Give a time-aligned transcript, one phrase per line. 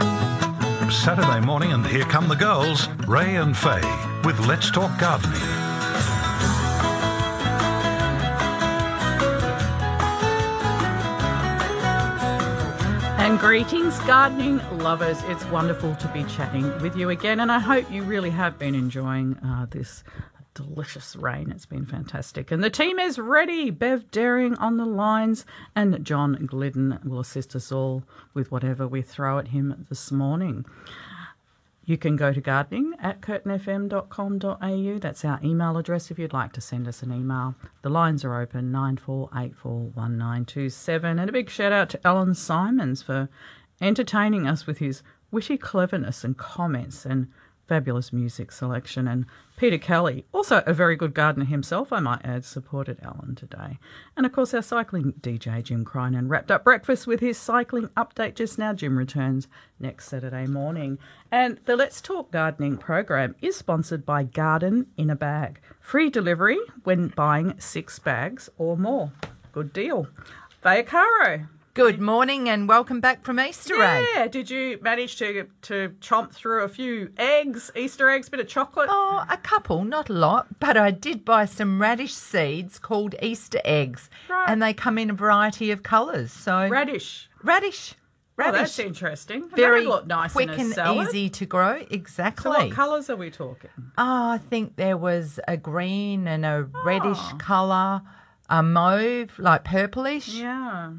[0.00, 3.80] Saturday morning, and here come the girls, Ray and Faye,
[4.24, 5.32] with Let's Talk Gardening.
[13.18, 15.22] And greetings, gardening lovers.
[15.24, 18.74] It's wonderful to be chatting with you again, and I hope you really have been
[18.74, 20.04] enjoying uh, this
[20.54, 21.50] delicious rain.
[21.50, 22.50] It's been fantastic.
[22.50, 23.70] And the team is ready.
[23.70, 29.02] Bev Daring on the lines, and John Glidden will assist us all with whatever we
[29.02, 30.64] throw at him this morning.
[31.86, 34.98] You can go to gardening at curtinfm.com.au.
[34.98, 37.54] That's our email address if you'd like to send us an email.
[37.82, 41.20] The lines are open 94841927.
[41.20, 43.28] And a big shout out to Alan Simons for
[43.82, 47.28] entertaining us with his witty cleverness and comments and
[47.66, 49.08] fabulous music selection.
[49.08, 49.26] And
[49.56, 53.78] Peter Kelly, also a very good gardener himself, I might add, supported Alan today.
[54.16, 58.34] And of course, our cycling DJ, Jim Crinan, wrapped up breakfast with his cycling update
[58.34, 58.72] just now.
[58.72, 59.48] Jim returns
[59.78, 60.98] next Saturday morning.
[61.30, 65.60] And the Let's Talk Gardening program is sponsored by Garden in a Bag.
[65.80, 69.12] Free delivery when buying six bags or more.
[69.52, 70.08] Good deal.
[70.62, 71.46] Faye Caro.
[71.74, 74.06] Good morning and welcome back from Easter Ray.
[74.14, 78.46] Yeah, did you manage to to chomp through a few eggs, Easter eggs, bit of
[78.46, 78.86] chocolate?
[78.88, 83.60] Oh, a couple, not a lot, but I did buy some radish seeds called Easter
[83.64, 84.44] eggs, Right.
[84.48, 86.30] and they come in a variety of colours.
[86.30, 87.28] So Radish.
[87.42, 87.96] radish, Oh,
[88.36, 89.48] radish, that's interesting.
[89.48, 91.08] very look nice quick and salad.
[91.08, 91.84] easy to grow.
[91.90, 92.44] Exactly.
[92.44, 93.70] So what colours are we talking?
[93.98, 97.30] Oh, I think there was a green and a reddish Oh.
[97.32, 97.36] Ah.
[97.38, 98.02] colour,
[98.48, 100.28] a mauve, like purplish.
[100.28, 100.92] Yeah,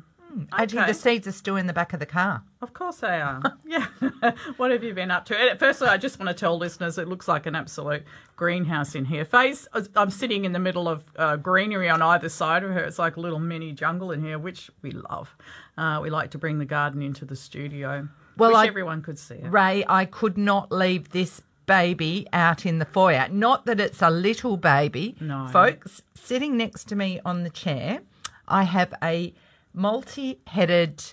[0.52, 0.92] Actually, okay.
[0.92, 2.44] the seeds are still in the back of the car.
[2.62, 3.42] of course they are.
[3.66, 3.88] yeah.
[4.58, 5.56] what have you been up to?
[5.60, 8.04] Firstly, I just want to tell listeners it looks like an absolute
[8.36, 9.26] greenhouse in here.
[9.26, 12.84] Face, I'm sitting in the middle of uh, greenery on either side of her.
[12.84, 15.36] It's like a little mini jungle in here, which we love.
[15.78, 18.08] Uh, we like to bring the garden into the studio.
[18.38, 19.50] Well, Wish I- everyone could see it.
[19.52, 23.28] Ray, I could not leave this baby out in the foyer.
[23.30, 25.16] Not that it's a little baby.
[25.20, 25.48] No.
[25.52, 28.02] Folks, sitting next to me on the chair,
[28.48, 29.34] I have a
[29.76, 31.04] multi headed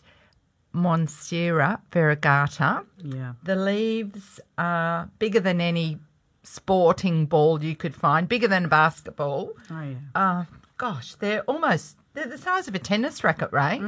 [0.74, 2.84] Monstera variegata.
[3.02, 3.34] Yeah.
[3.42, 5.98] The leaves are bigger than any
[6.42, 9.50] sporting ball you could find, bigger than a basketball.
[9.70, 9.96] Oh yeah.
[10.14, 10.44] Uh,
[10.78, 13.80] gosh, they're almost they're the size of a tennis racket, Ray.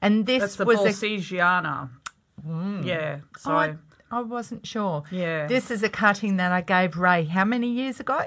[0.00, 0.40] And this Mm.
[0.40, 1.90] That's the was a Borsigiana.
[2.84, 3.18] Yeah.
[3.38, 3.74] So I,
[4.10, 5.02] I wasn't sure.
[5.10, 5.46] Yeah.
[5.46, 8.20] This is a cutting that I gave Ray how many years ago?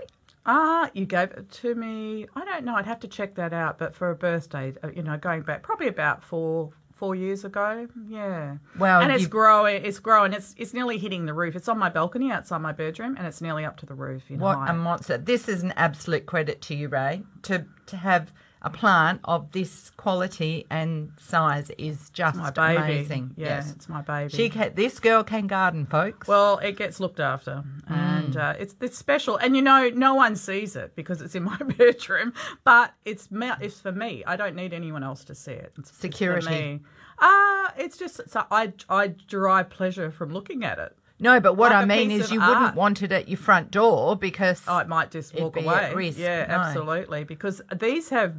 [0.45, 2.27] Ah, you gave it to me.
[2.35, 2.75] I don't know.
[2.75, 3.77] I'd have to check that out.
[3.77, 6.71] But for a birthday, uh, you know, going back probably about four
[7.01, 7.87] four years ago.
[8.07, 8.57] Yeah.
[8.77, 9.83] Well, and it's growing.
[9.83, 10.33] It's growing.
[10.33, 11.55] It's it's nearly hitting the roof.
[11.55, 14.23] It's on my balcony outside my bedroom, and it's nearly up to the roof.
[14.29, 14.69] What height.
[14.69, 15.17] a monster.
[15.17, 17.23] This is an absolute credit to you, Ray.
[17.43, 18.31] To to have
[18.63, 22.77] a plant of this quality and size is just my baby.
[22.77, 23.31] amazing.
[23.35, 23.71] Yeah, yes.
[23.71, 24.29] it's my baby.
[24.35, 26.27] She can, this girl can garden, folks.
[26.27, 27.91] Well, it gets looked after, Mm.
[27.97, 29.37] and uh, it's it's special.
[29.37, 32.33] And you know, no one sees it because it's in my bedroom.
[32.63, 34.23] But it's it's for me.
[34.25, 35.73] I don't need anyone else to see it.
[35.77, 36.49] It's, it's for Security.
[36.49, 36.79] me.
[37.19, 40.95] Ah, it's just so I I derive pleasure from looking at it.
[41.21, 42.49] No, but what like I mean is you art.
[42.49, 46.11] wouldn't want it at your front door because Oh, it might just walk away.
[46.17, 46.53] Yeah, no.
[46.55, 47.23] absolutely.
[47.23, 48.33] Because these have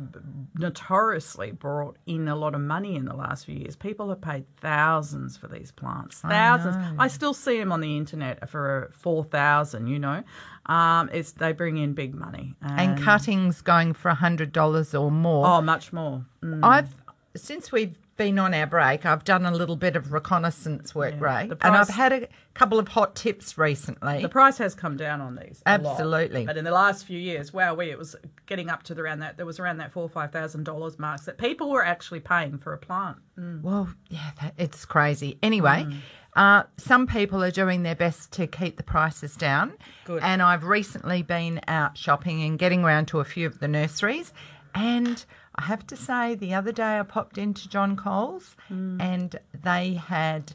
[0.54, 3.76] notoriously brought in a lot of money in the last few years.
[3.76, 6.20] People have paid thousands for these plants.
[6.20, 6.76] Thousands.
[6.98, 9.86] I, still see them on the internet for four thousand.
[9.86, 10.22] You know,
[10.66, 15.10] um, it's they bring in big money and cuttings going for a hundred dollars or
[15.10, 15.46] more.
[15.46, 16.24] Oh, much more.
[16.42, 16.60] Mm.
[16.62, 16.94] I've
[17.34, 21.48] since we've been on our break, I've done a little bit of reconnaissance work, Ray,
[21.48, 24.22] the and I've had a couple of hot tips recently.
[24.22, 25.60] The price has come down on these.
[25.66, 25.92] a lot.
[25.92, 26.46] Absolutely.
[26.46, 28.14] But in the last few years, wow, we it was
[28.46, 29.36] getting up to the, around that.
[29.36, 32.58] There was around that four or five thousand dollars marks that people were actually paying
[32.58, 33.18] for a plant.
[33.36, 35.38] well, yeah, that, it's crazy.
[35.42, 35.96] Anyway, Mm.
[36.36, 39.72] uh, some people are doing their best to keep the prices down,
[40.04, 40.22] Good.
[40.22, 44.32] and I've recently been out shopping and getting around to a few of the nurseries,
[44.74, 45.24] and
[45.56, 49.00] I have to say, the other day I popped into John Coles, Mm.
[49.00, 50.54] and they had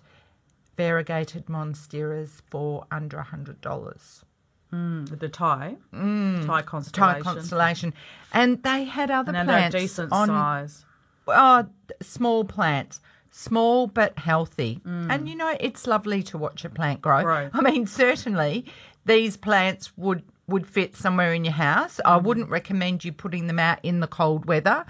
[0.76, 4.24] variegated monsteras for under a hundred dollars.
[4.70, 6.46] Hmm, with the Thai, mm.
[6.46, 7.94] Thai Thai constellation, constellation,
[8.34, 10.86] and they had other and they're plants decent on size.
[11.30, 11.68] oh,
[12.02, 13.00] small plants,
[13.32, 14.82] small but healthy.
[14.84, 15.10] Hmm.
[15.10, 17.24] And you know, it's lovely to watch a plant grow.
[17.24, 17.50] Grow.
[17.54, 18.66] I mean, certainly
[19.06, 22.00] these plants would would fit somewhere in your house.
[22.06, 22.24] I mm.
[22.24, 24.86] wouldn't recommend you putting them out in the cold weather.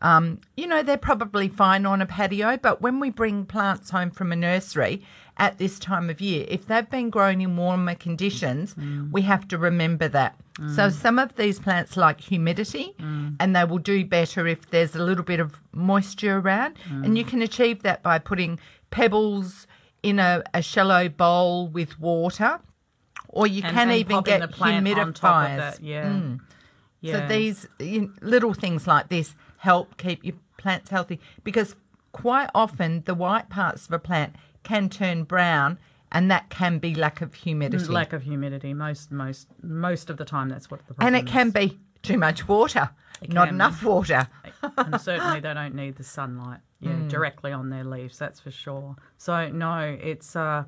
[0.00, 4.10] Um, you know, they're probably fine on a patio, but when we bring plants home
[4.10, 5.04] from a nursery
[5.36, 9.10] at this time of year, if they've been grown in warmer conditions, mm.
[9.12, 10.36] we have to remember that.
[10.58, 10.92] So mm.
[10.92, 12.94] some of these plants like humidity
[13.40, 16.76] and they will do better if there's a little bit of moisture around.
[17.04, 18.58] And you can achieve that by putting
[18.90, 19.66] pebbles
[20.02, 22.60] in a, a shallow bowl with water.
[23.32, 25.78] Or you And- can and even get the plant on top of humidifiers.
[25.82, 26.04] Yeah.
[26.04, 26.40] Mm.
[27.00, 27.12] yeah.
[27.12, 31.74] So these you little things like this help keep your plants healthy because
[32.12, 35.78] quite often the white parts of a plant can turn brown
[36.12, 37.86] and that can be lack of humidity.
[37.86, 38.74] lack of humidity.
[38.74, 42.18] Most most most of the time, that's what the problem and it can be too
[42.18, 42.90] much water,
[43.28, 43.54] not can.
[43.54, 44.28] enough water.
[44.76, 47.08] and certainly they don't need the sunlight yeah Mm.
[47.08, 50.64] directly on their leaves that's for sure so no it's uh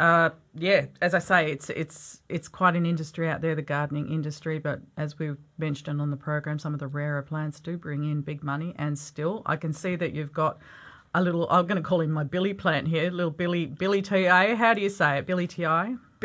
[0.00, 4.10] uh yeah as i say it's it's it's quite an industry out there the gardening
[4.10, 8.04] industry but as we mentioned on the program some of the rarer plants do bring
[8.04, 10.58] in big money and still i can see that you've got
[11.14, 14.56] a little i'm going to call him my billy plant here little billy billy ta
[14.56, 15.26] how do you say it?
[15.26, 15.64] Billy ti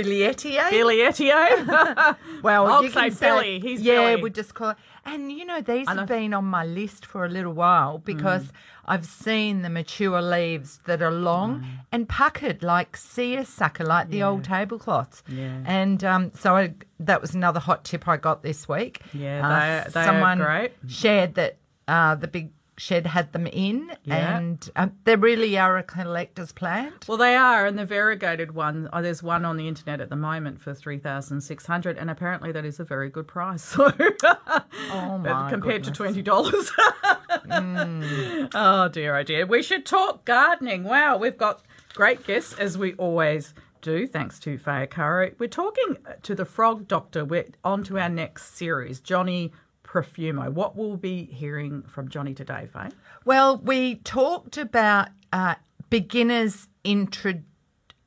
[0.04, 0.69] Bilietier?
[0.69, 0.98] billy
[2.44, 3.60] Well, I'll you say can Billy.
[3.60, 4.22] He's yeah, Billy.
[4.24, 4.78] we just call it.
[5.06, 8.51] And you know, these have been on my list for a little while because Mm.
[8.86, 11.66] I've seen the mature leaves that are long Mm.
[11.92, 15.24] and puckered like seersucker, like the old tablecloths.
[15.28, 15.62] Yeah.
[15.66, 19.02] And um, so I, that was another hot tip I got this week.
[19.13, 20.72] Yeah, Uh, they- they are someone great.
[20.88, 21.57] shared that
[21.88, 22.50] uh, the big
[22.80, 24.38] shed had them in, Yeah.
[24.38, 27.08] and um, they really are a collector's plant.
[27.08, 28.90] Well, they are, and the variegated one.
[28.94, 32.10] Oh, there's one on the internet at the moment for three thousand six hundred, and
[32.10, 33.64] apparently that is a very good price.
[33.76, 33.92] So,
[34.92, 35.88] Oh my compared goodness.
[35.88, 36.72] to twenty dollars.
[38.54, 39.46] Oh dear, oh dear.
[39.46, 40.84] We should talk gardening.
[40.84, 44.08] Wow, we've got great guests as we always do.
[44.08, 45.31] Thanks to Faye Caro.
[45.40, 47.26] We're talking to the Frog Doctor.
[47.26, 49.52] We're on to our next series, Johnny
[49.89, 50.51] Prefumo.
[50.51, 52.89] What will be hearing from Johnny today, Faye?
[53.25, 55.56] Well, we talked about uh,
[55.89, 57.41] beginners' intro-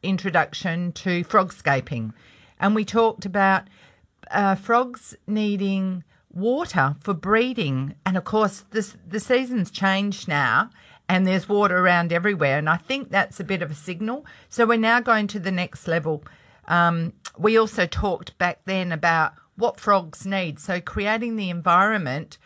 [0.02, 2.12] introduction to frogscaping,
[2.61, 3.64] and we talked about
[4.31, 7.96] uh, frogs needing water for breeding.
[8.06, 10.70] And of course, this, the season's changed now,
[11.08, 12.58] and there's water around everywhere.
[12.58, 14.25] And I think that's a bit of a signal.
[14.49, 16.23] So we're now going to the next level.
[16.69, 20.58] Um, we also talked back then about what frogs need.
[20.58, 22.38] So creating the environment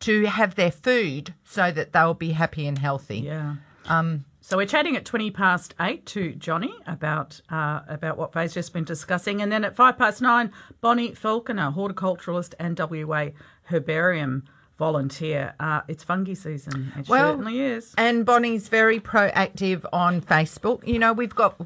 [0.00, 3.18] to have their food so that they'll be happy and healthy.
[3.20, 3.56] Yeah.
[3.86, 8.54] Um, so we're chatting at twenty past eight to Johnny about uh, about what Faye's
[8.54, 13.30] just been discussing, and then at five past nine, Bonnie Falconer, horticulturalist and WA
[13.64, 14.44] herbarium
[14.78, 15.54] volunteer.
[15.58, 16.92] Uh, it's fungi season.
[16.96, 17.94] It Well, certainly is.
[17.98, 20.86] And Bonnie's very proactive on Facebook.
[20.86, 21.60] You know, we've got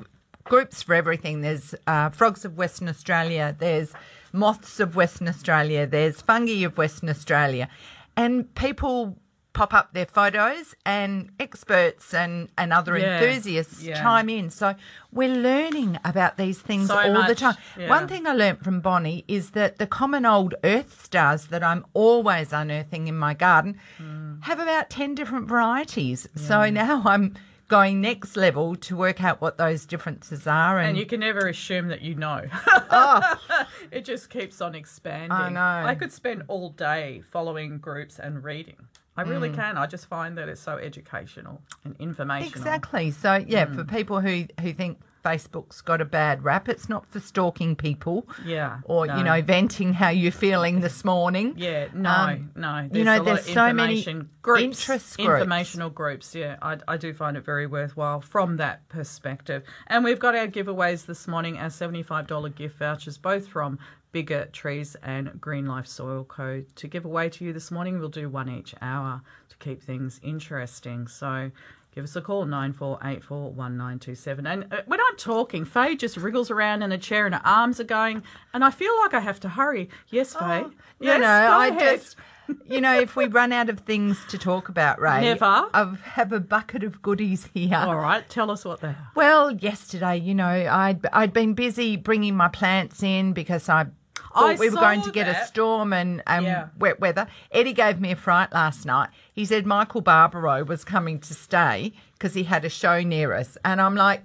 [0.44, 1.40] groups for everything.
[1.42, 3.92] There's uh, Frogs of Western Australia, there's
[4.32, 7.68] Moths of Western Australia, there's Fungi of Western Australia.
[8.16, 9.16] And people
[9.52, 14.00] pop up their photos and experts and, and other Yeah, enthusiasts yeah.
[14.00, 14.48] chime in.
[14.50, 14.76] So
[15.10, 17.56] we're learning about these things So all the time.
[17.76, 17.88] yeah.
[17.88, 21.84] One thing I learnt from Bonnie is that the common old earth stars that I'm
[21.94, 24.34] always unearthing in my garden Hmm.
[24.42, 26.28] have about 10 different varieties.
[26.36, 27.34] So now I'm
[27.70, 30.78] going next level to work out what those differences are.
[30.78, 32.42] And, And you can never assume that you know.
[33.90, 35.30] it just keeps on expanding.
[35.30, 35.34] Oh.
[35.34, 35.88] I know.
[35.88, 38.76] I could spend all day following groups and reading.
[39.16, 39.76] I really can.
[39.76, 42.56] I just find that it's so educational and informational.
[42.56, 43.10] exactly.
[43.10, 43.76] So, yeah, Hmm.
[43.76, 48.26] for people who, who think Facebook's got a bad rap, it's not for stalking people.
[48.44, 49.16] Yeah, Or, no.
[49.18, 51.54] you know, venting how you're feeling this morning.
[51.60, 52.88] Yeah, no, Um, no.
[52.90, 54.02] There's you know, a lot there's of so many
[54.42, 55.28] groups, interest groups.
[55.30, 56.34] informational groups.
[56.34, 59.62] Yeah, I, I do find it very worthwhile from that perspective.
[59.86, 63.78] And we've got our giveaways this morning, our seventy-five dollar gift vouchers, both from
[64.12, 66.64] Bigger Trees and Green Life Soil Co.
[66.76, 67.98] to give away to you this morning.
[68.00, 71.06] We'll do one each hour to keep things interesting.
[71.08, 71.50] So.
[71.92, 74.38] Give us a call, 94841927.
[74.46, 77.80] And uh, when I'm talking, Faye just wriggles around in a chair and her arms
[77.80, 78.22] are going,
[78.54, 79.88] and I feel like I have to hurry.
[80.08, 80.62] Yes, Faye?
[80.62, 82.00] No, yes, no, go I ahead.
[82.00, 82.16] just,
[82.64, 85.44] you know, if we run out of things to talk about, Ray, Never.
[85.44, 87.76] I have a bucket of goodies here.
[87.76, 89.10] All right, tell us what they are.
[89.16, 93.86] Well, yesterday, you know, I'd I'd been busy bringing my plants in because I
[94.34, 96.68] thought I we were going to get a storm and, and Yeah.
[96.78, 97.26] wet weather.
[97.50, 99.08] Eddie gave me a fright last night.
[99.32, 103.56] He said Michael Barbaro was coming to stay because he had a show near us,
[103.64, 104.22] and I'm like.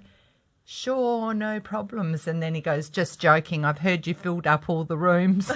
[0.68, 2.26] Sure, no problems.
[2.26, 3.64] And then he goes, just joking.
[3.64, 5.48] I've heard you filled up all the rooms,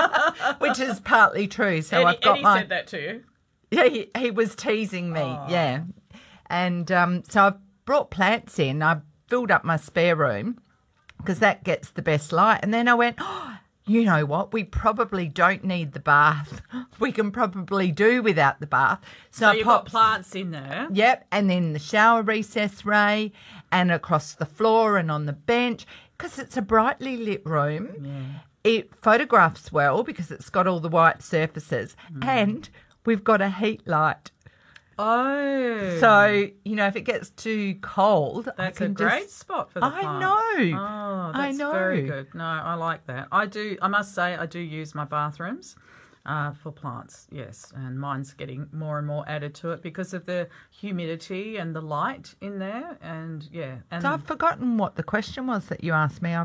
[0.58, 1.80] which is partly true.
[1.80, 3.24] So Eddie, I've got Eddie my said that to you.
[3.70, 5.20] yeah, he, he was teasing me.
[5.48, 5.84] Yeah.
[6.50, 8.82] And um, so I've brought plants in.
[8.82, 10.60] I filled up my spare room
[11.16, 12.60] because that gets the best light.
[12.62, 13.56] And then I went, oh,
[13.88, 14.52] you know what?
[14.52, 16.62] We probably don't need the bath.
[17.00, 19.00] We can probably do without the bath.
[19.30, 20.88] So, So you've got plants in there.
[20.92, 23.32] Yep, and then the shower recess ray
[23.70, 28.40] and across the floor and on the bench because it's a brightly lit room.
[28.64, 32.24] It photographs well because it's got all the white surfaces Mm.
[32.26, 32.68] and
[33.06, 34.32] we've got a heat light.
[34.98, 39.22] Oh, So, you know, if it gets too cold, that's I a can a great
[39.24, 40.76] just spot for the I know.
[40.78, 41.72] Oh, I that's know.
[41.72, 42.34] very good.
[42.34, 43.28] No, I like that.
[43.30, 43.76] I do.
[43.80, 45.76] I must say, I do use my bathrooms.
[46.26, 50.26] Uh, for plants, yes, and mine's getting more and more added to it because of
[50.26, 55.02] the humidity and the light in there, and yeah, and So I've forgotten what the
[55.02, 56.34] question was that you asked me.
[56.34, 56.44] I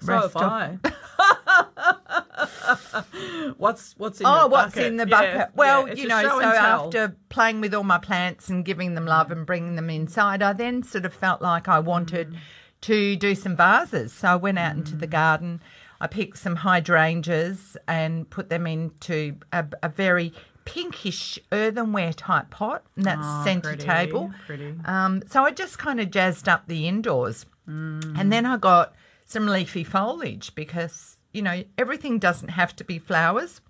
[0.00, 2.22] so have off- I.
[3.58, 5.54] what's what's in Oh, what's in the Yeah, bucket?
[5.56, 9.30] well, yeah, you know, so after playing with all my plants and giving them love
[9.30, 12.36] and bringing them inside, I then sort of felt like I wanted Mm.
[12.82, 14.12] to do some vases.
[14.12, 15.60] So I went out into the garden.
[16.00, 20.32] I picked some hydrangeas and put them into a, a very
[20.64, 24.32] pinkish earthenware type pot, and that's Oh, centre pretty, table.
[24.46, 24.74] pretty.
[24.84, 27.46] Um, so I just kind of jazzed up the indoors.
[27.68, 28.18] Mm.
[28.18, 28.94] And then I got
[29.26, 33.60] some leafy foliage because, you know, everything doesn't have to be flowers.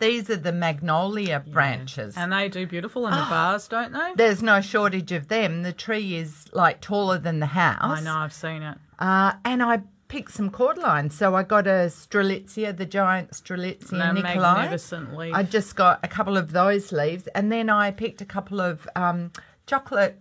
[0.00, 2.16] These are the magnolia branches.
[2.16, 4.12] and they do beautiful in the vase, don't they?
[4.16, 5.62] There's no shortage of them.
[5.64, 7.98] The tree is like taller than the house.
[7.98, 8.78] I know, I've seen it.
[9.00, 11.12] Uh, and I picked some cordylines.
[11.12, 14.54] So I got a Strelitzia, the giant Strelitzia They're Nicolai.
[14.62, 15.34] magnificent leaf.
[15.34, 18.88] I just got a couple of those leaves, and then I picked a couple of
[18.94, 19.32] um,
[19.66, 20.20] chocolate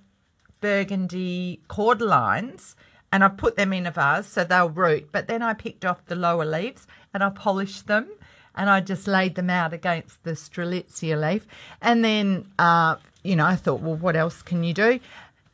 [0.60, 2.76] burgundy cordylines,
[3.18, 5.10] and I put them in a vase so they'll root.
[5.12, 8.06] But then I picked off the lower leaves and I polished them,
[8.54, 11.48] and I just laid them out against the Strelitzia leaf.
[11.82, 15.00] And then, uh, you know, I thought, well, what else can you do?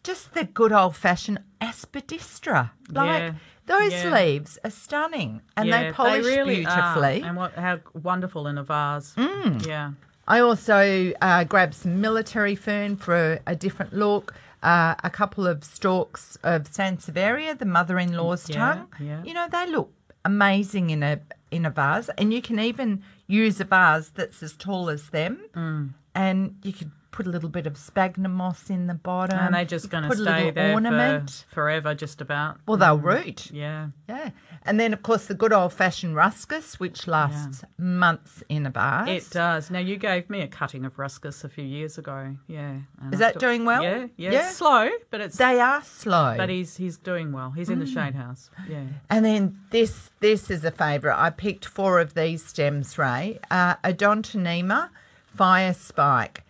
[0.03, 2.72] Just the good old fashioned aspidistra.
[2.89, 3.34] Like Yeah,
[3.67, 4.13] those yeah.
[4.13, 6.75] leaves are stunning, and yeah, they polish really are.
[6.75, 7.22] beautifully.
[7.25, 9.13] And what how wonderful in a vase.
[9.15, 9.65] Mm.
[9.65, 9.91] Yeah.
[10.27, 14.34] I also uh, grabbed some military fern for a, a different look.
[14.63, 18.88] Uh, a couple of stalks of Sansevieria, the mother-in-law's Yeah, tongue.
[19.00, 19.22] yeah.
[19.24, 19.91] You know they look
[20.24, 21.20] amazing in a
[21.51, 25.38] in a vase, and you can even use a vase that's as tall as them,
[25.53, 25.89] Mm.
[26.15, 29.38] and you could put a little bit of sphagnum moss in the bottom.
[29.39, 31.46] And they're just going to stay there ornament.
[31.48, 32.58] for forever, just about.
[32.67, 33.50] Well, they'll root.
[33.51, 33.88] Yeah.
[34.10, 34.32] Yeah.
[34.65, 39.27] And then, of course, the good old fashioned ruscus, which lasts months in a vase.
[39.27, 39.70] It does.
[39.70, 42.36] Now, you gave me a cutting of ruscus a few years ago.
[42.48, 42.77] Yeah.
[43.12, 43.84] Is I that doing well?
[43.84, 44.08] Yeah.
[44.17, 44.32] Yeah.
[44.32, 44.50] Yeah.
[44.50, 45.38] Slow, but it's.
[45.38, 46.34] They are slow.
[46.36, 47.51] but he's he's doing well.
[47.51, 47.93] He's in the Mm.
[47.93, 48.50] shade house.
[48.67, 48.84] Yeah.
[49.10, 51.22] And then this this is a favourite.
[51.22, 53.39] I picked four of these stems, Ray.
[53.51, 54.89] Uh, Odontonema,
[55.25, 56.42] fire spike,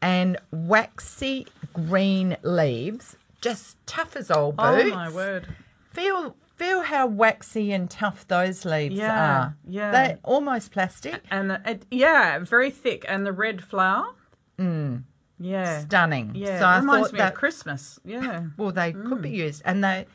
[0.00, 4.84] and waxy green leaves, just tough as old boots.
[4.84, 5.48] Oh my word.
[5.92, 9.56] Feel feel how waxy and tough those leaves Yeah, are.
[9.68, 9.90] yeah.
[9.92, 11.22] They're almost plastic.
[11.30, 14.12] And it, yeah, very thick, and the red flower.
[14.58, 15.04] Mm.
[15.38, 15.80] Yeah.
[15.82, 16.32] Stunning.
[16.34, 16.58] Yeah.
[16.58, 18.00] So I reminds me that of Christmas.
[18.04, 18.46] Yeah.
[18.56, 19.22] well they could Mm.
[19.22, 20.06] be used and they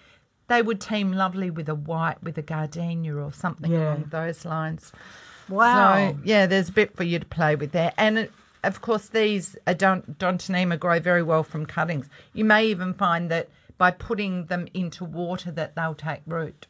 [0.50, 3.80] they would team lovely with a white with a gardenia or something Yeah.
[3.94, 4.92] along those lines.
[5.48, 6.12] Wow.
[6.12, 8.32] So yeah, there's a bit for you to play with there, and it,
[8.64, 12.10] of course these Adont- Dontonema grow very well from cuttings.
[12.34, 16.68] You may even find that by putting them into water that they'll take root,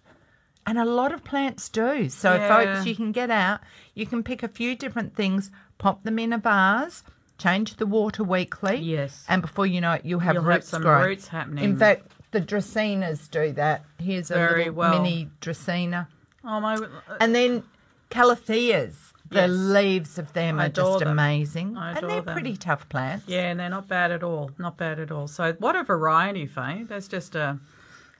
[0.66, 2.10] and a lot of plants do.
[2.10, 2.48] So Yeah.
[2.48, 3.60] folks, you can get out,
[3.94, 7.04] you can pick a few different things, pop them in a vase.
[7.40, 8.78] Change the water weekly.
[8.78, 9.26] Yes.
[9.28, 11.04] And before you know it, you'll have You'll have roots some growing.
[11.08, 11.64] roots happening.
[11.64, 13.84] In fact, the Dracaenas do that.
[13.98, 15.02] Here's a Very little well.
[15.02, 16.08] mini Dracaena.
[16.46, 16.76] oh my.
[16.76, 16.88] Uh,
[17.20, 17.64] and then
[18.12, 21.08] calatheas, the leaves of them I are just them.
[21.10, 21.76] amazing.
[21.78, 22.34] And they're them.
[22.34, 23.26] pretty tough plants.
[23.28, 24.52] Yeah, and they're not bad at all.
[24.58, 25.28] Not bad at all.
[25.28, 26.84] So what a variety, Faye.
[26.88, 27.60] There's just a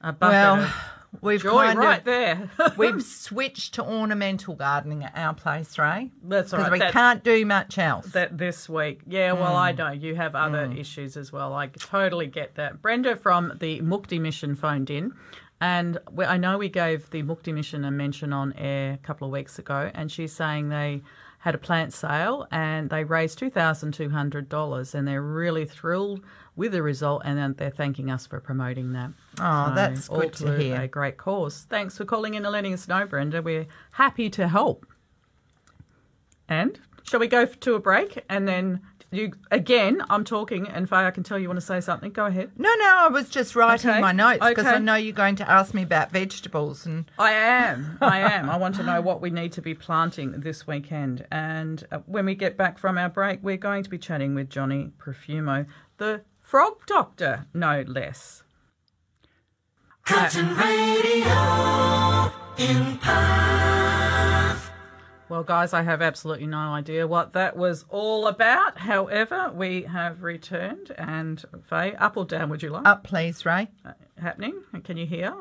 [0.02, 0.74] a bucket Well, of
[1.22, 2.50] we've joy kind right of there.
[2.78, 6.12] we've switched to ornamental gardening at our place, Ray.
[6.24, 6.74] That's all Because right.
[6.74, 8.08] we That- can't do much else.
[8.08, 9.00] that this week.
[9.08, 9.60] Yeah, well, Mm.
[9.62, 11.54] I know you have other issues as well.
[11.54, 12.82] I totally get that.
[12.82, 15.14] Brenda from the Mukti Mission phoned in,
[15.64, 19.26] and we, I know we gave the Mukti Mission a mention on air a couple
[19.26, 21.02] of weeks ago, and she's saying they
[21.40, 25.66] had a plant sale and they raised two thousand two hundred dollars, and they're really
[25.66, 26.22] thrilled
[26.58, 29.12] with the result, and they're thanking us for promoting that.
[29.40, 30.82] Oh, that's good to to hear.
[30.82, 31.66] A great cause.
[31.70, 33.42] Thanks for calling in and letting us know, Brenda.
[33.42, 34.86] We're happy to help.
[36.50, 38.82] And shall we go to a break and then
[39.14, 40.02] you again?
[40.10, 42.12] I'm talking, and Faye, I can tell you want to say something.
[42.12, 42.52] Go ahead.
[42.58, 45.50] no, no, I was just writing Okay, my notes because I know you're going to
[45.50, 47.98] ask me about vegetables and I am.
[48.02, 48.50] I am.
[48.50, 51.26] I want to know what we need to be planting this weekend.
[51.32, 54.50] And uh, when we get back from our break, we're going to be chatting with
[54.50, 55.66] Johnny Prefumo,
[55.98, 58.44] the frog doctor, no less.
[60.06, 63.93] Curtin Radio in Perth.
[65.34, 68.78] Well, guys, I have absolutely no idea what that was all about.
[68.78, 72.86] However, we have returned, and Faye, up or down would you like?
[72.86, 73.68] Up, please, Ray.
[73.84, 74.62] Uh, happening?
[74.84, 75.34] Can you hear?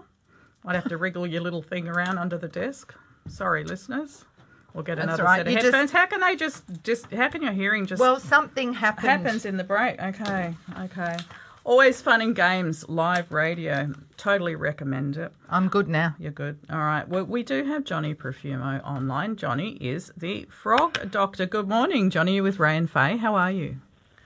[0.65, 2.95] I'd have to wriggle your little thing around under the desk.
[3.29, 4.25] Sorry, listeners.
[4.73, 5.41] We'll get another right.
[5.41, 5.93] set of You just- headphones.
[5.93, 7.13] How can they just just?
[7.13, 9.09] How can your hearing just Well, something happened.
[9.09, 10.01] happens in the break?
[10.01, 11.19] Okay, okay.
[11.65, 13.93] Always fun and games, live radio.
[14.17, 15.33] Totally recommend it.
[15.49, 16.17] I'm good now.
[16.19, 16.59] You're good.
[16.69, 17.09] All right.
[17.09, 19.37] Well, we do have Johnny Prefumo online.
[19.37, 21.47] Johnny is the frog doctor.
[21.47, 22.35] Good morning, Johnny.
[22.35, 23.17] You with Ray and Faye?
[23.17, 23.77] How are you?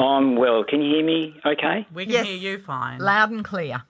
[0.01, 0.65] I'm well.
[0.65, 1.87] Can you hear me okay?
[1.93, 2.27] We can Yes.
[2.27, 3.01] hear you fine.
[3.01, 3.83] Loud and clear.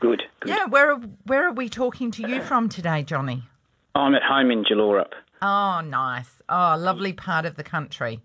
[0.00, 0.22] Good.
[0.40, 0.48] good.
[0.50, 3.42] Yeah, where are, where are we talking to you from today, Johnny?
[3.96, 5.12] I'm at home in Jallurup.
[5.42, 6.42] Oh, nice.
[6.48, 8.20] Oh, lovely part of the country.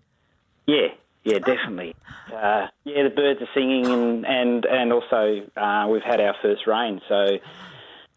[0.66, 0.88] Yeah,
[1.24, 1.96] yeah, definitely.
[2.32, 6.66] Uh, yeah, the birds are singing, and and and also uh, we've had our first
[6.66, 7.38] rain, so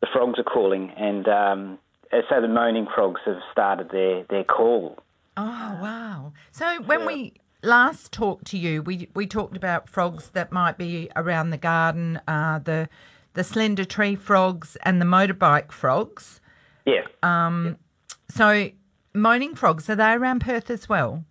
[0.02, 1.80] the frogs are calling, and um,
[2.12, 5.00] so the moaning frogs have started their their call.
[5.38, 6.34] Oh, wow.
[6.52, 7.34] So when we
[7.64, 12.20] last talked to you, we we talked about frogs that might be around the garden,
[12.28, 12.90] uh, the
[13.34, 16.42] the slender tree frogs and the motorbike frogs.
[16.86, 17.06] Yeah.
[18.30, 18.70] So
[19.14, 21.24] moaning frogs are they around Perth as well?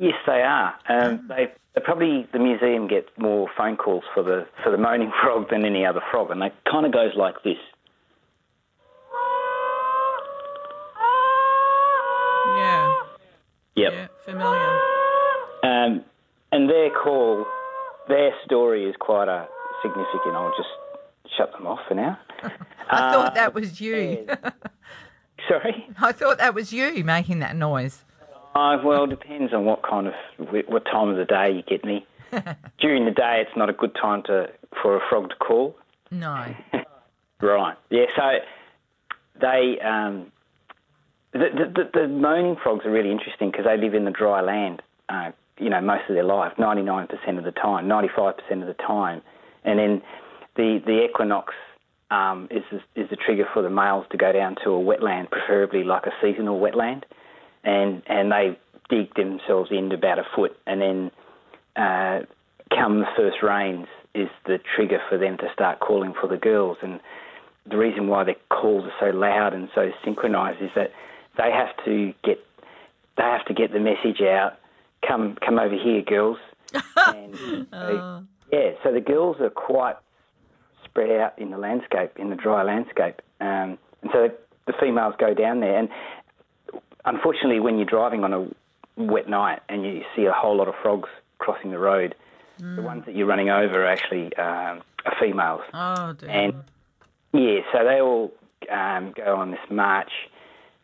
[0.00, 0.74] Yes, they are.
[0.88, 5.12] Um, they, they probably the museum gets more phone calls for the for the moaning
[5.22, 7.58] frog than any other frog, and it kind of goes like this.
[12.56, 12.94] Yeah.
[13.76, 13.92] Yep.
[13.92, 14.06] Yeah.
[14.24, 14.80] Familiar.
[15.62, 16.04] Um,
[16.50, 17.44] and their call,
[18.08, 19.46] their story is quite a
[19.82, 20.34] significant.
[20.34, 22.18] I'll just shut them off for now.
[22.90, 24.26] I thought that was you.
[25.48, 25.86] Sorry.
[26.00, 28.04] I thought that was you making that noise.
[28.54, 31.84] Uh, well, it depends on what kind of what time of the day you get
[31.84, 32.06] me.
[32.80, 34.48] During the day, it's not a good time to
[34.82, 35.76] for a frog to call.
[36.10, 36.54] No.
[37.42, 37.74] Right.
[37.88, 38.04] Yeah.
[38.16, 38.38] So
[39.40, 40.30] they um,
[41.32, 44.82] the, the the moaning frogs are really interesting because they live in the dry land.
[45.08, 48.36] Uh, you know, most of their life, ninety nine percent of the time, ninety five
[48.36, 49.22] percent of the time,
[49.64, 50.02] and then
[50.56, 51.54] the the equinox
[52.10, 55.84] um, is is the trigger for the males to go down to a wetland, preferably
[55.84, 57.04] like a seasonal wetland,
[57.64, 61.10] and and they dig themselves into about a foot, and then
[61.76, 62.20] uh,
[62.74, 66.78] come the first rains is the trigger for them to start calling for the girls.
[66.82, 67.00] And
[67.66, 70.92] the reason why their calls are so loud and so synchronized is that
[71.36, 72.44] they have to get
[73.16, 74.58] they have to get the message out.
[75.06, 76.38] Come come over here, girls.
[76.96, 79.96] and so, yeah, so the girls are quite
[80.84, 84.30] spread out in the landscape, in the dry landscape, um, and so
[84.66, 85.76] the females go down there.
[85.76, 85.88] And
[87.04, 88.48] unfortunately, when you're driving on a
[88.96, 91.08] wet night and you see a whole lot of frogs
[91.38, 92.14] crossing the road,
[92.58, 95.62] the ones that you're running over are actually um, are females.
[95.72, 96.28] Oh dear.
[96.28, 96.54] And
[97.32, 98.32] yeah, so they all
[98.70, 100.10] um, go on this march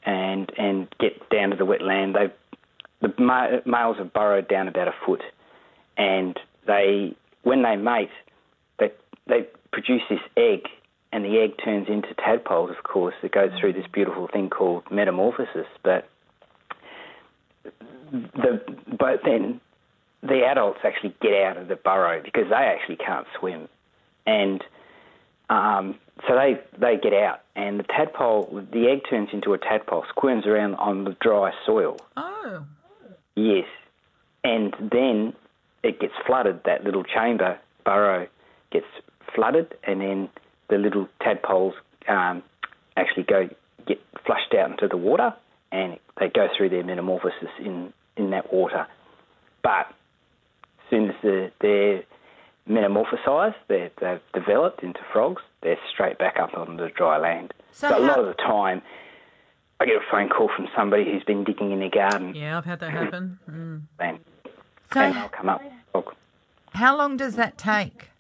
[0.05, 2.15] and and get down to the wetland.
[2.15, 2.33] They
[3.07, 5.23] the ma- males have burrowed down about a foot,
[5.99, 8.11] and they when they mate,
[8.79, 8.91] they
[9.27, 10.69] they produce this egg,
[11.13, 12.71] and the egg turns into tadpoles.
[12.71, 15.67] Of course, it goes through this beautiful thing called metamorphosis.
[15.83, 16.09] But
[18.13, 18.63] the
[18.99, 19.61] but then
[20.23, 23.69] the adults actually get out of the burrow because they actually can't swim,
[24.27, 24.63] and
[25.49, 30.05] um, so they they get out, and the tadpole, the egg turns into a tadpole,
[30.09, 31.99] squirms around on the dry soil.
[32.17, 32.65] oh.
[33.39, 33.67] Yes,
[34.45, 35.35] and then
[35.83, 36.65] it gets flooded.
[36.65, 38.29] That little chamber burrow
[38.71, 38.87] gets
[39.35, 40.29] flooded, and then
[40.69, 41.75] the little tadpoles
[42.09, 42.43] um,
[42.97, 43.49] actually go
[43.87, 45.35] get flushed out into the water,
[45.73, 48.87] and they go through their metamorphosis in in that water.
[49.63, 52.03] But as soon as the, they're
[52.69, 57.53] metamorphosized, they're, they've developed into frogs, they're straight back up on the dry land.
[57.73, 58.83] So So, a lot of the time,
[59.81, 62.65] I get a phone call from somebody who's been digging in their garden, Yeah, I've
[62.65, 63.39] had that happen.
[63.51, 63.83] Mm.
[64.01, 64.19] and,
[64.93, 65.63] So and they'll come up.
[66.73, 68.11] How long does that take?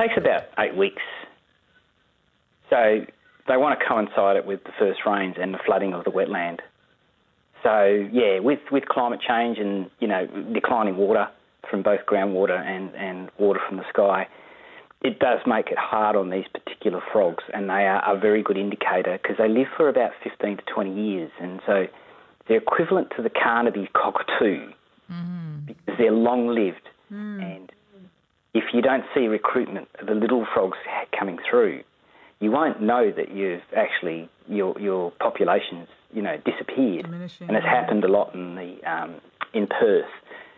[0.00, 1.02] Takes about eight weeks.
[2.70, 3.04] So
[3.46, 6.60] they want to coincide it with the first rains and the flooding of the wetland.
[7.62, 11.28] So yeah, with, with climate change and you know declining water
[11.68, 14.28] from both groundwater and, and water from the sky,
[15.02, 18.56] it does make it hard on these particular frogs, and they are a very good
[18.56, 21.86] indicator because they live for about 15 to 20 years, and so
[22.46, 24.72] they're equivalent to the Carnaby cockatoo
[25.10, 25.66] mm.
[25.66, 27.42] because they're long lived mm.
[27.42, 27.70] and
[28.54, 30.78] if you don't see recruitment of the little frogs
[31.18, 31.82] coming through,
[32.40, 37.66] you won't know that you've actually your your population's you know disappeared, Diminishing, and it's
[37.66, 39.16] happened a lot in the um,
[39.52, 40.06] in Perth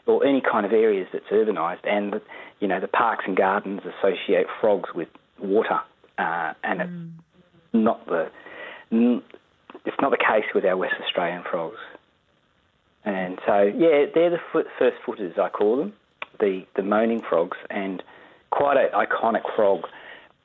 [0.07, 2.23] or any kind of areas that's urbanised, and the,
[2.61, 5.81] you know the parks and gardens associate frogs with water,
[6.19, 6.91] uh, and it's
[7.73, 8.31] not the
[8.93, 9.23] n-
[9.85, 11.79] it's not the case with our West Australian frogs.
[13.05, 15.95] And so, yeah, they're the foot, first footers, I call them,
[16.41, 18.03] the, the moaning frogs, and
[18.51, 19.87] quite an iconic frog.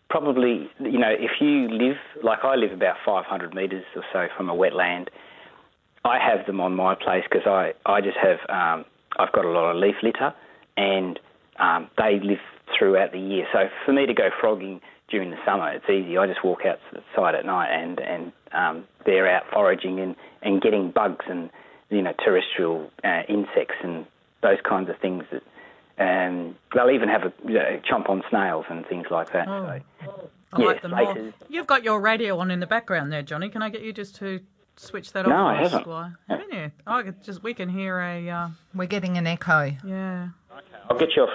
[0.09, 4.49] Probably, you know, if you live, like I live about 500 metres or so from
[4.49, 5.07] a wetland,
[6.03, 8.85] I have them on my place because I, I just have, um,
[9.17, 10.33] I've got a lot of leaf litter
[10.77, 11.19] and
[11.57, 12.39] um, they live
[12.77, 13.47] throughout the year.
[13.51, 16.17] So for me to go frogging during the summer, it's easy.
[16.17, 20.91] I just walk outside at night and, and um, they're out foraging and, and getting
[20.91, 21.49] bugs and,
[21.89, 24.05] you know, terrestrial uh, insects and
[24.43, 25.41] those kinds of things that
[25.97, 29.47] um, they'll even have a you know, chomp on snails and things like that.
[29.47, 29.79] Oh.
[30.03, 31.33] So, I Yeah, like them all.
[31.49, 33.49] You've got your radio on in the background there, Johnny.
[33.49, 34.39] Can I get you just to
[34.77, 35.55] switch that No, off?
[35.57, 35.81] I haven't.
[35.81, 36.17] Squire?
[36.27, 36.71] Haven't you?
[36.87, 39.71] Oh, I could just we can hear a uh, We're getting an echo.
[39.85, 40.29] yeah.
[40.89, 41.29] I'll get you off.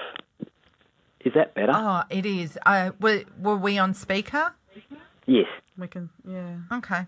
[1.24, 1.72] Is that better?
[1.74, 2.56] Oh, it is.
[2.64, 4.54] Uh, were, were we on speaker?
[5.26, 5.46] Yes.
[5.76, 6.56] We can yeah.
[6.72, 7.06] Okay.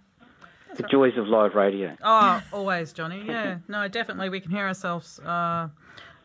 [0.77, 1.97] The joys of live radio.
[2.03, 3.23] Oh, always, Johnny.
[3.27, 5.69] Yeah, no, definitely, we can hear ourselves uh,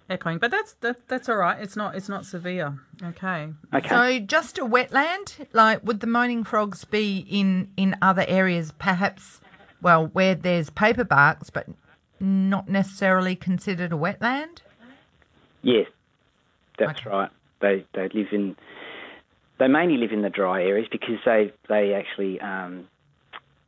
[0.10, 1.62] echoing, but that's that, that's all right.
[1.62, 2.80] It's not it's not severe.
[3.04, 3.50] Okay.
[3.74, 3.89] Okay.
[3.89, 5.48] So just a wetland?
[5.54, 9.41] Like, would the moaning frogs be in, in other areas, perhaps,
[9.82, 11.67] well, where there's paper barks, but
[12.20, 14.60] not necessarily considered a wetland?
[15.62, 15.88] Yes,
[16.78, 17.30] that's right.
[17.60, 18.56] They they live in
[19.60, 22.88] they mainly live in the dry areas because they they actually um,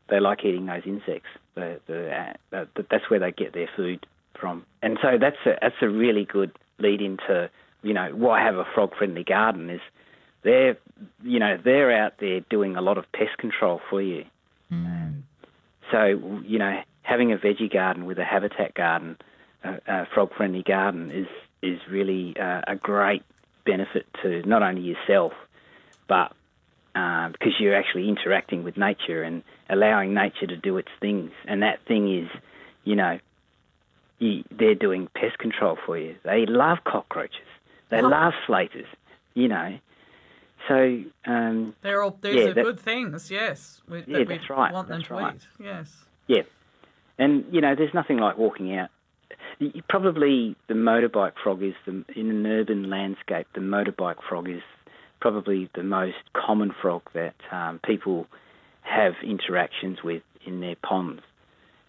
[0.10, 1.30] they like eating those insects.
[1.56, 4.06] The, the, uh, the, that's where they get their food
[4.40, 7.50] from, and so that's a that's a really good lead into
[7.82, 9.82] you know why have a frog friendly garden is
[10.44, 10.78] they're
[11.24, 14.26] you know they're out there doing a lot of pest control for you.
[14.72, 15.24] Um,
[15.92, 16.06] so
[16.46, 19.18] you know having a veggie garden with a habitat garden,
[19.64, 21.28] a, a frog friendly garden is
[21.62, 23.24] is really uh, a great
[23.66, 25.34] benefit to not only yourself,
[26.08, 26.34] but
[26.96, 31.32] uh, because you're actually interacting with nature and allowing nature to do its things.
[31.46, 32.30] And that thing is,
[32.84, 33.20] you know,
[34.20, 36.16] you, they're doing pest control for you.
[36.24, 37.40] They love cockroaches.
[37.90, 38.86] They love slaters,
[39.34, 39.80] you know.
[40.68, 43.32] So, um, They're all these Yeah, are that- good things.
[43.32, 43.82] Yes.
[43.88, 45.36] We, Yeah, that we that's right, Want them that's to right.
[45.36, 45.48] eat.
[45.60, 46.06] Yes.
[46.28, 46.44] Yeah,
[47.18, 48.90] and you know, there's nothing like walking out.
[49.88, 53.48] Probably the motorbike frog is the in an urban landscape.
[53.54, 54.62] The motorbike frog is
[55.20, 58.28] probably the most common frog that um, people
[58.82, 61.22] have interactions with in their ponds,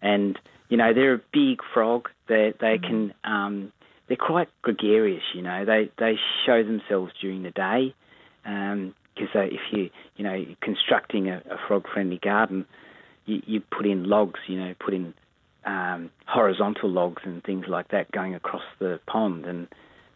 [0.03, 0.39] and
[0.71, 2.09] you know they're a big frog.
[2.27, 3.73] They they can um,
[4.09, 5.23] they're quite gregarious.
[5.35, 6.15] You know, they they
[6.47, 7.95] show themselves during the day
[8.43, 12.65] because they if you you know constructing a, a frog friendly garden
[13.31, 15.15] you, you put in logs, you know, put in
[15.65, 19.69] um, horizontal logs and things like that going across the pond, and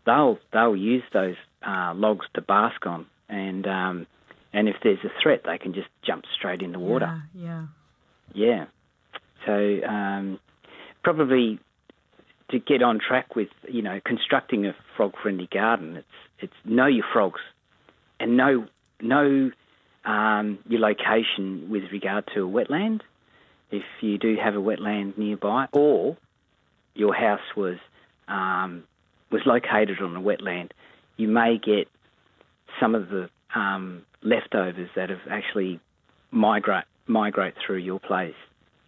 [0.06, 1.36] they'll they'll use those
[1.66, 4.06] uh, logs to bask on, and um,
[4.52, 7.22] and if there's a threat, they can just jump straight in the water.
[7.34, 7.66] Yeah.
[8.32, 8.66] Yeah.
[9.46, 9.52] So
[9.86, 10.40] um,
[11.04, 11.60] probably
[12.50, 16.06] to get on track with you know constructing a frog-friendly garden, it's
[16.40, 17.40] it's know your frogs
[18.18, 18.66] and know
[19.00, 19.50] know
[20.04, 23.00] um, your location with regard to a wetland.
[23.70, 26.16] If you do have a wetland nearby, or
[26.94, 27.78] your house was
[28.28, 28.84] um,
[29.30, 30.70] was located on a wetland,
[31.16, 31.88] you may get
[32.80, 35.80] some of the um, leftovers that have actually
[36.30, 38.34] migrate migrate through your place,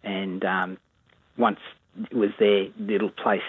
[0.03, 0.77] and um,
[1.37, 1.59] once
[2.11, 3.41] was their little place.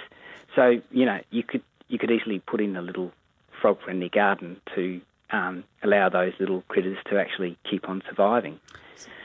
[0.55, 3.13] So you know you could you could easily put in a little
[3.61, 8.59] frog friendly garden to um, allow those little critters to actually keep on surviving.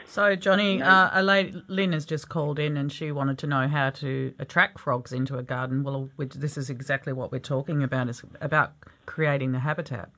[0.06, 3.68] So, Johnny, uh, a lady, Lynn has just called in and she wanted to know
[3.68, 5.84] how to attract frogs into a garden.
[5.84, 8.74] Well, which, this is exactly what we're talking about, is about
[9.08, 10.10] creating the habitat.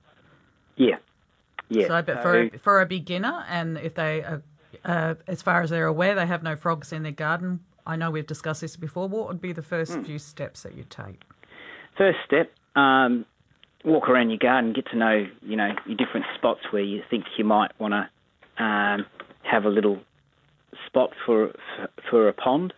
[0.75, 0.97] Yeah,
[1.69, 1.87] yeah.
[1.87, 4.43] So, but for, for a beginner, and if they, are,
[4.83, 8.09] uh, as far as they're aware, they have no frogs in their garden, I know
[8.11, 10.03] we've discussed this before, what would be the first Hmm.
[10.03, 11.21] few steps that you take?
[11.97, 13.25] First step, um,
[13.83, 17.25] walk around your garden, get to know, you know, your different spots where you think
[17.37, 19.05] you might want to um,
[19.43, 19.99] have a little
[20.87, 22.73] spot for, for for a pond.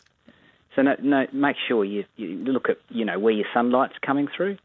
[0.76, 4.28] So no, no, make sure you, you look at, you know, where your sunlight's coming
[4.36, 4.58] through.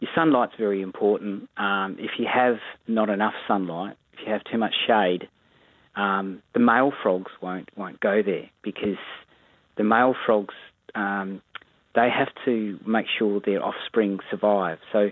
[0.00, 1.48] Your sunlight's very important.
[1.56, 2.58] Um, if you have
[2.88, 5.28] not enough sunlight, if you have too much shade,
[5.94, 8.98] um, the male frogs won't won't go there because
[9.76, 10.54] the male frogs
[10.94, 11.42] um,
[11.96, 14.78] they have to make sure their offspring survive.
[14.92, 15.10] So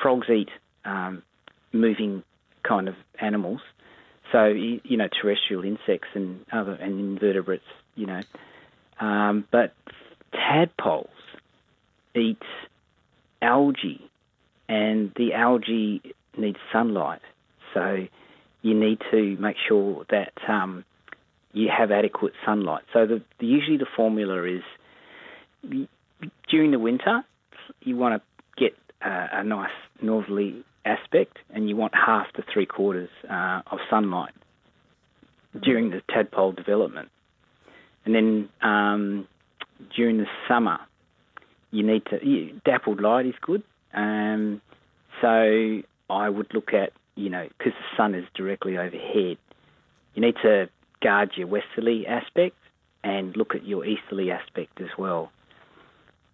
[0.00, 0.48] frogs eat
[0.84, 1.22] um,
[1.72, 2.24] moving
[2.62, 3.60] kind of animals,
[4.32, 8.20] so you, know terrestrial insects and other and invertebrates, you know.
[8.98, 9.74] Um, but
[10.32, 11.10] tadpoles
[12.14, 12.42] eat
[13.42, 14.08] algae,
[14.68, 17.20] and the algae needs sunlight.
[17.74, 18.06] So
[18.62, 20.84] you need to make sure that um,
[21.52, 22.82] you have adequate sunlight.
[22.92, 24.62] So the, the, usually the formula is
[26.48, 27.24] during the winter,
[27.80, 32.66] you want to get a, a nice northerly aspect, and you want half to three
[32.66, 34.32] quarters uh, of sunlight
[35.62, 37.08] during the tadpole development.
[38.04, 39.28] And then um,
[39.94, 40.78] during the summer,
[41.70, 43.62] you need to you, dappled light is good.
[43.94, 44.60] Um,
[45.20, 49.38] so I would look at you know because the sun is directly overhead,
[50.14, 50.68] you need to
[51.02, 52.56] guard your westerly aspect
[53.04, 55.30] and look at your easterly aspect as well,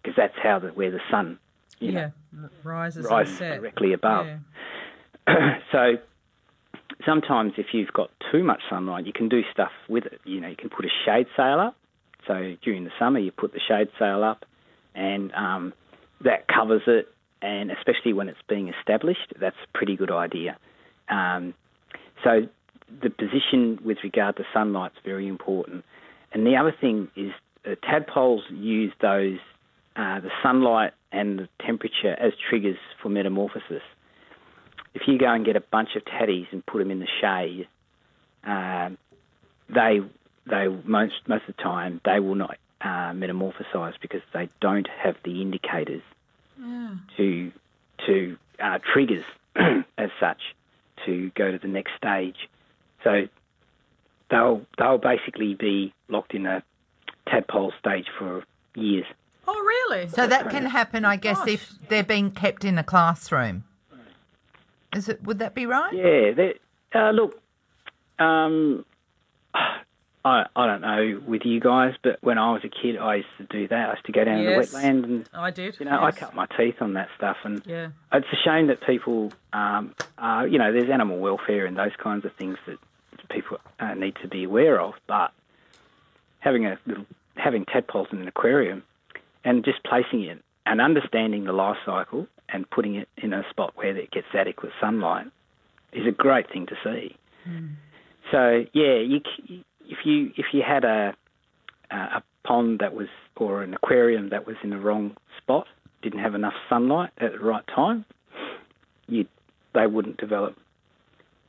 [0.01, 1.39] because that's how the where the sun
[1.79, 3.61] you know, yeah, rises, rises and set.
[3.61, 4.27] directly above.
[5.27, 5.59] Yeah.
[5.71, 5.97] so
[7.05, 10.19] sometimes if you've got too much sunlight, you can do stuff with it.
[10.25, 11.75] You know, you can put a shade sail up.
[12.27, 14.45] So during the summer, you put the shade sail up,
[14.93, 15.73] and um,
[16.21, 17.07] that covers it.
[17.41, 20.57] And especially when it's being established, that's a pretty good idea.
[21.07, 21.53] Um,
[22.23, 22.49] so
[23.01, 25.83] the position with regard to sunlight is very important.
[26.31, 27.31] And the other thing is
[27.65, 29.39] uh, tadpoles use those
[29.95, 33.81] uh, the sunlight and the temperature as triggers for metamorphosis.
[34.93, 37.67] If you go and get a bunch of taddies and put them in the shade,
[38.43, 38.97] um,
[39.69, 39.99] they
[40.49, 45.15] they most most of the time they will not uh, metamorphosize because they don't have
[45.23, 46.01] the indicators
[47.17, 47.51] to
[48.05, 49.25] to uh, triggers
[49.97, 50.41] as such
[51.05, 52.49] to go to the next stage.
[53.03, 53.27] So
[54.29, 56.63] they'll they'll basically be locked in a
[57.27, 58.43] tadpole stage for
[58.75, 59.05] years.
[59.47, 60.07] Oh, really?
[60.09, 61.47] So that can happen, I guess, Gosh.
[61.49, 63.63] if they're being kept in a classroom.
[64.95, 65.23] Is it?
[65.23, 65.93] Would that be right?
[65.93, 66.49] Yeah,
[66.99, 67.39] uh, look,
[68.19, 68.85] um,
[70.25, 73.27] I I don't know with you guys, but when I was a kid, I used
[73.37, 73.89] to do that.
[73.89, 74.69] I used to go down Yes.
[74.69, 75.77] to the wetland and I did.
[75.79, 77.89] you know I cut my teeth on that stuff, and Yeah.
[78.11, 82.25] it's a shame that people, um, uh, you know, there's animal welfare and those kinds
[82.25, 82.77] of things that
[83.29, 85.31] people uh, need to be aware of, but
[86.39, 88.83] having a little having tadpoles in an aquarium
[89.45, 93.73] and just placing it and understanding the life cycle and putting it in a spot
[93.75, 95.27] where it gets adequate sunlight
[95.93, 97.15] is a great thing to see.
[98.31, 99.21] So yeah, you,
[99.87, 101.15] if you if you had a
[101.91, 105.65] a pond that was or an aquarium that was in the wrong spot,
[106.01, 108.05] didn't have enough sunlight at the right time,
[109.07, 109.25] you
[109.73, 110.57] they wouldn't develop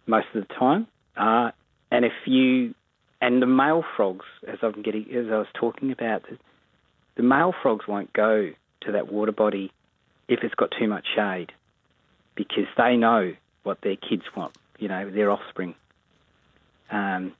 [0.06, 0.86] most of the time.
[1.16, 1.50] Uh,
[1.90, 2.74] and if you
[3.20, 6.38] and the male frogs, as I'm getting as I was talking about, the,
[7.16, 8.50] the male frogs won't go
[8.82, 9.72] to that water body
[10.28, 11.52] if it's got too much shade,
[12.34, 14.52] because they know what their kids want.
[14.78, 15.74] You know, their offspring
[16.90, 17.32] um,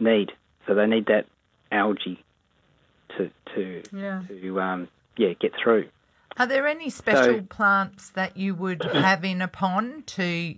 [0.00, 0.32] need.
[0.66, 1.26] So they need that
[1.70, 2.22] algae
[3.16, 4.22] to to Yeah.
[4.28, 5.88] to um, yeah get through.
[6.36, 10.54] Are there any special So- plants that you would have in a pond to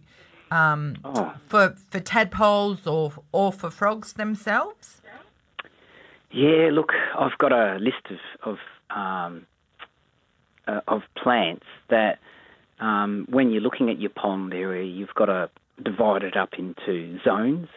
[0.51, 1.33] um, Oh.
[1.47, 5.01] for for tadpoles or or for frogs themselves?
[6.33, 8.19] Yeah, look, I've got a list of
[8.53, 8.59] of
[8.97, 9.47] um,
[10.67, 12.19] uh, of plants that
[12.79, 15.51] um, when you're looking at your pond area, you've got to
[15.83, 17.69] divide it up into zones.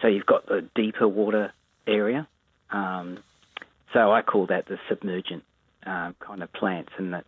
[0.00, 1.52] So you've got the deeper water
[1.86, 2.26] area.
[2.70, 3.18] Um,
[3.92, 5.42] so I call that the submergent
[5.86, 7.24] um, kind of plants, and that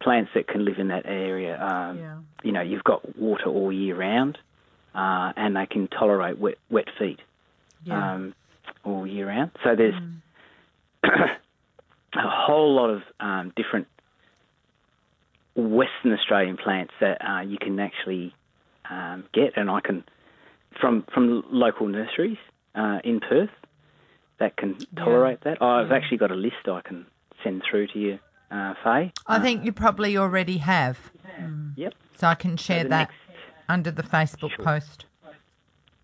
[0.00, 1.60] plants that can live in that area.
[1.60, 2.16] Um, Yeah.
[2.42, 4.38] You know, you've got water all year round,
[4.94, 7.20] uh, and they can tolerate wet wet feet
[7.84, 8.14] Yeah.
[8.14, 8.34] um,
[8.84, 9.50] all year round.
[9.62, 9.94] So there's
[11.04, 11.38] a
[12.14, 13.86] whole lot of um, different
[15.54, 18.34] Western Australian plants that uh, you can actually
[18.88, 20.04] um, get, and I can
[20.80, 22.38] from from local nurseries
[22.74, 23.50] uh, in Perth
[24.38, 25.60] that can tolerate that.
[25.60, 27.06] I've actually got a list I can
[27.44, 28.18] send through to you,
[28.50, 29.12] uh, Faye.
[29.26, 31.10] I think you probably already have,
[31.76, 31.94] Yep.
[32.16, 33.14] so I can share the that next-
[33.68, 34.64] under the Facebook Sure.
[34.64, 35.06] post.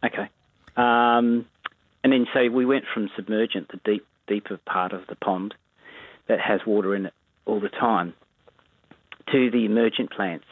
[0.05, 0.29] Okay.
[0.77, 1.47] Um,
[2.05, 5.55] and then so we went from submergent, the deep, deeper part of the pond
[6.29, 7.15] that has water in it
[7.47, 8.15] all the time,
[9.33, 10.45] to the emergent plants.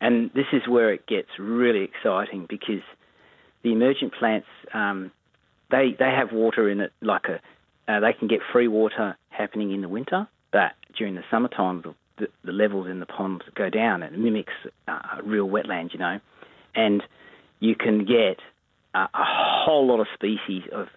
[0.00, 2.82] And this is where it gets really exciting because
[3.62, 5.10] the emergent plants, um,
[5.70, 7.40] they they have water in it like a,
[7.92, 11.82] uh, they can get free water happening in the winter, but during the summertime
[12.18, 14.02] the, the, levels in the ponds go down.
[14.02, 14.52] It mimics
[14.86, 16.18] uh, real wetland, you know,
[16.74, 17.02] and
[17.60, 18.38] you can get
[18.94, 20.88] a, a whole lot of species of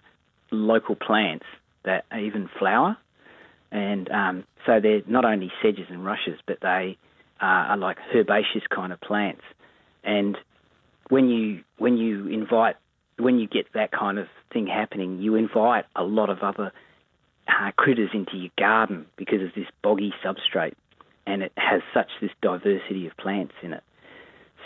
[0.50, 1.46] local plants
[1.84, 2.96] that even flower,
[3.70, 6.96] and um, so they're not only sedges and rushes, but they
[7.40, 9.42] uh, are like herbaceous kind of plants.
[10.04, 10.36] And
[11.08, 12.76] when you when you invite
[13.18, 16.72] when you get that kind of thing happening, you invite a lot of other
[17.48, 20.74] uh, critters into your garden because of this boggy substrate.
[21.26, 23.84] and it has such this diversity of plants in it.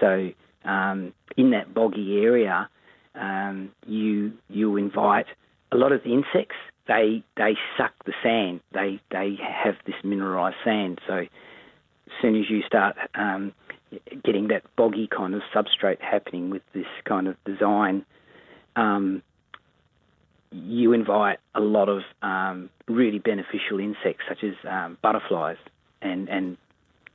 [0.00, 0.30] So
[0.64, 2.68] um, in that boggy area,
[3.14, 5.26] um, you you invite
[5.72, 6.56] a lot of the insects.
[6.86, 8.60] They they suck the sand.
[8.72, 11.00] They they have this mineralised sand.
[11.06, 13.52] So as soon as you start um,
[14.24, 18.04] getting that boggy kind of substrate happening with this kind of design,
[18.76, 19.22] um,
[20.50, 25.56] you invite a lot of um, really beneficial insects such as um, butterflies
[26.02, 26.56] and, and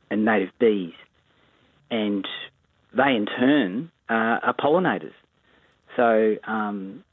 [0.10, 0.94] and native bees,
[1.90, 2.28] and
[2.96, 5.14] they in turn uh, are pollinators.
[5.96, 7.04] So um,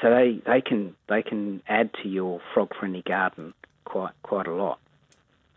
[0.00, 3.52] so they, they can they can add to your frog friendly garden
[3.84, 4.78] quite quite a lot,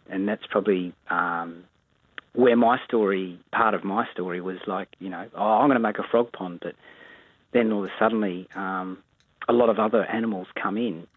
[0.09, 1.63] and that's probably um,
[2.33, 5.87] where my story part of my story was like you know oh I'm going to
[5.87, 6.73] make a frog pond, but
[7.53, 8.99] then all of a suddenly um,
[9.49, 11.07] a lot of other animals come in,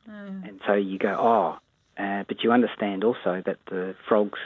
[0.46, 4.38] and so you go oh, uh, but you understand also that the frogs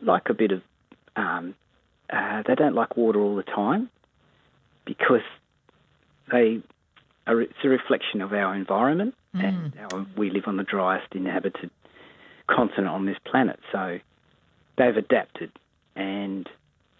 [0.00, 0.62] like a bit of
[1.16, 1.54] um,
[2.12, 3.90] uh, they don't like water all the time
[4.84, 5.26] because
[6.30, 6.60] they
[7.26, 11.70] are, it's a reflection of our environment and our, we live on the driest inhabited
[12.46, 13.58] continent on this planet.
[13.72, 13.98] So
[14.76, 15.50] they've adapted,
[15.96, 16.48] and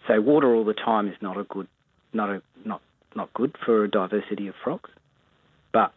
[0.07, 1.67] so water all the time is not a good,
[2.13, 2.81] not a not
[3.15, 4.89] not good for a diversity of frogs.
[5.71, 5.93] But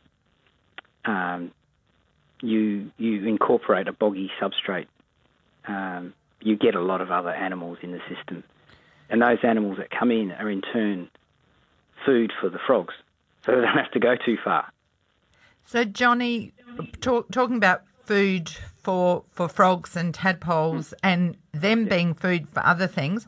[1.05, 1.51] um,
[2.41, 4.87] you you incorporate a boggy substrate,
[5.67, 8.45] um, you get a lot of other animals in the system,
[9.09, 11.09] and those animals that come in are in turn
[12.05, 12.95] food for the frogs,
[13.45, 14.71] so they don't have to go too far.
[15.65, 16.53] So, Johnny,
[17.01, 18.51] talk, talking about food
[18.83, 23.27] for for frogs and tadpoles and them being food for other things,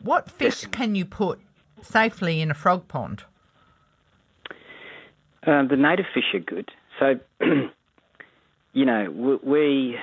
[0.00, 1.40] what fish can you put
[1.82, 3.24] safely in a frog pond?
[5.46, 6.70] Um, the native fish are good.
[6.98, 7.18] So,
[8.72, 9.96] you know, we,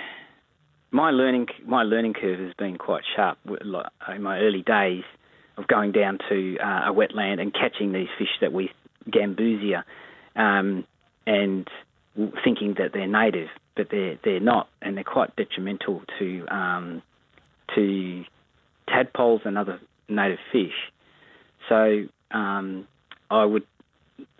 [0.92, 5.04] my learning my learning curve has been quite sharp in my early days
[5.58, 8.72] of going down to uh, a wetland and catching these fish that we
[9.10, 9.84] gambusia,
[10.36, 10.86] um,
[11.26, 11.68] and
[12.44, 17.02] thinking that they're native, but they're they're not, and they're quite detrimental to um,
[17.76, 18.24] to
[18.88, 20.92] tadpoles and other native fish.
[21.70, 22.88] So um,
[23.30, 23.66] I would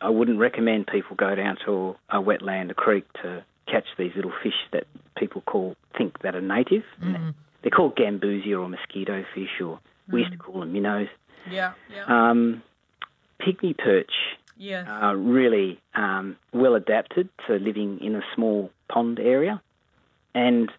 [0.02, 4.34] I wouldn't recommend people go down to a wetland, a creek, to catch these little
[4.44, 4.86] fish that
[5.18, 6.84] people call think that are native.
[7.02, 11.10] And They're called gambusia or mosquito fish, or we used to call them minnows.
[11.50, 12.64] Yeah, yeah, Um,
[13.42, 14.12] pygmy perch
[14.58, 14.86] yes.
[14.90, 19.62] are really um, well adapted to living in a small pond area.
[20.34, 20.72] And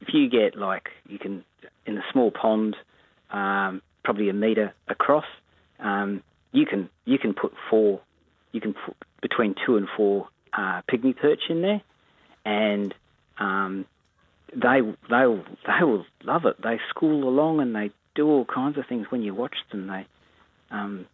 [0.00, 1.44] if you get like you can
[1.86, 2.76] in a small pond,
[3.30, 5.24] um, probably a meter across,
[5.80, 8.00] um, you can you can put four,
[8.52, 11.82] you can put between two and four uh, pygmy perch in there,
[12.44, 12.94] and
[13.38, 13.86] um,
[14.52, 14.80] they
[15.10, 16.60] they will they will love it.
[16.62, 19.86] They school along and they do all kinds of things when you watch them.
[19.86, 20.06] They
[20.70, 21.06] um,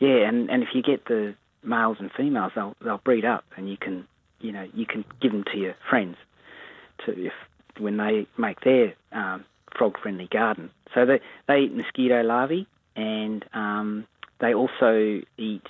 [0.00, 3.68] yeah, and, and if you get the males and females, they'll they'll breed up, and
[3.68, 4.06] you can
[4.40, 6.16] you know you can give them to your friends,
[7.04, 7.32] to if
[7.78, 9.44] when they make their um,
[9.76, 10.70] frog friendly garden.
[10.94, 14.06] So they they eat mosquito larvae, and um,
[14.40, 15.66] they also eat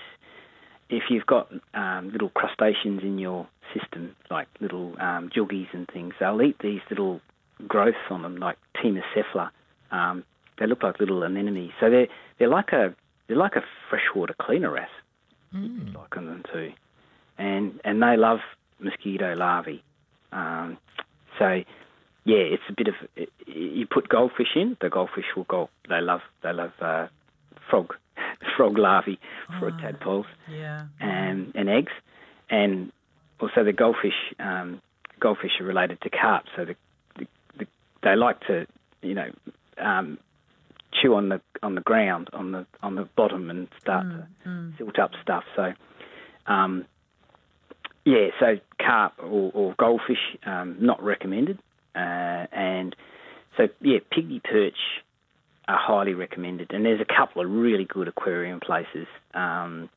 [0.97, 6.15] if you've got um, little crustaceans in your system, like little um, gilgies and things.
[6.21, 7.21] They'll eat these little
[7.67, 9.51] growths on them, like Temnocephala.
[9.91, 10.25] Um,
[10.59, 11.73] they look like little anemones.
[11.81, 12.95] So they're they're like a
[13.27, 14.89] they're like a freshwater cleaner wrasse.
[15.95, 16.73] Liken them too,
[17.39, 18.41] and and they love
[18.81, 19.83] mosquito larvae.
[20.33, 20.79] Um,
[21.39, 21.63] so
[22.25, 22.95] yeah, it's a bit of
[23.47, 25.71] you put goldfish in, the goldfish will go.
[25.89, 27.07] They love they love uh,
[27.71, 27.95] frog
[28.57, 29.19] frog larvae
[29.59, 30.87] for tadpoles yeah.
[31.01, 31.93] and, and eggs,
[32.51, 32.93] and
[33.41, 34.35] also the goldfish.
[34.39, 34.81] Um,
[35.21, 36.77] goldfish are related to carp, so the,
[37.19, 37.27] the,
[37.59, 37.67] the,
[38.03, 38.67] they like to,
[39.01, 39.31] you know,
[39.79, 40.19] um,
[40.93, 44.29] chew on the on the ground on the on the bottom and start to
[44.79, 45.45] silt up stuff.
[45.57, 45.73] So,
[46.47, 46.85] um,
[48.05, 51.59] yeah, so carp or, or goldfish um, not recommended,
[51.95, 52.95] uh, and
[53.57, 54.79] so yeah, pygmy perch
[55.69, 56.73] are highly recommended.
[56.73, 59.89] And there's a couple of really good aquarium places um,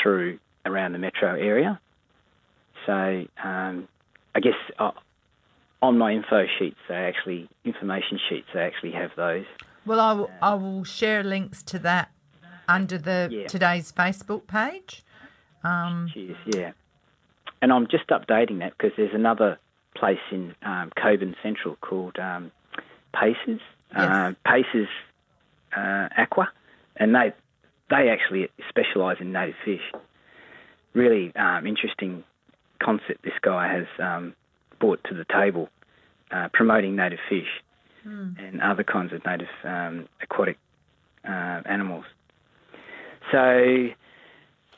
[0.00, 1.80] through around the metro area.
[2.84, 3.88] So um,
[4.34, 4.90] I guess uh,
[5.82, 9.44] on my info sheets, they actually information sheets, they actually have those.
[9.84, 12.10] Well, I will, I will share links to that
[12.68, 13.46] under the Yeah.
[13.46, 15.02] today's Facebook page.
[15.64, 16.72] Um, Cheers, yeah.
[17.62, 19.58] And I'm just updating that because there's another
[19.94, 22.50] place in um, Cockburn Central called um,
[23.14, 23.60] Paces,
[23.94, 24.88] uh, Paces
[25.76, 26.50] uh, Aqua,
[26.96, 27.32] and they
[27.90, 29.80] they actually specialise in native fish.
[30.94, 32.24] Really um, interesting
[32.82, 34.34] concept this guy has um,
[34.80, 35.68] brought to the table,
[36.30, 37.48] uh, promoting native fish.
[38.38, 40.58] and other kinds of native um, aquatic
[41.28, 42.04] uh, animals.
[43.32, 43.88] So,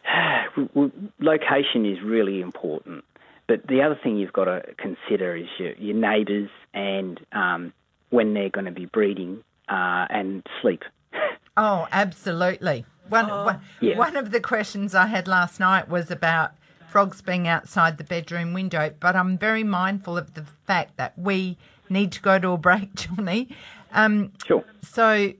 [1.21, 3.05] location is really important.
[3.47, 7.73] But the other thing you've got to consider is your, your neighbours and um,
[8.11, 10.83] when they're going to be breeding uh, and sleep.
[11.61, 12.85] Oh, absolutely.
[13.09, 13.99] One, one, Yeah.
[13.99, 16.53] one of the questions I had last night was about
[16.89, 21.59] frogs being outside the bedroom window, but I'm very mindful of the fact that we
[21.91, 23.49] need to go to a break, Johnny.
[23.91, 24.63] Um, Sure.
[24.83, 25.33] so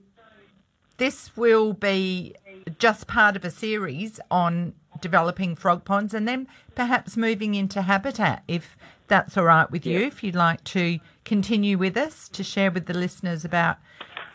[0.97, 2.35] this will be
[2.79, 8.43] just part of a series on developing frog ponds and then perhaps moving into habitat
[8.49, 8.75] if
[9.09, 12.85] that's all right with you if you'd like to continue with us to share with
[12.85, 13.77] the listeners about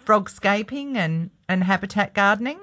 [0.05, 2.59] frogscaping and, and habitat gardening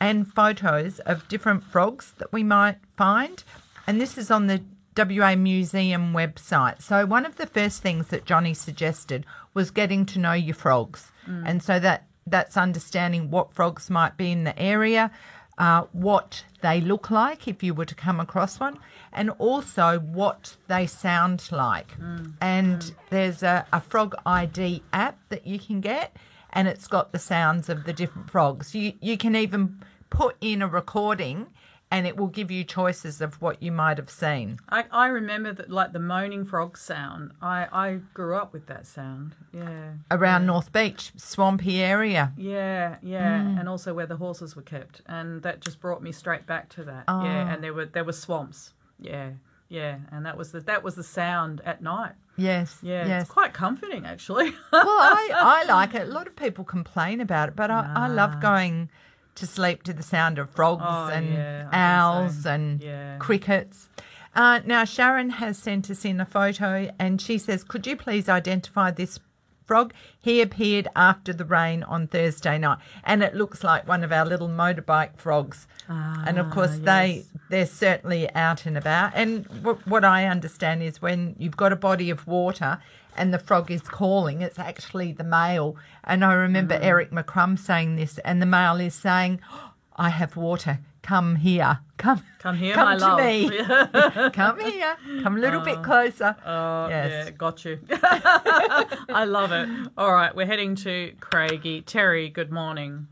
[0.00, 3.42] and photos of different frogs that we might find.
[3.86, 4.62] And this is on the
[4.96, 6.82] WA Museum website.
[6.82, 9.24] So one of the first things that Johnny suggested
[9.58, 11.10] was getting to know your frogs.
[11.26, 11.42] Mm.
[11.48, 15.10] And so that that's understanding what frogs might be in the area,
[15.56, 18.78] uh, what they look like if you were to come across one,
[19.12, 21.98] and also what they sound like.
[21.98, 22.34] Mm.
[22.40, 22.94] And mm.
[23.10, 26.16] there's a, a frog ID app that you can get,
[26.52, 28.76] and it's got the sounds of the different frogs.
[28.76, 31.48] You you can even put in a recording,
[31.90, 34.58] and it will give you choices of what you might have seen.
[34.68, 37.32] I, I remember that, like the moaning frog sound.
[37.40, 39.34] I, I grew up with that sound.
[39.52, 39.92] Yeah.
[40.10, 42.32] Around North Beach, swampy area.
[42.36, 43.60] Yeah, yeah, Mm.
[43.60, 46.84] and also where the horses were kept, and that just brought me straight back to
[46.84, 47.04] that.
[47.08, 47.24] Oh.
[47.24, 48.72] Yeah, and there were there were swamps.
[49.00, 49.30] Yeah,
[49.68, 52.12] yeah, and that was the that was the sound at night.
[52.36, 53.22] Yes, Yeah, yes.
[53.22, 54.50] it's quite comforting actually.
[54.72, 56.02] well, I, I like it.
[56.02, 58.90] A lot of people complain about it, but I, I love going
[59.38, 63.16] to sleep to the sound of frogs Oh, and yeah, owls and Yeah.
[63.18, 63.88] crickets.
[64.34, 68.28] Uh, now, Sharon has sent us in a photo and she says, Could you please
[68.28, 69.18] identify this
[69.66, 69.92] frog?
[70.20, 74.24] He appeared after the rain on Thursday night, and it looks like one of our
[74.26, 75.66] little motorbike frogs.
[75.88, 79.12] and of course, they they're certainly out and about.
[79.14, 82.78] And w- what I understand is when you've got a body of water
[83.18, 85.76] and the frog is calling, it's actually the male.
[86.04, 90.36] And I remember Eric McCrum saying this, and the male is saying, "Oh, "I have
[90.36, 90.78] water.
[91.02, 91.80] Come here.
[91.96, 94.30] Come, Come here, come my to love." me.
[94.32, 94.96] come here.
[95.22, 97.10] Come a little bit closer." Oh, Yes.
[97.26, 97.80] yeah, got you.
[97.90, 99.68] I love it.
[99.98, 101.82] All right, we're heading to Craigie.
[101.82, 103.08] Terry, good morning.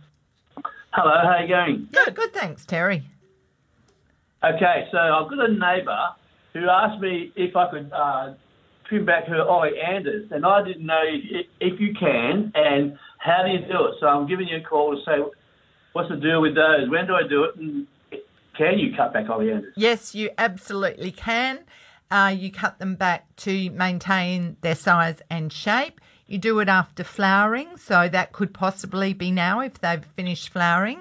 [0.92, 1.88] Hello, how are you going?
[1.92, 2.32] Good, good.
[2.32, 3.02] Thanks, Terry.
[4.44, 6.08] Okay, so I've got a neighbour
[6.52, 8.32] who asked me if I could uh,
[8.88, 13.50] trim back her oleanders, and I didn't know if, if you can and how do
[13.50, 13.94] you do it.
[14.00, 15.18] So I'm giving you a call to say
[15.92, 16.88] what's the deal with those?
[16.88, 17.56] When do I do it?
[17.56, 17.86] And
[18.56, 19.72] can you cut back oleanders?
[19.76, 21.60] Yes, you absolutely can.
[22.10, 26.00] Uh, you cut them back to maintain their size and shape.
[26.26, 31.00] You do it after flowering, so that could possibly be now if they've finished flowering.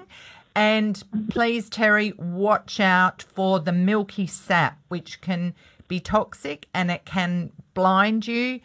[0.54, 5.54] And please, Terry, watch out for the milky sap, which can
[5.88, 8.60] be toxic and it can blind you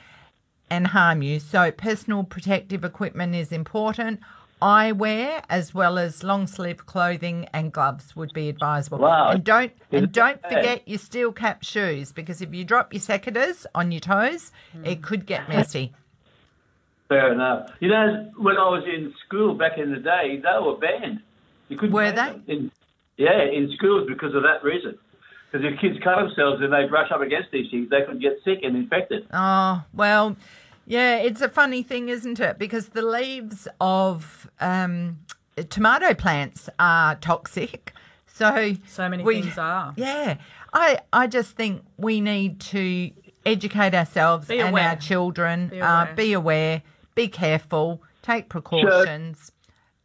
[0.69, 1.39] and harm you.
[1.39, 4.19] So, personal protective equipment is important.
[4.61, 8.99] Eyewear as well as long sleeve clothing and gloves would be advisable.
[8.99, 9.29] Wow.
[9.29, 13.65] And don't and don't forget your steel cap shoes because if you drop your secateurs
[13.73, 14.51] on your toes,
[14.83, 15.53] it could get hmm.
[15.53, 15.93] messy.
[17.09, 17.71] Fair enough.
[17.79, 21.21] You know, when I was in school back in the day, they were banned.
[21.67, 22.39] You couldn't Were they?
[22.47, 22.71] In,
[23.17, 24.97] yeah, in schools because of that reason.
[25.51, 28.37] Because if kids cut themselves and they brush up against these things, they could get
[28.45, 29.27] sick and infected.
[29.33, 30.37] Oh, well,
[30.87, 32.57] yeah, it's a funny thing, isn't it?
[32.57, 35.19] Because the leaves of um,
[35.69, 37.93] tomato plants are toxic.
[38.27, 39.93] So So many we- things are.
[39.97, 40.37] Yeah,
[40.73, 43.11] I I just think we need to
[43.45, 44.89] educate ourselves Be and aware.
[44.89, 45.67] our children.
[45.67, 46.15] Be uh, aware.
[46.15, 46.81] be aware.
[47.13, 48.01] Be careful.
[48.21, 49.51] Take precautions.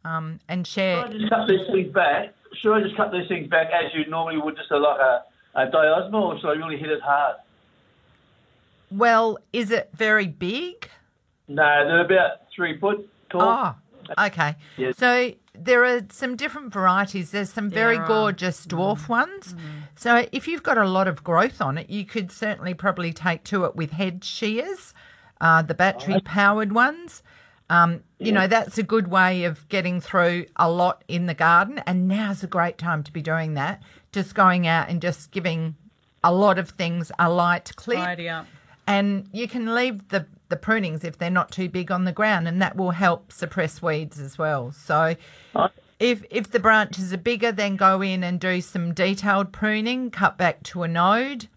[0.03, 1.03] Um, and share.
[1.07, 2.33] Should I just cut these things back?
[2.61, 5.23] Should I just cut these things back as you normally would, just a, like a,
[5.57, 7.35] a diosma, or should I really hit it hard?
[8.91, 10.89] Well, is it very big?
[11.47, 13.75] No, they're about three foot tall.
[14.09, 14.55] Oh, okay.
[14.77, 14.97] Yes.
[14.97, 17.31] So there are some different varieties.
[17.31, 19.55] There's some very There gorgeous dwarf ones.
[19.95, 23.43] So if you've got a lot of growth on it, you could certainly probably take
[23.45, 24.93] to it with head shears,
[25.41, 27.23] uh, the battery powered ones.
[27.69, 31.81] Um, you know, that's a good way of getting through a lot in the garden.
[31.85, 33.83] And now's a great time to be doing that.
[34.17, 35.75] Just going out and just giving
[36.23, 37.99] a lot of things a light clip.
[37.99, 38.47] Tidy up.
[38.87, 42.47] and you can leave the the prunings if they're not too big on the ground
[42.47, 44.71] and that will help suppress weeds as well.
[44.71, 45.15] So
[45.99, 50.35] if if the branches are bigger then go in and do some detailed pruning cut
[50.35, 51.47] back to a node.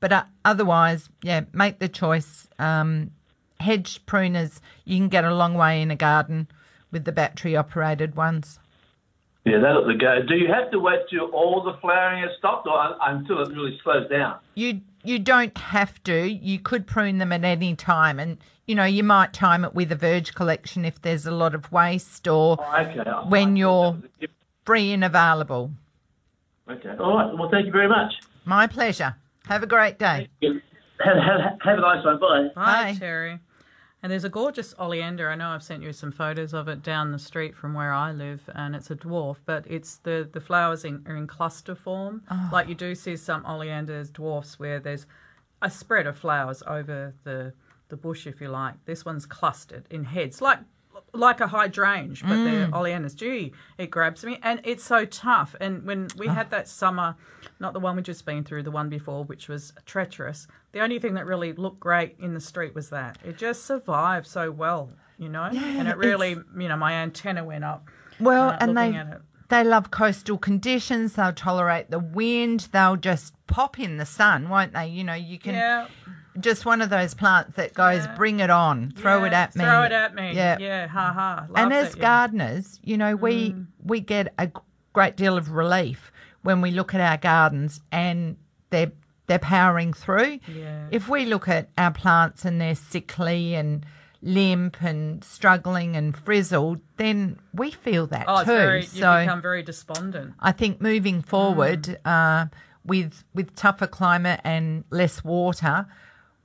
[0.00, 2.48] But uh, otherwise yeah make the choice.
[2.58, 3.10] Um,
[3.60, 6.48] hedge pruners you can get a long way in a garden
[6.90, 8.58] with the battery operated ones
[9.44, 10.20] Yeah, they look the go.
[10.26, 13.78] Do you have to wait till all the flowering has stopped, or until it really
[13.82, 14.38] slows down?
[14.54, 16.26] you you don't have to.
[16.30, 19.92] You could prune them at any time, and you know you might time it with
[19.92, 23.28] a verge collection if there's a lot of waste or Oh, okay.
[23.28, 23.98] when you're
[24.64, 25.70] free and available.
[26.70, 26.94] Okay.
[26.98, 27.36] All right.
[27.38, 28.14] Well, thank you very much.
[28.46, 29.14] My pleasure.
[29.46, 30.28] Have a great day.
[30.42, 30.52] Have,
[31.04, 32.18] have, have a nice one.
[32.18, 32.48] Bye.
[32.54, 32.96] Bye, Bye.
[32.98, 33.38] Terry.
[34.04, 35.30] And there's a gorgeous oleander.
[35.30, 38.12] I know I've sent you some photos of it down the street from where I
[38.12, 42.22] live, and it's a dwarf, but it's the the flowers in, are in cluster form.
[42.28, 42.50] Ah.
[42.52, 45.06] Like you do see some oleanders, dwarfs, where there's
[45.62, 47.54] a spread of flowers over the
[47.88, 48.74] the bush, if you like.
[48.84, 50.58] This one's clustered in heads, like
[51.12, 53.14] like a hydrangea, but they're oleanders.
[53.14, 55.54] Gee, it grabs me, and it's so tough.
[55.60, 57.16] And when we had that summer,
[57.60, 60.46] not the one we just been through, the one before, which was treacherous.
[60.72, 64.26] The only thing that really looked great in the street was that it just survived
[64.26, 65.48] so well, you know.
[65.52, 67.88] Yeah, and it really, you know, my antenna went up.
[68.20, 69.20] Well, uh, and they at it.
[69.48, 71.14] they love coastal conditions.
[71.14, 72.68] They'll tolerate the wind.
[72.72, 74.88] They'll just pop in the sun, won't they?
[74.88, 75.86] You know, you can Yeah,
[76.40, 78.14] just one of those plants that goes, Yeah.
[78.16, 79.64] bring it on, throw it at me.
[79.64, 80.32] Throw it at me.
[80.34, 80.58] Yeah.
[80.58, 81.46] yeah, ha ha.
[81.54, 82.02] and as it, yeah.
[82.02, 83.66] gardeners, you know, we Mm.
[83.82, 84.50] we get a
[84.92, 86.10] great deal of relief
[86.42, 88.36] when we look at our gardens and
[88.70, 88.92] they're
[89.26, 90.38] they're powering through.
[90.46, 90.86] Yeah.
[90.90, 93.86] If we look at our plants and they're sickly and
[94.20, 98.52] limp and struggling and frizzled, then we feel that oh, it's too.
[98.56, 100.34] very, you so become very despondent.
[100.40, 101.96] I think moving forward Mm.
[102.04, 102.46] uh,
[102.84, 105.86] with with tougher climate and less water,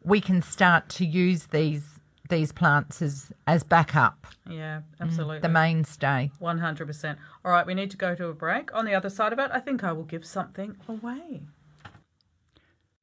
[0.03, 1.85] we can start to use these
[2.29, 5.39] these plants as as backup, Yeah, absolutely.
[5.39, 6.29] the mainstay.
[6.39, 7.17] 100%.
[7.43, 8.71] All right, we need to go to a break.
[8.73, 11.41] On the other side of it, I think I will give something away.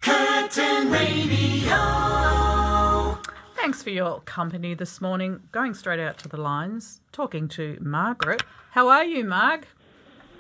[0.01, 1.77] Curtin Radio.
[3.57, 5.41] Thanks for your company this morning.
[5.51, 8.45] Going straight out to the lines, talking to Margaret.
[8.71, 9.67] How are you, Marg?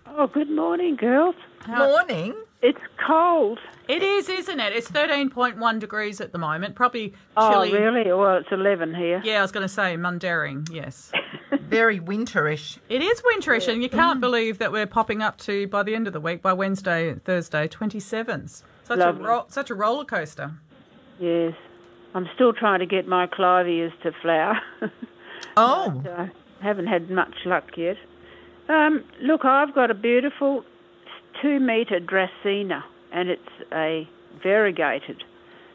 [0.07, 1.34] Oh, good morning, girls.
[1.66, 2.34] Morning.
[2.62, 3.59] It's cold.
[3.88, 4.72] It is, isn't it?
[4.72, 6.74] It's 13.1 degrees at the moment.
[6.74, 7.70] Probably chilly.
[7.70, 8.12] Oh, really?
[8.12, 9.20] Well, it's 11 here.
[9.24, 11.12] Yeah, I was going to say Mundaring, yes.
[11.61, 12.78] Very winterish.
[12.88, 16.07] It is winterish, and you can't believe that we're popping up to, by the end
[16.07, 18.62] of the week, by Wednesday, Thursday, 27s.
[18.84, 19.24] Such, a, Lovely.
[19.24, 20.52] ro- such a roller coaster.
[21.20, 21.54] Yes.
[22.14, 24.59] I'm still trying to get my clivias to flower.
[25.59, 26.30] Oh, I
[26.62, 27.96] haven't had much luck yet.
[28.68, 30.64] Um, look, I've got a beautiful
[31.41, 32.82] two metre Dracaena,
[33.12, 34.09] and it's a
[34.43, 35.22] variegated,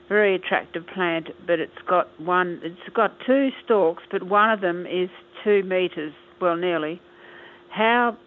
[0.10, 1.30] very attractive plant.
[1.46, 2.60] But it's got one.
[2.64, 5.10] It's got two stalks, but one of them is
[5.44, 7.02] two metres, well, nearly.
[7.70, 8.18] How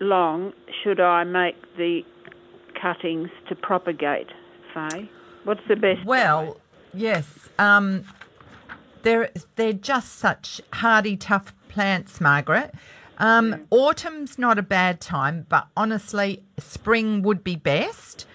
[0.00, 0.52] long
[0.82, 2.02] should I make the
[2.80, 4.28] cuttings to propagate,
[4.72, 5.08] Faye?
[5.44, 6.04] What's the best?
[6.04, 6.58] well,
[6.92, 7.48] yes.
[7.58, 8.04] Um,
[9.02, 12.74] they're they're just such hardy, tough plants, Margaret.
[13.18, 18.26] Um, Autumn's not a bad time, but honestly, spring would be best.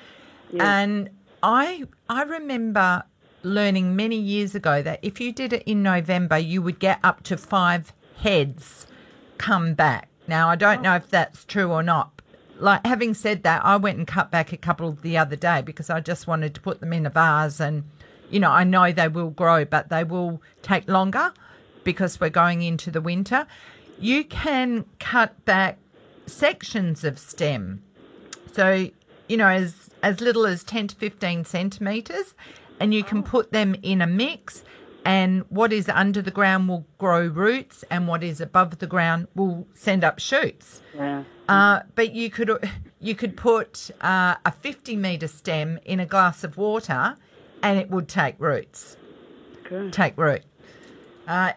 [0.60, 1.10] And
[1.42, 3.04] I I remember
[3.44, 7.24] learning many years ago that if you did it in November, you would get up
[7.24, 8.88] to five heads
[9.38, 10.10] come back.
[10.28, 12.22] Now I don't know if that's true or not.
[12.60, 15.90] Like having said that, I went and cut back a couple the other day because
[15.90, 17.84] I just wanted to put them in a vase and
[18.30, 21.34] you know, I know they will grow, but they will take longer
[21.84, 23.46] because we're going into the winter.
[24.02, 25.78] You can cut back
[26.26, 27.84] sections of stem.
[28.52, 28.89] So,
[29.30, 32.34] you know, as as little as 10 to 15 centimeters
[32.80, 34.64] and you can put them in a mix
[35.06, 39.28] and what is under the ground will grow roots, and what is above the ground
[39.36, 40.82] will send up shoots.
[40.95, 41.24] Yeah.
[41.49, 46.43] Uh, but you could you could put uh, a 50 meter stem in a glass
[46.43, 47.16] of water,
[47.64, 48.97] and it would take roots.
[49.64, 49.91] Good.
[49.91, 50.43] Take root.
[51.28, 51.54] Uh,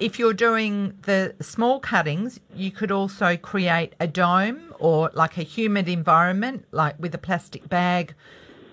[0.00, 5.42] if you're doing the small cuttings, you could also create a dome or like a
[5.42, 8.14] humid environment, like with a plastic bag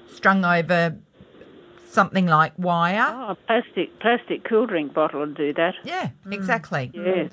[0.09, 0.97] strung over
[1.89, 3.07] something like wire.
[3.09, 5.75] Oh, a plastic plastic cool drink bottle would do that.
[5.83, 6.91] Yeah, exactly.
[6.95, 7.05] Mm.
[7.05, 7.31] Yes.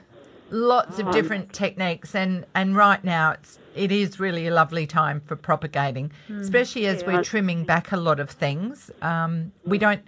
[0.50, 4.86] Lots of um, different techniques, and and right now it's it is really a lovely
[4.86, 6.40] time for propagating, mm.
[6.40, 8.90] especially as we're trimming back a lot of things.
[9.02, 10.02] Um, we don't,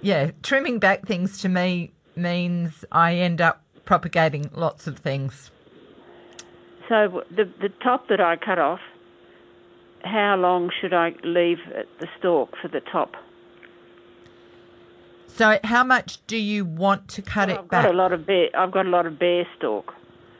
[0.00, 5.50] yeah, trimming back things to me means I end up propagating lots of things.
[6.88, 8.80] So the the top that I cut off,
[10.04, 13.14] how long should I leave at the stalk for the top?
[15.28, 17.84] So, how much do you want to cut Well, it I've back?
[17.84, 18.48] got a lot of bare.
[18.56, 19.92] I've got a lot of bare stalk.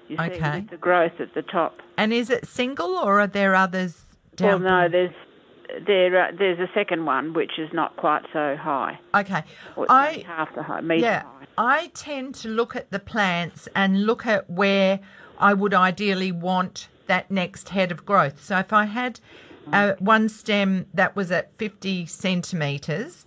[0.09, 0.61] You Okay.
[0.61, 1.83] with the growth at the top.
[1.99, 4.05] And is it single or are there others
[4.37, 4.63] down?
[4.63, 5.15] Well, no, there's
[5.87, 8.99] there uh, there's a second one which is not quite so high.
[9.15, 9.43] Okay.
[9.89, 11.47] I half the high, Yeah, high.
[11.59, 15.01] I tend to look at the plants and look at where
[15.39, 18.43] I would ideally want that next head of growth.
[18.43, 19.21] So if I had
[19.73, 23.27] uh, one stem that was at 50 centimetres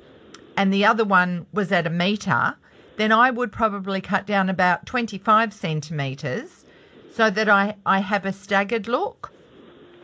[0.55, 2.55] and the other one was at a metre,
[2.97, 6.65] then I would probably cut down about 25 centimetres
[7.11, 9.31] so that I, I have a staggered look.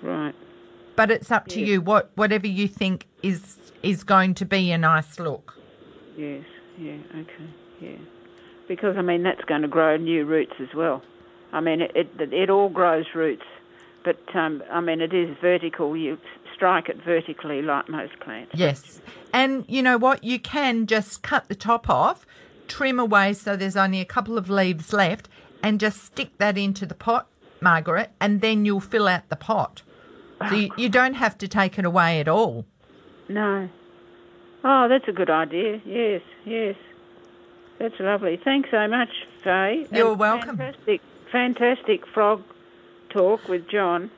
[0.01, 0.35] Right.
[0.95, 4.77] But it's up to you, what whatever you think is is going to be a
[4.77, 5.53] nice look.
[6.17, 6.45] Yes.
[6.77, 6.97] Yeah.
[7.13, 7.49] Okay.
[7.81, 7.97] Yeah.
[8.67, 11.03] Because I mean that's going to grow new roots as well.
[11.51, 13.45] I mean it it, it all grows roots,
[14.03, 15.95] but um, I mean it is vertical.
[15.97, 16.17] You
[16.53, 18.53] strike it vertically like most plants.
[18.55, 19.01] Yes.
[19.33, 20.23] And you know what?
[20.23, 22.25] You can just cut the top off,
[22.67, 25.27] trim away so there's only a couple of leaves left,
[25.61, 27.27] and just stick that into the pot,
[27.59, 29.81] Margaret, and then you'll fill out the pot.
[30.49, 32.65] So you, you don't have to take it away at all.
[33.29, 33.69] No.
[34.63, 35.81] Oh, that's a good idea.
[35.85, 36.21] Yes.
[36.45, 36.75] Yes.
[37.79, 38.39] That's lovely.
[38.43, 39.09] Thanks so much,
[39.43, 39.85] Faye.
[39.91, 40.57] You're And welcome.
[40.57, 42.41] Fantastic, fantastic frog
[43.09, 44.11] talk with John.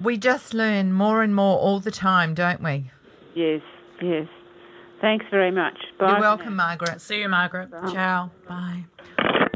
[0.00, 2.90] We just learn more and more all the time, don't we?
[3.34, 3.60] Yes.
[4.00, 4.28] Yes.
[5.00, 5.78] Thanks very much.
[5.98, 6.10] Bye.
[6.12, 6.66] You're welcome, now.
[6.68, 7.00] Margaret.
[7.00, 7.70] See you, Margaret.
[7.92, 8.30] Ciao.
[8.48, 8.84] Bye.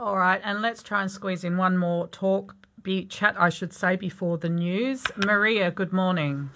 [0.00, 2.54] All right, and let's try and squeeze in one more talk,
[2.86, 5.02] be chat, I should say, before the news.
[5.16, 6.50] Maria, good morning.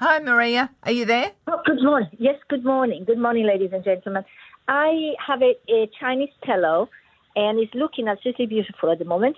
[0.00, 0.70] Hi, Maria.
[0.82, 1.30] Are you there?
[1.46, 2.10] Oh, good morning.
[2.18, 3.04] Yes, good morning.
[3.04, 4.24] Good morning, ladies and gentlemen.
[4.66, 6.88] I have a, a Chinese pillow,
[7.36, 9.36] and it's looking absolutely beautiful at the moment.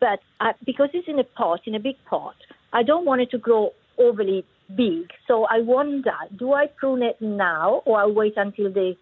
[0.00, 2.34] But I, because it's in a pot, in a big pot,
[2.72, 4.44] I don't want it to grow overly
[4.76, 5.12] big.
[5.28, 8.96] So I wonder, do I prune it now, or I wait until the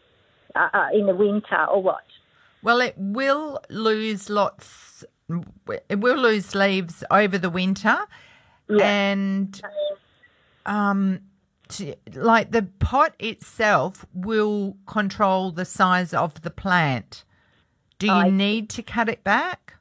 [0.54, 2.04] uh, uh, in the winter, or what?
[2.62, 5.04] Well, it will lose lots.
[5.88, 7.98] It will lose leaves over the winter,
[8.68, 9.60] and
[10.66, 11.20] um,
[11.68, 17.24] to, like the pot itself will control the size of the plant.
[17.98, 19.74] Do you I need to cut it back?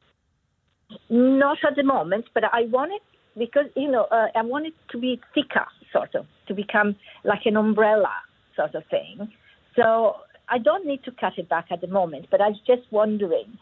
[1.09, 3.01] Not at the moment, but I want it
[3.37, 7.45] because you know uh, I want it to be thicker, sort of, to become like
[7.45, 8.13] an umbrella
[8.55, 9.31] sort of thing.
[9.75, 10.15] So
[10.49, 13.57] I don't need to cut it back at the moment, but I was just wondering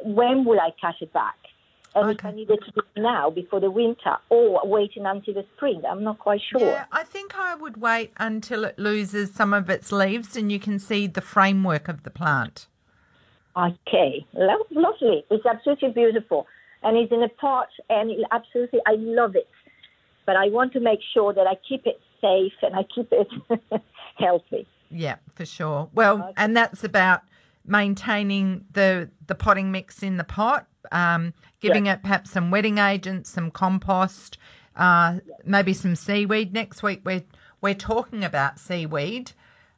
[0.00, 1.36] when will I cut it back,
[1.94, 5.44] and if I needed to do it now before the winter or waiting until the
[5.56, 5.82] spring.
[5.88, 6.60] I'm not quite sure.
[6.60, 10.58] Yeah, I think I would wait until it loses some of its leaves and you
[10.58, 12.66] can see the framework of the plant.
[13.54, 15.24] Okay, Lo- lovely.
[15.30, 16.46] It's absolutely beautiful,
[16.82, 19.48] and it's in a pot, and it absolutely, I love it.
[20.24, 23.28] But I want to make sure that I keep it safe and I keep it
[24.16, 24.66] healthy.
[24.92, 25.88] Yeah, for sure.
[25.94, 27.22] Well, and that's about
[27.64, 33.30] maintaining the the potting mix in the pot, um, giving it perhaps some wetting agents,
[33.30, 34.38] some compost,
[34.76, 36.52] uh, maybe some seaweed.
[36.52, 37.24] Next week we're
[37.60, 39.32] we're talking about seaweed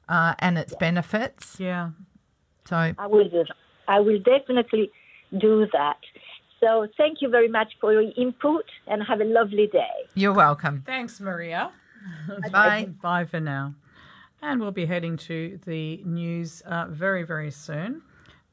[0.08, 1.60] uh, and its benefits.
[1.60, 1.90] Yeah.
[2.64, 3.56] So I will do that.
[3.88, 4.90] I will definitely
[5.38, 5.98] do that.
[6.60, 10.08] So thank you very much for your input, and have a lovely day.
[10.14, 10.82] you're welcome.
[10.86, 11.70] Thanks, Maria.
[12.52, 12.88] Bye.
[13.02, 13.74] Bye for now.
[14.46, 18.02] And we'll be heading to the news uh, very, very soon.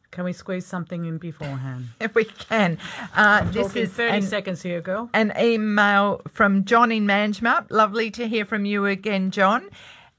[0.10, 1.90] Can we squeeze something in beforehand?
[2.00, 2.78] If we can.
[3.14, 5.10] Uh, this is 30 an, seconds here, girl.
[5.14, 7.66] an email from John in Manjimup.
[7.72, 9.70] Lovely to hear from you again, John.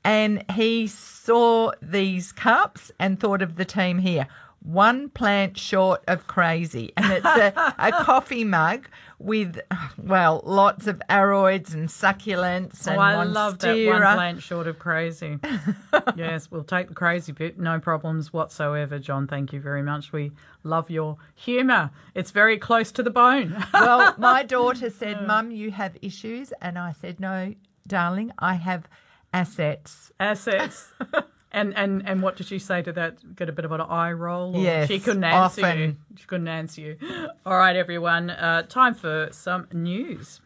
[0.04, 4.26] And he saw these cups and thought of the team here.
[4.60, 6.92] one plant short of crazy.
[6.98, 8.88] And it's a, a coffee mug
[9.22, 9.60] with,
[9.96, 14.14] well, lots of aroids and succulents oh, and Oh, I love that one monstera.
[14.14, 15.38] plant short of crazy.
[16.16, 17.58] yes, we'll take the crazy bit.
[17.58, 19.26] No problems whatsoever, John.
[19.26, 20.12] Thank you very much.
[20.12, 20.32] We
[20.64, 21.90] love your humour.
[22.14, 23.64] It's very close to the bone.
[23.74, 26.52] well, my daughter said, Mum, you have issues.
[26.60, 27.54] And I said, No,
[27.86, 28.88] darling, I have
[29.32, 30.10] assets.
[30.18, 30.92] Assets.
[31.54, 33.36] And, and and what did she say to that?
[33.36, 34.56] Get a bit of an eye roll?
[34.56, 35.66] or Yes, she couldn't answer you.
[35.66, 35.98] often.
[36.16, 36.96] She couldn't answer you.
[37.46, 38.30] All right, everyone.
[38.30, 40.40] Uh, time for some news.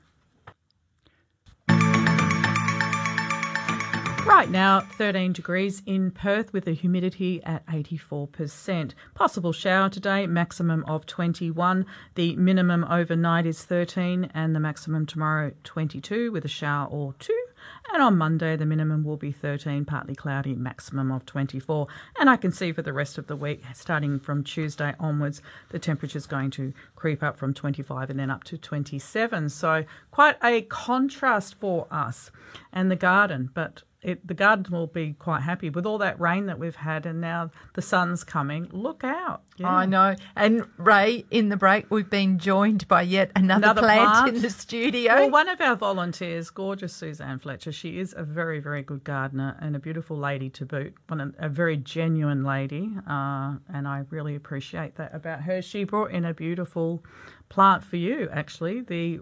[4.27, 8.93] Right now, 13 degrees in Perth with the humidity at 84%.
[9.15, 11.87] Possible shower today, maximum of 21.
[12.17, 17.46] The minimum overnight is 13, and the maximum tomorrow 22 with a shower or two.
[17.93, 21.87] And on Monday, the minimum will be 13, partly cloudy, maximum of 24.
[22.19, 25.79] And I can see for the rest of the week, starting from Tuesday onwards, the
[25.79, 29.49] temperature is going to creep up from 25 and then up to 27.
[29.49, 32.31] So quite a contrast for us
[32.73, 33.51] and the garden.
[33.55, 37.07] But it, the garden will be quite happy with all that rain that we've had,
[37.07, 38.69] and now the sun's coming.
[38.71, 39.43] Look out!
[39.57, 39.69] Yeah.
[39.69, 40.15] I know.
[40.37, 44.37] And Ray, in the break, we've been joined by yet another, Another plant, plant.
[44.37, 45.15] in the studio.
[45.15, 49.57] Well, one of our volunteers, gorgeous Suzanne Fletcher, she is a very, very good gardener
[49.61, 50.95] and a beautiful lady to boot.
[51.09, 55.61] One, a very genuine lady, uh, and I really appreciate that about her.
[55.63, 57.03] She brought in a beautiful
[57.49, 59.21] plant for you, actually, the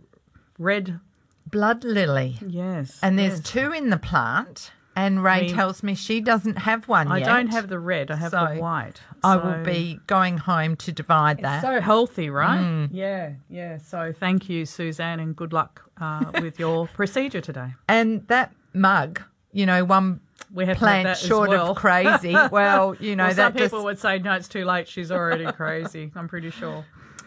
[0.58, 1.00] red.
[1.46, 2.38] Blood lily.
[2.46, 3.42] Yes, And there's yes.
[3.50, 4.72] two in the plant.
[4.96, 7.12] And Ray tells me she doesn't have one yet.
[7.14, 7.26] I yet.
[7.26, 8.12] don't have the red.
[8.12, 9.00] I have So, the white.
[9.24, 11.62] I will be going home to divide that.
[11.62, 12.60] So healthy, right?
[12.60, 12.90] Mm.
[12.92, 13.78] Yeah, yeah.
[13.78, 17.74] So thank you, Suzanne, and good luck uh, with your procedure today.
[17.88, 19.20] and that mug,
[19.52, 20.20] you know, one
[20.52, 21.72] We have plant that short well.
[21.72, 22.32] of crazy.
[22.52, 24.86] Well, you know, well, some that just people would say, no, it's too late.
[24.86, 26.12] She's already crazy.
[26.14, 26.84] I'm pretty sure.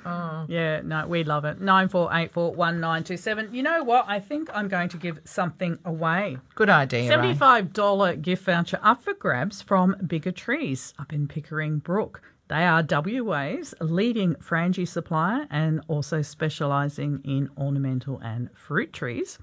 [0.07, 0.45] Oh.
[0.47, 1.59] Yeah, no, we love it.
[1.59, 3.53] 94841927.
[3.53, 4.05] You know what?
[4.07, 6.37] I think I'm going to give something away.
[6.55, 7.09] good idea.
[7.11, 12.21] $75 gift voucher up for grabs from Bigger Trees up in Pickering Brook.
[12.47, 19.37] They are WA's leading frangie supplier and also specialising in ornamental and fruit trees.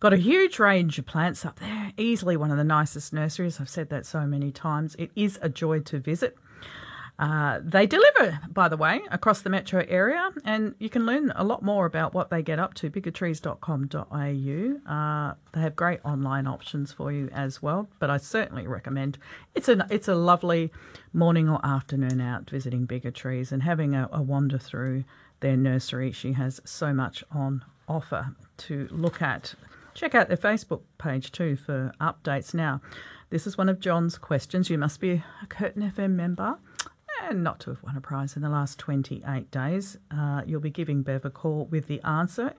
[0.00, 3.60] Got a huge range of plants up there, easily one of the nicest nurseries.
[3.60, 4.96] I've said that so many times.
[4.98, 6.38] It is a joy to visit.
[7.20, 11.44] Uh, they deliver, by the way, across the metro area, and you can learn a
[11.44, 12.88] lot more about what they get up to.
[12.88, 14.90] Biggertrees.com.au.
[14.90, 19.18] Uh, they have great online options for you as well, but I certainly recommend.
[19.54, 20.72] It's a it's a lovely
[21.12, 25.04] morning or afternoon out visiting Bigger Trees and having a, a wander through
[25.40, 26.12] their nursery.
[26.12, 29.54] She has so much on offer to look at.
[29.92, 32.54] Check out their Facebook page too for updates.
[32.54, 32.80] Now,
[33.28, 34.70] this is one of John's questions.
[34.70, 36.56] You must be a Curtin FM member
[37.28, 39.96] and not to have won a prize in the last 28 days.
[40.10, 42.54] Uh, you'll be giving Bev a call with the answer.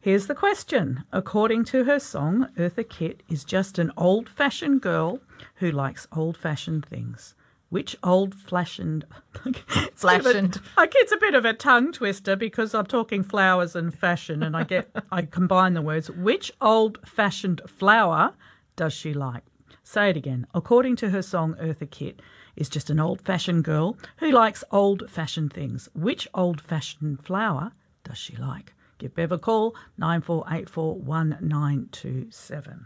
[0.00, 1.04] Here's the question.
[1.12, 5.20] According to her song, Eartha Kitt is just an old fashioned girl
[5.56, 7.34] who likes old fashioned things.
[7.68, 9.06] Which old fashioned.
[9.94, 10.60] Fashioned.
[10.76, 14.56] Like it's a bit of a tongue twister because I'm talking flowers and fashion, and
[14.56, 16.10] I get I combine the words.
[16.10, 18.34] Which old fashioned flower
[18.76, 19.44] does she like?
[19.84, 20.46] Say it again.
[20.52, 22.20] According to her song, Eartha Kitt
[22.56, 25.88] is just an old fashioned girl who likes old fashioned things.
[25.94, 27.72] Which old fashioned flower
[28.04, 28.74] does she like?
[28.98, 32.84] Give Bev a call, 94841927.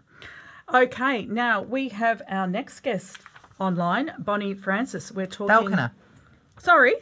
[0.73, 3.19] Okay, now we have our next guest
[3.61, 5.13] online, Bonnie Francis.
[5.13, 5.55] We're talking.
[5.55, 5.93] Falconer.
[6.59, 6.95] Sorry.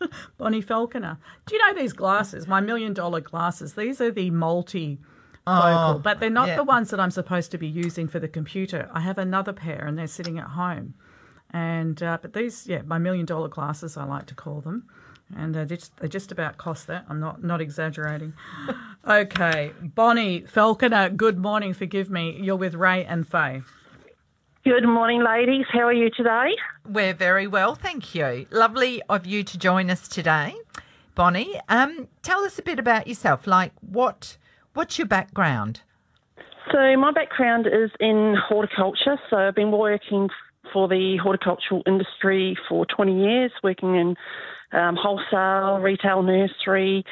[0.38, 1.18] Bonnie Falconer.
[1.46, 2.46] Do you know these glasses?
[2.46, 3.74] My million dollar glasses.
[3.74, 4.98] These are the multi
[5.46, 6.56] focal, oh, but they're not yeah.
[6.56, 8.90] the ones that I'm supposed to be using for the computer.
[8.92, 10.94] I have another pair and they're sitting at home.
[11.50, 14.88] And uh, but these, yeah, my million dollar glasses, I like to call them,
[15.34, 17.06] and they just they just about cost that.
[17.08, 18.34] I'm not not exaggerating.
[19.08, 21.08] okay, Bonnie Falconer.
[21.08, 21.72] Good morning.
[21.72, 22.38] Forgive me.
[22.40, 23.62] You're with Ray and Faye.
[24.64, 25.64] Good morning, ladies.
[25.72, 26.50] How are you today?
[26.86, 28.46] We're very well, thank you.
[28.50, 30.54] Lovely of you to join us today,
[31.14, 31.58] Bonnie.
[31.70, 33.46] Um, tell us a bit about yourself.
[33.46, 34.36] Like, what
[34.74, 35.80] what's your background?
[36.70, 39.18] So, my background is in horticulture.
[39.30, 40.28] So, I've been working
[40.72, 44.16] for the horticultural industry for 20 years, working in
[44.72, 47.04] um, wholesale, retail nursery,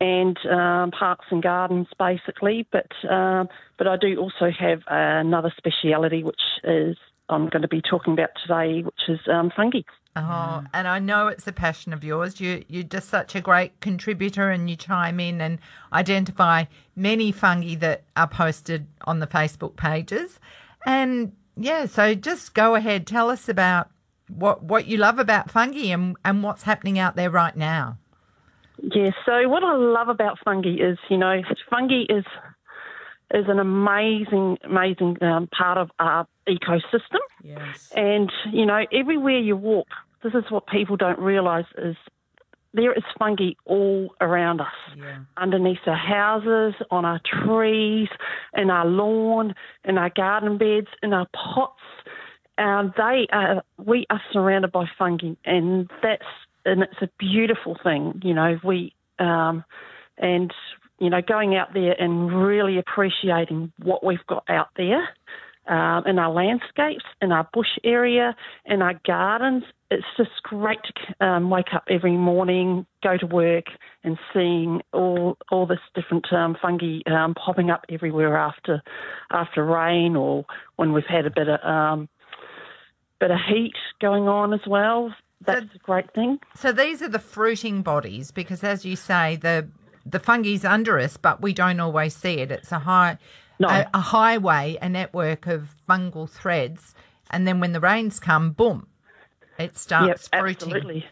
[0.00, 2.66] and um, parks and gardens, basically.
[2.70, 3.48] But um,
[3.78, 6.96] but I do also have another speciality, which is
[7.28, 9.80] I'm going to be talking about today, which is um, fungi.
[10.16, 12.40] Oh, and I know it's a passion of yours.
[12.40, 15.58] You you're just such a great contributor, and you chime in and
[15.92, 20.38] identify many fungi that are posted on the Facebook pages.
[20.86, 23.90] And yeah, so just go ahead, tell us about
[24.28, 27.98] what what you love about fungi and and what's happening out there right now.
[28.82, 32.24] Yeah, so what I love about fungi is, you know, fungi is
[33.32, 37.20] is an amazing, amazing um, part of our ecosystem.
[37.42, 37.90] Yes.
[37.94, 39.88] And, you know, everywhere you walk,
[40.22, 41.96] this is what people don't realise is
[42.74, 45.18] there is fungi all around us, Yeah.
[45.36, 48.08] underneath our houses, on our trees,
[48.54, 49.54] in our lawn,
[49.84, 51.80] in our garden beds, in our pots.
[52.58, 56.26] Um, they are, we are surrounded by fungi, and that's
[56.66, 58.20] and it's a beautiful thing.
[58.24, 59.64] You know, we um,
[60.18, 60.52] and
[60.98, 65.08] you know going out there and really appreciating what we've got out there
[65.66, 68.34] um, in our landscapes, in our bush area,
[68.66, 69.64] in our gardens.
[69.90, 73.66] It's just great to um, wake up every morning, go to work,
[74.02, 78.82] and seeing all all this different um, fungi um, popping up everywhere after
[79.30, 80.44] after rain or
[80.76, 82.08] when we've had a bit of um,
[83.20, 85.14] bit of heat going on as well.
[85.46, 86.38] That's a great thing.
[86.56, 89.68] So these are the fruiting bodies because, as you say, the
[90.06, 92.50] the fungi's under us, but we don't always see it.
[92.50, 93.18] It's a high
[93.58, 93.68] No.
[93.68, 96.94] a, a highway, a network of fungal threads,
[97.30, 98.88] and then when the rains come, boom,
[99.58, 100.68] it starts Yep, fruiting.
[100.68, 101.06] Absolutely.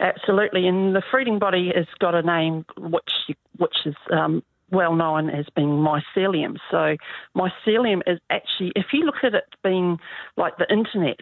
[0.00, 0.66] Absolutely.
[0.66, 3.10] And the fruiting body has got a name which
[3.56, 6.56] which is um, well known as being mycelium.
[6.70, 6.96] So
[7.36, 9.98] mycelium is actually, if you look at it being
[10.36, 11.20] like the internet,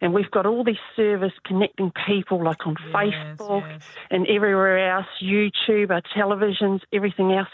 [0.00, 3.82] and we've got all these servers connecting people like on Facebook yes.
[4.10, 7.48] and everywhere else, YouTube, our televisions, everything else.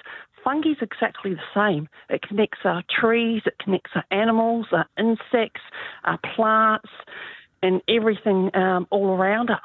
[0.49, 1.91] Fungi is exactly the same.
[2.09, 5.61] It connects our trees, it connects our animals, our insects,
[6.05, 6.89] our plants,
[7.63, 9.59] and everything um, all around us.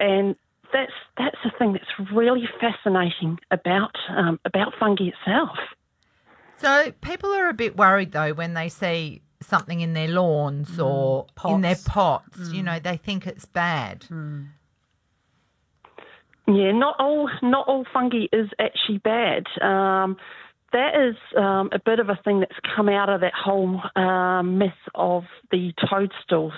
[0.00, 0.34] And
[0.72, 5.56] that's that's the thing that's really fascinating about um, about fungi itself.
[6.56, 11.26] So people are a bit worried though when they see something in their lawns or
[11.46, 12.52] in their pots.
[12.52, 14.06] You know, they think it's bad.
[16.48, 19.44] Yeah, not all not all fungi is actually bad.
[19.60, 20.16] Um,
[20.72, 24.56] that is um, a bit of a thing that's come out of that whole um,
[24.56, 26.54] myth of the toadstools.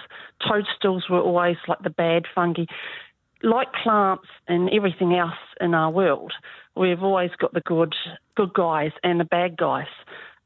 [0.47, 2.65] Toadstools were always like the bad fungi.
[3.43, 6.33] Like plants and everything else in our world,
[6.77, 7.95] we've always got the good
[8.37, 9.89] good guys and the bad guys.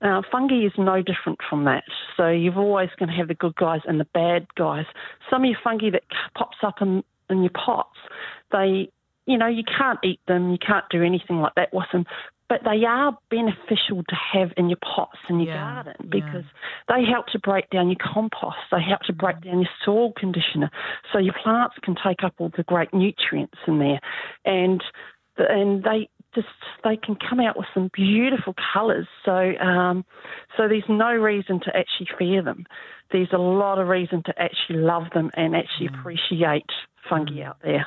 [0.01, 1.85] Uh, fungi is no different from that.
[2.17, 4.87] So you've always going to have the good guys and the bad guys.
[5.29, 7.97] Some of your fungi that pops up in, in your pots,
[8.53, 8.91] they,
[9.27, 12.05] you know, you can't eat them, you can't do anything like that with them,
[12.49, 16.09] but they are beneficial to have in your pots in your Yeah, garden yeah.
[16.11, 16.45] because
[16.89, 20.71] they help to break down your compost, they help to break down your soil conditioner,
[21.13, 24.01] so your plants can take up all the great nutrients in there,
[24.45, 24.83] and
[25.39, 26.49] and they just
[26.83, 29.07] they can come out with some beautiful colours.
[29.25, 30.05] So um,
[30.57, 32.67] so there's no reason to actually fear them.
[33.11, 35.99] There's a lot of reason to actually love them and actually Mm.
[35.99, 36.71] appreciate
[37.09, 37.87] fungi out there.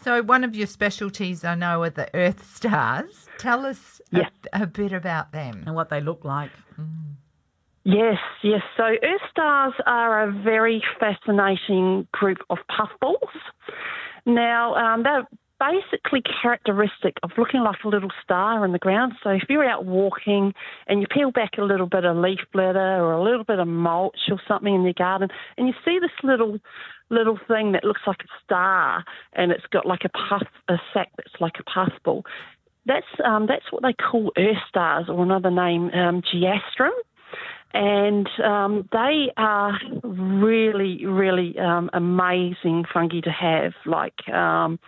[0.00, 3.28] So one of your specialties, I know, are the Earth stars.
[3.38, 4.28] Tell us a- Yeah.
[4.52, 5.62] a, bit about them.
[5.66, 6.50] And what they look like.
[7.84, 8.62] Yes, yes.
[8.76, 13.30] So Earth stars are a very fascinating group of puffballs.
[14.26, 15.26] Now, um, they're
[15.58, 19.14] basically characteristic of looking like a little star in the ground.
[19.22, 20.54] So if you're out walking
[20.86, 23.66] and you peel back a little bit of leaf litter or a little bit of
[23.66, 26.58] mulch or something in your garden, and you see this little
[27.10, 31.10] little thing that looks like a star, and it's got like a puff, a sac
[31.16, 32.24] that's like a puffball.
[32.86, 36.90] That's um, that's what they call Earth stars, or another name, um, geastrum
[37.74, 43.72] and um, they are really, really um, amazing fungi to have.
[43.84, 44.78] Like um,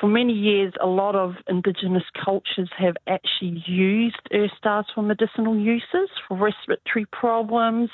[0.00, 5.58] for many years, a lot of indigenous cultures have actually used earth stars for medicinal
[5.58, 7.90] uses, for respiratory problems,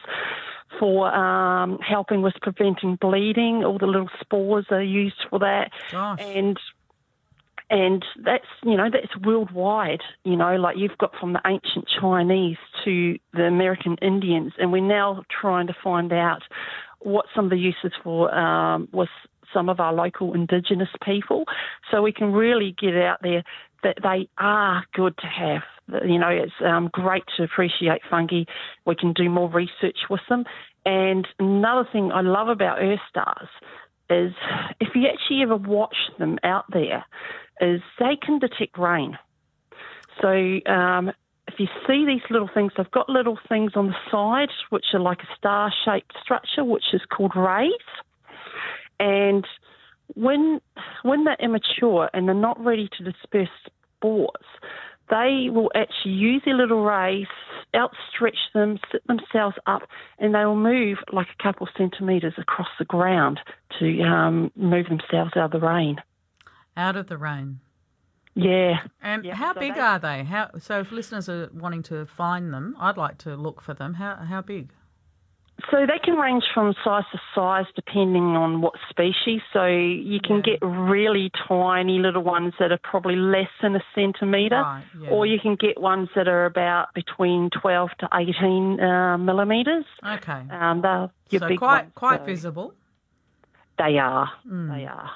[0.78, 3.64] for um, helping with preventing bleeding.
[3.64, 6.20] All the little spores are used for that, Gosh.
[6.20, 6.58] and
[7.70, 12.58] and that's you know that's worldwide you know like you've got from the ancient chinese
[12.84, 14.52] to the american indians.
[14.58, 16.42] And we're now trying to find out
[17.00, 19.08] what some of the uses for um, with
[19.52, 21.44] some of our local indigenous people.
[21.90, 23.44] So we can really get out there
[23.82, 25.62] that they are good to have.
[26.06, 28.44] You know it's um, great to appreciate fungi.
[28.86, 30.44] We can do more research with them.
[30.86, 33.48] And another thing i love about earth stars
[34.10, 34.32] is
[34.80, 37.04] if you actually ever watch them out there,
[37.60, 39.18] is they can detect rain.
[40.20, 40.28] So
[40.70, 41.10] um,
[41.48, 45.00] if you see these little things, they've got little things on the side which are
[45.00, 47.72] like a star-shaped structure, which is called rays.
[49.00, 49.46] And
[50.14, 50.60] when
[51.02, 53.48] when they're immature and they're not ready to disperse
[53.96, 54.28] spores,
[55.10, 57.26] they will actually use their little rays,
[57.74, 59.82] outstretch them, sit themselves up,
[60.18, 63.40] and they will move like a couple of centimetres across the ground
[63.78, 65.96] to um, move themselves out of the rain.
[66.76, 67.60] Out of the rain.
[68.34, 68.80] Yeah.
[69.00, 70.24] And Yeah, how so big they- are they?
[70.24, 70.80] How so?
[70.80, 73.94] If listeners are wanting to find them, I'd like to look for them.
[73.94, 74.70] How how big?
[75.70, 79.40] So they can range from size to size depending on what species.
[79.52, 84.60] So you can get really tiny little ones that are probably less than a centimetre,
[84.60, 85.10] Right, yeah.
[85.10, 89.84] or you can get ones that are about between 12 to 18 uh, millimetres.
[90.04, 90.42] Okay.
[90.50, 92.74] Um, they're your so big quite ones, quite so visible.
[93.78, 94.32] They are.
[94.44, 94.74] Mm.
[94.74, 95.10] They are.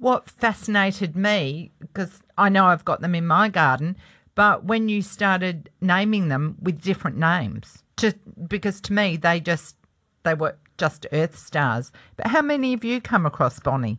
[0.00, 3.98] What fascinated me, because I know I've got them in my garden,
[4.34, 8.14] but when you started naming them with different names, to,
[8.48, 9.76] because to me they just
[10.22, 11.92] they were just Earth stars.
[12.16, 13.98] But how many have you come across, Bonnie?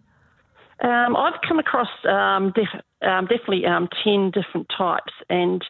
[0.84, 5.64] Um, I've come across um, def- um, definitely um, 10 different types, and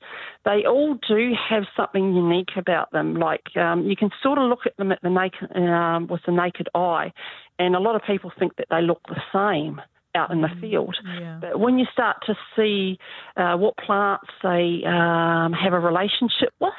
[0.45, 3.15] they all do have something unique about them.
[3.15, 6.31] Like um, you can sort of look at them at the naked, um, with the
[6.31, 7.11] naked eye,
[7.59, 9.81] and a lot of people think that they look the same
[10.15, 10.95] out in the field.
[11.19, 11.39] Yeah.
[11.41, 12.97] But when you start to see
[13.37, 16.73] uh, what plants they um, have a relationship with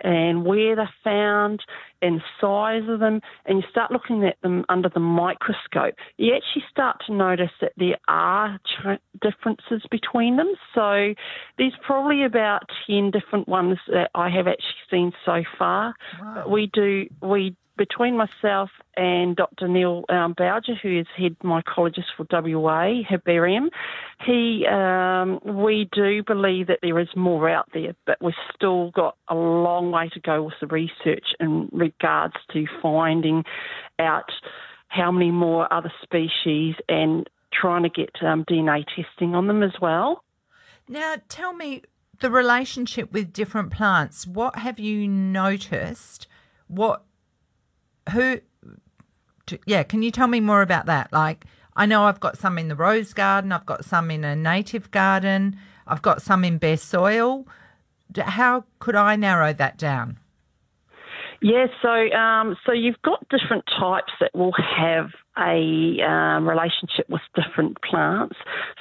[0.00, 1.60] and where they're found
[2.02, 6.64] and size of them, and you start looking at them under the microscope, you actually
[6.70, 10.52] start to notice that there are ch- differences between them.
[10.74, 11.14] So
[11.56, 15.94] there's probably about 10 different ones that I have actually seen so far.
[16.34, 19.68] But we do, we between myself and Dr.
[19.68, 23.70] Neil um, Bougher, who is head mycologist for WA Herbarium,
[24.24, 29.16] he um, we do believe that there is more out there, but we've still got
[29.28, 33.44] a long way to go with the research in regards to finding
[33.98, 34.30] out
[34.88, 39.72] how many more other species and trying to get um, DNA testing on them as
[39.80, 40.22] well.
[40.88, 41.82] Now, tell me
[42.20, 44.26] the relationship with different plants.
[44.26, 46.26] What have you noticed?
[46.68, 47.04] What,
[48.12, 48.40] who,
[49.46, 51.12] t- yeah, can you tell me more about that?
[51.12, 51.44] Like,
[51.76, 54.90] I know I've got some in the rose garden, I've got some in a native
[54.90, 57.46] garden, I've got some in bare soil.
[58.16, 60.18] How could I narrow that down?
[61.44, 67.20] Yeah, so um, so you've got different types that will have a um, relationship with
[67.34, 68.36] different plants.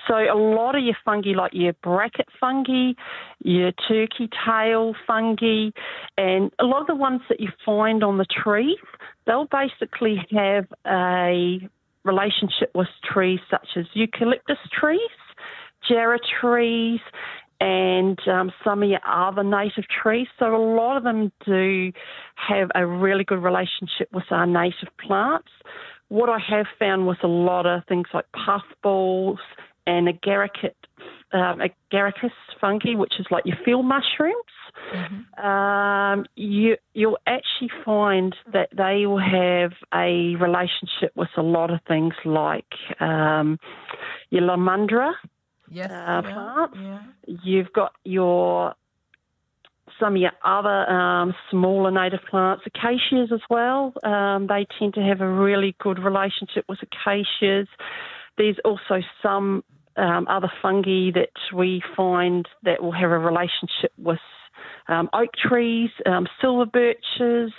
[0.08, 2.94] So a lot of your fungi, like your bracket fungi,
[3.40, 5.72] your turkey tail fungi,
[6.18, 8.78] and a lot of the ones that you find on the trees,
[9.28, 11.70] they'll basically have a
[12.06, 15.02] relationship with trees such as eucalyptus trees,
[15.86, 17.02] jarrah trees,
[17.64, 20.28] and um, some of your other native trees.
[20.38, 21.94] So a lot of them do
[22.36, 25.48] have a really good relationship with our native plants.
[26.10, 29.40] What I have found with a lot of things like puffballs
[29.88, 30.74] and agaricus,
[31.32, 34.36] um, agaricus fungi, which is like your field mushrooms,
[35.42, 41.80] um, you you'll actually find that they will have a relationship with a lot of
[41.88, 43.58] things like um,
[44.32, 45.14] your lomandra
[45.74, 45.92] Yes.
[45.92, 46.78] uh, Yeah, plants.
[46.80, 47.02] yeah.
[47.44, 48.76] You've got your
[50.00, 53.94] some of your other um, smaller native plants, acacias as well.
[54.04, 57.68] Um, they tend to have a really good relationship with acacias.
[58.38, 59.64] There's also some
[59.98, 64.20] um, other fungi that we find that will have a relationship with
[64.88, 67.52] um, oak trees, um, silver birches,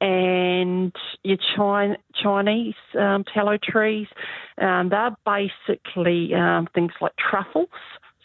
[0.00, 4.06] and your Chin- Chinese um, tallow trees.
[4.60, 7.68] Um, they're basically um, things like truffles.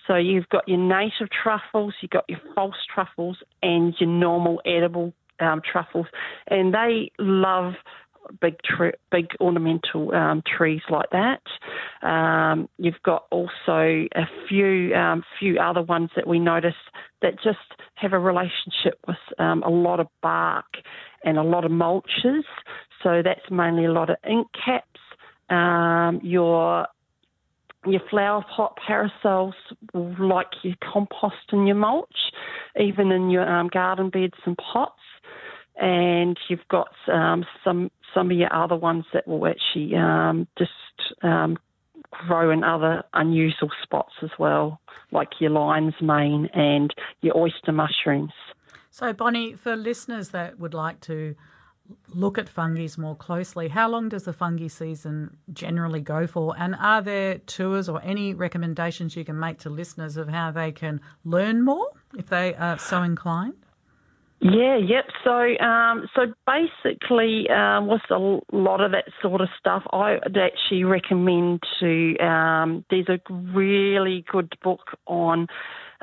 [0.08, 5.14] So you've got your native truffles, you've got your false truffles, and your normal edible
[5.40, 6.08] um, truffles,
[6.48, 7.74] and they love
[8.42, 8.56] big
[9.12, 11.42] big ornamental um, trees like that.
[12.08, 16.76] Um, you've got also a few um, few other ones that we notice
[17.22, 17.60] that just
[17.96, 20.66] have a relationship with um, a lot of bark
[21.24, 22.44] and a lot of mulches.
[23.04, 25.00] So that's mainly a lot of ink caps.
[25.50, 26.88] Um, your
[27.86, 29.54] your flower pot parasols
[29.94, 32.32] like your compost and your mulch,
[32.80, 35.00] even in your um, garden beds and pots.
[35.78, 40.72] And you've got um, some some of your other ones that will actually um, just
[41.22, 41.58] um,
[42.12, 44.80] grow in other unusual spots as well,
[45.12, 48.32] like your lion's mane and your oyster mushrooms.
[48.90, 51.36] So, Bonnie, for listeners that would like to
[52.14, 56.56] look at fungi more closely, how long does the fungi season generally go for?
[56.58, 60.72] And are there tours or any recommendations you can make to listeners of how they
[60.72, 63.65] can learn more if they are so inclined?
[64.52, 65.06] Yeah, yep.
[65.24, 70.38] So, um, so basically, um, with a lot of that sort of stuff, I would
[70.38, 72.16] actually recommend to.
[72.20, 75.48] Um, there's a really good book on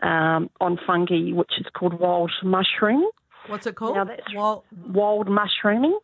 [0.03, 3.05] um, on fungi, which is called wild mushroom.
[3.47, 3.95] What's it called?
[3.95, 5.99] Now that's Wal- wild mushrooming,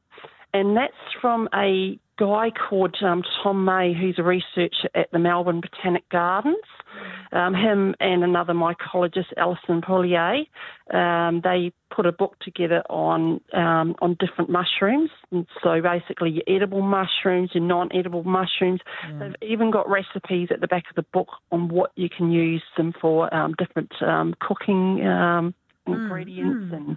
[0.53, 5.61] and that's from a guy called um, Tom May, who's a researcher at the Melbourne
[5.61, 6.57] Botanic Gardens.
[7.31, 10.47] Um, him and another mycologist, Alison Pouliot,
[10.93, 15.11] um, they put a book together on um, on different mushrooms.
[15.31, 18.81] And so basically, your edible mushrooms, your non-edible mushrooms.
[19.21, 22.63] They've even got recipes at the back of the book on what you can use
[22.77, 25.07] them for, um, different um, cooking.
[25.93, 26.97] Um, ingredients and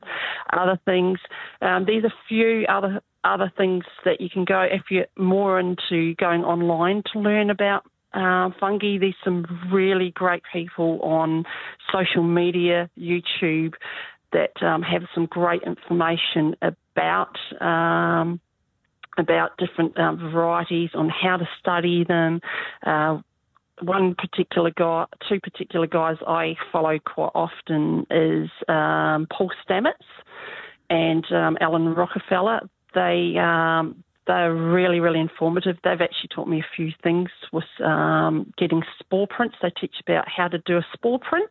[0.53, 1.19] other things.
[1.61, 6.15] Um, there's a few other other things that you can go if you're more into
[6.15, 7.83] going online to learn about
[8.13, 8.97] uh, fungi.
[8.97, 11.45] There's some really great people on
[11.91, 13.73] social media, YouTube,
[14.33, 17.37] that um, have some great information about.
[17.59, 18.39] Um,
[19.17, 22.39] about different um, varieties on how to study them,
[22.85, 23.19] uh,
[23.81, 29.93] one particular guy, two particular guys I follow quite often is um, Paul Stamets
[30.89, 32.61] and um, Alan Rockefeller.
[32.93, 35.77] They um, they're really really informative.
[35.83, 39.55] They've actually taught me a few things with um, getting spore prints.
[39.61, 41.49] They teach about how to do a spore print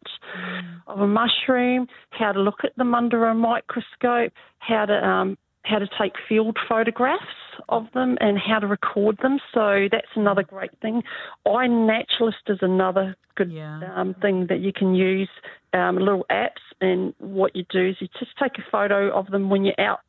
[0.87, 5.78] of a mushroom, how to look at them under a microscope, how to um, how
[5.78, 7.24] to take field photographs
[7.68, 9.38] of them and how to record them.
[9.52, 11.02] So that's another great thing.
[11.46, 13.52] iNaturalist is another good
[13.94, 15.28] um, thing that you can use,
[15.72, 16.62] um, little apps.
[16.80, 20.00] And what you do is you just take a photo of them when you're out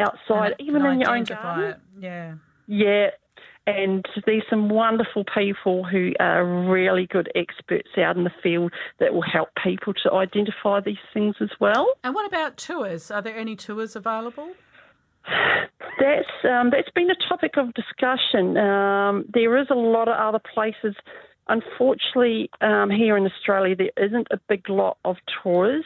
[0.00, 1.64] outside, And even in your own garden.
[1.64, 1.76] it.
[2.00, 2.34] Yeah.
[2.66, 3.10] Yeah.
[3.66, 9.12] And there's some wonderful people who are really good experts out in the field that
[9.12, 11.86] will help people to identify these things as well.
[12.02, 13.10] And what about tours?
[13.10, 14.54] Are there any tours available?
[15.98, 18.56] That's um, that's been a topic of discussion.
[18.56, 20.94] Um, there is a lot of other places.
[21.48, 25.84] Unfortunately, um, here in Australia, there isn't a big lot of tours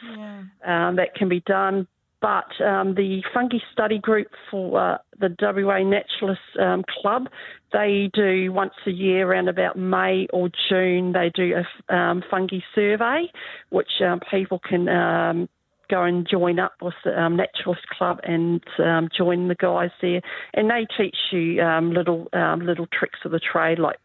[0.65, 1.87] um, that can be done.
[2.21, 7.27] But um, the Fungi Study Group for uh, the WA Naturalist um, Club,
[7.71, 12.59] they do once a year, around about May or June, they do a um, fungi
[12.73, 13.31] survey,
[13.69, 15.49] which um, people can um,
[15.89, 20.21] go and join up with the um, Naturalist Club and um, join the guys there.
[20.53, 23.97] And they teach you um, little um, little tricks of the trade, like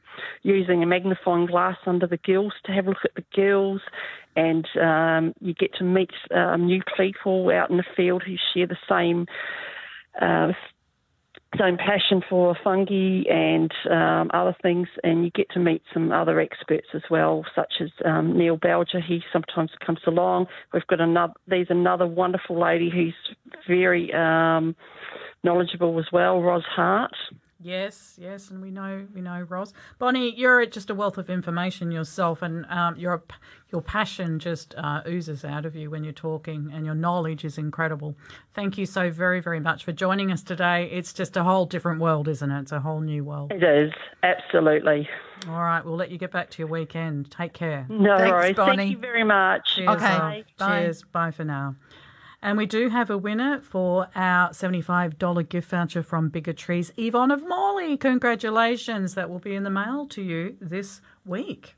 [0.43, 3.81] using a magnifying glass under the gills to have a look at the gills.
[4.37, 8.67] And um, you get to meet um, new people out in the field who share
[8.67, 9.27] the same
[10.21, 10.53] uh,
[11.59, 16.41] same passion for fungi and um, other things, and you get to meet some other
[16.41, 19.03] experts as well, such as um, Neil Bougher.
[19.05, 20.47] He sometimes comes along.
[20.73, 21.33] We've got another.
[21.49, 23.15] There's another wonderful lady who's
[23.67, 24.77] very um,
[25.43, 27.15] knowledgeable as well, Ros Hart.
[27.63, 29.75] Yes, yes, and we know we know Ross.
[29.99, 33.23] Bonnie, you're just a wealth of information yourself, and um, your
[33.71, 37.59] your passion just uh, oozes out of you when you're talking, and your knowledge is
[37.59, 38.17] incredible.
[38.55, 40.89] Thank you so very very much for joining us today.
[40.91, 42.61] It's just a whole different world, isn't it?
[42.63, 43.53] It's a whole new world.
[43.53, 43.93] It is
[44.23, 45.07] absolutely.
[45.47, 47.31] All right, we'll let you get back to your weekend.
[47.31, 47.87] Take care.
[47.91, 48.57] No worries.
[48.57, 48.77] Bonnie.
[48.79, 49.75] Thank you very much.
[49.75, 50.19] Cheers, Okay.
[50.19, 50.45] love.
[50.59, 50.81] Bye.
[50.81, 51.03] Cheers.
[51.13, 51.77] Bye for now.
[52.43, 57.31] And we do have a winner for our $75 gift voucher from Bigger Trees, Yvonne
[57.31, 57.99] of Morley.
[57.99, 59.15] Congratulations.
[59.15, 61.75] That will be in the mail to you this week.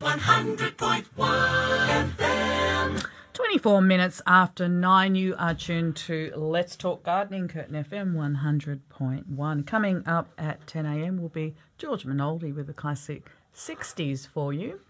[0.00, 3.06] 100.1 FM.
[3.32, 9.66] 24 minutes after 9, you are tuned to Let's Talk Gardening, Curtin FM 100.1.
[9.66, 11.22] Coming up at 10 a.m.
[11.22, 14.80] will be George Minoldi with the classic 60s for you.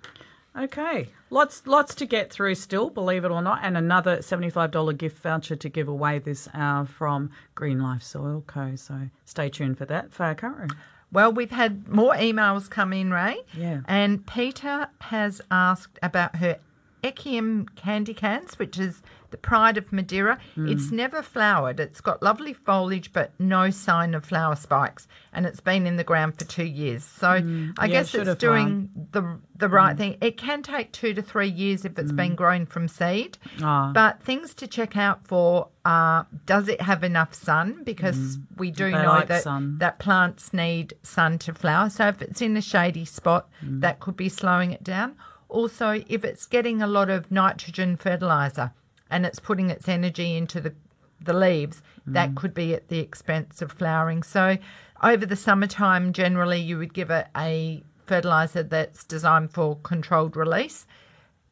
[0.56, 5.22] Okay, lots lots to get through still, believe it or not, and another $75 gift
[5.22, 8.74] voucher to give away this hour from Green Life Soil Co.
[8.76, 10.12] So stay tuned for that.
[10.12, 10.68] Faye Caro.
[11.10, 13.38] Well, we've had more emails come in, Ray.
[13.56, 13.80] Yeah.
[13.86, 16.58] And Peter has asked about her
[17.02, 20.38] Echium candicans, which is the pride of Madeira.
[20.56, 20.70] Mm.
[20.72, 21.78] It's never flowered.
[21.80, 25.06] It's got lovely foliage, but no sign of flower spikes.
[25.34, 27.04] And it's been in the ground for two years.
[27.04, 27.72] So I Mm.
[27.78, 29.98] Yeah, guess it's doing the the right Mm.
[29.98, 30.16] thing.
[30.20, 33.36] It can take two to three years if it's been grown from seed.
[33.62, 33.90] Ah.
[33.92, 37.82] But things to check out for are does it have enough sun?
[37.84, 38.84] Because we do.
[38.84, 39.76] They know like that sun.
[39.78, 41.90] that plants need sun to flower.
[41.90, 45.16] So if it's in a shady spot, that could be slowing it down.
[45.48, 48.72] Also, if it's getting a lot of nitrogen fertilizer
[49.10, 50.74] and it's putting its energy into the
[51.20, 54.22] the leaves, that could be at the expense of flowering.
[54.22, 54.56] So
[55.02, 60.86] over the summertime, generally you would give it a fertilizer that's designed for controlled release,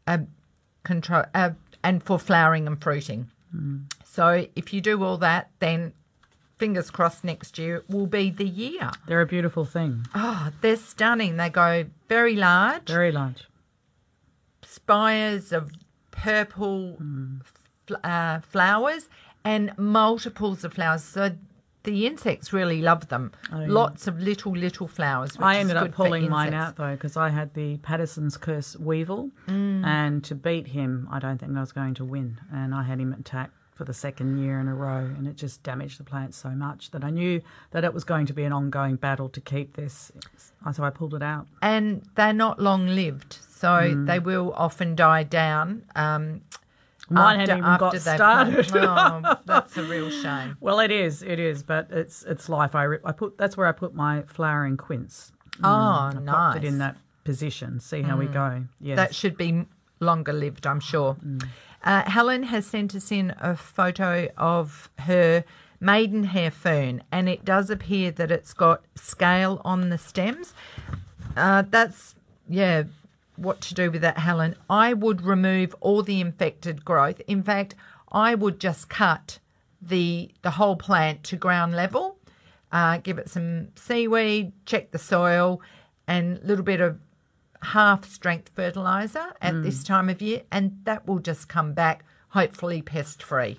[0.06, 0.18] uh,
[0.85, 1.51] control, uh,
[1.82, 3.31] and for flowering and fruiting.
[4.05, 5.93] So if you do all that, then
[6.59, 8.90] fingers crossed next year will be the year.
[9.06, 10.06] They're a beautiful thing.
[10.14, 11.36] Oh, they're stunning.
[11.36, 13.48] They go very large, Very large.
[14.86, 15.72] Spires of
[16.12, 16.96] purple
[17.86, 19.08] fl- uh, flowers
[19.44, 21.02] and multiples of flowers.
[21.02, 21.32] So
[21.82, 23.32] the insects really love them.
[23.52, 25.32] Lots of little, little flowers.
[25.32, 28.76] Which Oh, I ended up pulling mine out though because I had the Paterson's curse
[28.76, 29.84] weevil, Mm.
[29.84, 32.38] and to beat him, I don't think I was going to win.
[32.52, 35.62] And I had him attack for the second year in a row, and it just
[35.62, 37.40] damaged the plants so much that I knew
[37.73, 40.11] that it was going to be an ongoing battle to keep this.
[40.73, 41.47] So I pulled it out.
[41.62, 44.07] and they're not long lived, so Mm.
[44.07, 45.82] they will often die down.
[45.94, 46.40] Um,
[47.09, 48.70] Mine after, hadn't even got started.
[48.74, 50.57] oh, that's a real shame.
[50.61, 52.74] Well, it is, it is, but it's it's life.
[52.74, 55.31] I, I put that's where I put my flowering quince.
[55.62, 56.57] Oh, I nice.
[56.57, 57.78] it in that position.
[57.78, 58.32] See how we Mm.
[58.32, 58.65] go.
[58.81, 58.97] Yes.
[58.97, 59.66] That should be
[60.01, 61.15] longer lived, I'm sure.
[61.24, 61.47] Mm.
[61.86, 65.44] Uh, Helen has sent us in a photo of her
[65.78, 70.52] maidenhair fern, and it does appear that it's got scale on the stems.
[71.36, 72.16] Uh, that's,
[72.48, 72.82] yeah,
[73.36, 74.56] what to do with that, Helen.
[74.68, 77.20] I would remove all the infected growth.
[77.28, 77.76] In fact,
[78.10, 79.38] I would just cut
[79.80, 82.16] the the whole plant to ground level,
[82.72, 85.60] uh, give it some seaweed, check the soil,
[86.08, 86.98] and a little bit of
[87.72, 89.62] half strength fertilizer at Mm.
[89.62, 93.59] this time of year, and that will just come back hopefully pest free.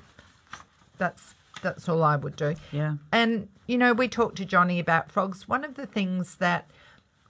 [0.98, 2.54] That's that's all I would do.
[2.72, 2.96] Yeah.
[3.12, 5.48] And you know, we talked to Johnny about frogs.
[5.48, 6.70] One of the things that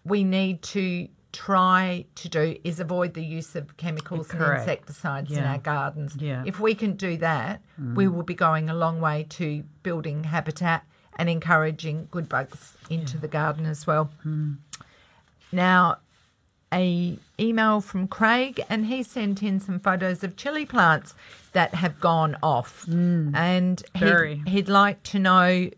[0.04, 4.62] we need to try to do is avoid the use of chemicals and Correct.
[4.62, 6.16] insecticides in our gardens.
[6.18, 6.44] Yeah.
[6.46, 8.14] If we can do that, we Mm.
[8.14, 10.84] will be going a long way to building habitat
[11.16, 14.12] and encouraging good bugs into the garden as well.
[15.52, 15.98] Now,
[16.74, 21.16] a email from Craig, and he sent in some photos of chili plants
[21.54, 24.38] that have gone off, and very.
[24.38, 25.70] he'd, he'd like to know,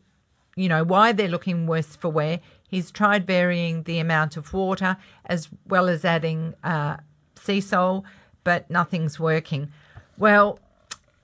[0.55, 2.39] you know, why they're looking worse for wear.
[2.67, 6.97] He's tried varying the amount of water as well as adding uh,
[7.35, 8.05] sea salt,
[8.43, 9.71] but nothing's working.
[10.17, 10.59] Well,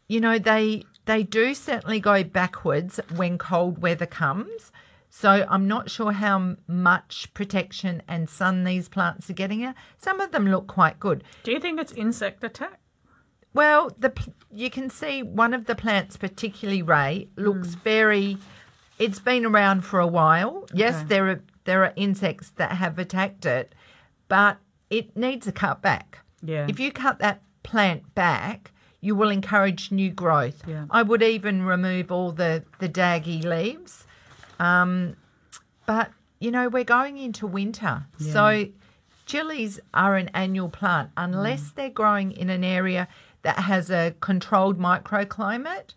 [0.08, 4.72] you know they they do certainly go backwards when cold weather comes.
[5.18, 9.74] So I'm not sure how much protection and sun these plants are getting.
[9.98, 11.24] Some of them look quite good.
[11.44, 12.82] Do you think it's insect attack?
[13.54, 14.12] Well, the
[14.52, 17.80] you can see one of the plants, particularly Ray, looks Hmm.
[17.80, 18.38] very.
[19.00, 20.68] It's been around for a while.
[20.74, 23.74] Yes, there are there are insects that have attacked it,
[24.28, 24.58] but
[24.90, 26.20] it needs a cut back.
[26.44, 26.66] Yeah.
[26.68, 30.62] If you cut that plant back, you will encourage new growth.
[30.68, 30.88] Yeah.
[30.90, 34.05] I would even remove all the the daggy leaves.
[34.60, 35.16] Um,
[35.86, 38.34] but you know we're going into winter, Yeah.
[38.34, 38.66] so
[39.26, 41.76] chilies are an annual plant unless Mm.
[41.76, 43.08] they're growing in an area
[43.44, 45.94] that has a controlled microclimate.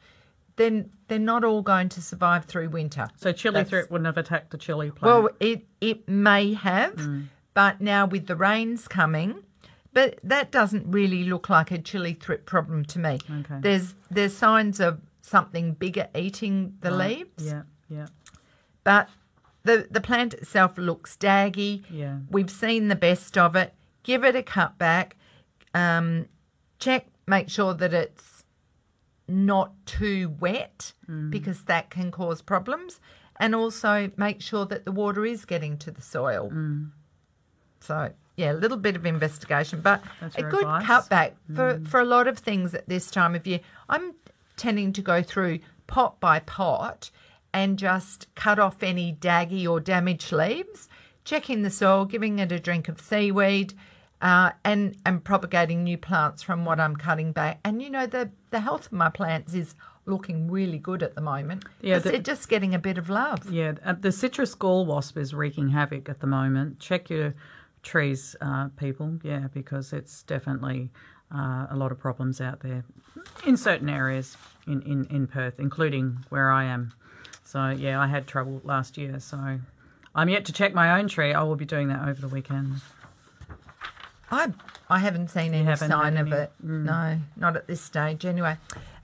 [0.56, 3.08] Then they're not all going to survive through winter.
[3.16, 5.02] So chili That's- thrip wouldn't have attacked the chili plant.
[5.24, 7.26] well, it it may have, Mm.
[7.54, 9.44] but now with the rains coming,
[9.92, 13.18] but that doesn't really look like a chili thrip problem to me.
[13.30, 13.58] Okay.
[13.60, 17.18] There's there's signs of something bigger eating the Right.
[17.18, 18.06] leaves, Yeah, yeah.
[18.88, 19.08] But
[19.64, 21.82] the the plant itself looks daggy.
[21.90, 22.16] Yeah.
[22.30, 23.74] We've seen the best of it.
[24.02, 25.16] Give it a cut back.
[25.74, 26.06] Um,
[26.78, 28.44] check, make sure that it's
[29.28, 31.30] not too wet Mm.
[31.30, 33.00] because that can cause problems,
[33.42, 36.50] and also make sure that the water is getting to the soil.
[36.50, 36.90] Mm.
[37.80, 40.02] So yeah, a little bit of investigation, but
[40.36, 40.86] a good advice.
[40.86, 41.86] cutback for Mm.
[41.90, 43.60] for a lot of things at this time of year.
[43.88, 44.14] I'm
[44.56, 47.10] tending to go through pot by pot
[47.52, 50.88] and just cut off any daggy or damaged leaves,
[51.24, 53.74] checking the soil, giving it a drink of seaweed.
[54.20, 58.30] Uh, and and propagating new plants from what I'm cutting back, and you know the
[58.50, 59.76] the health of my plants is
[60.06, 61.64] looking really good at the moment.
[61.82, 63.48] Yeah, the- they're just getting a bit of love.
[63.48, 66.80] Yeah, uh, the citrus gall wasp is wreaking havoc at the moment.
[66.80, 67.32] Check your
[67.84, 69.20] trees, uh, people.
[69.22, 70.90] Yeah, because it's definitely
[71.32, 72.82] uh, a lot of problems out there
[73.46, 76.92] in certain areas in, in, in Perth, including where I am.
[77.48, 79.18] So, yeah, I had trouble last year.
[79.20, 79.58] So,
[80.14, 81.32] I'm yet to check my own tree.
[81.32, 82.82] I will be doing that over the weekend.
[84.30, 84.52] I
[84.90, 86.42] I haven't seen any haven't sign of any?
[86.42, 86.52] it.
[86.62, 88.26] No, not at this stage.
[88.26, 88.58] Anyway,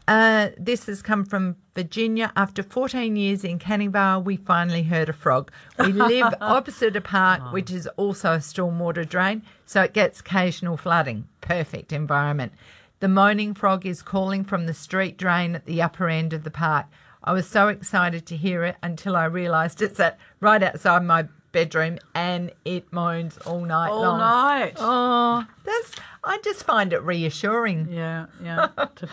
[0.07, 2.33] uh, this has come from Virginia.
[2.37, 5.51] After 14 years in Canning Vale, we finally heard a frog.
[5.79, 10.77] We live opposite a park, which is also a stormwater drain, so it gets occasional
[10.77, 11.27] flooding.
[11.41, 12.53] Perfect environment.
[13.01, 16.51] The moaning frog is calling from the street drain at the upper end of the
[16.51, 16.87] park.
[17.25, 21.27] I was so excited to hear it until I realised it's at right outside my
[21.53, 24.19] bedroom and it moans all night All long.
[24.19, 24.75] night.
[24.77, 25.93] Oh, that's.
[26.23, 27.89] I just find it reassuring.
[27.91, 28.69] Yeah, yeah.
[28.97, 29.09] to,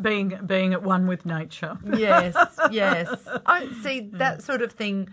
[0.00, 1.76] being, being at one with nature.
[1.96, 2.36] Yes,
[2.70, 3.12] yes.
[3.44, 5.08] I see that sort of thing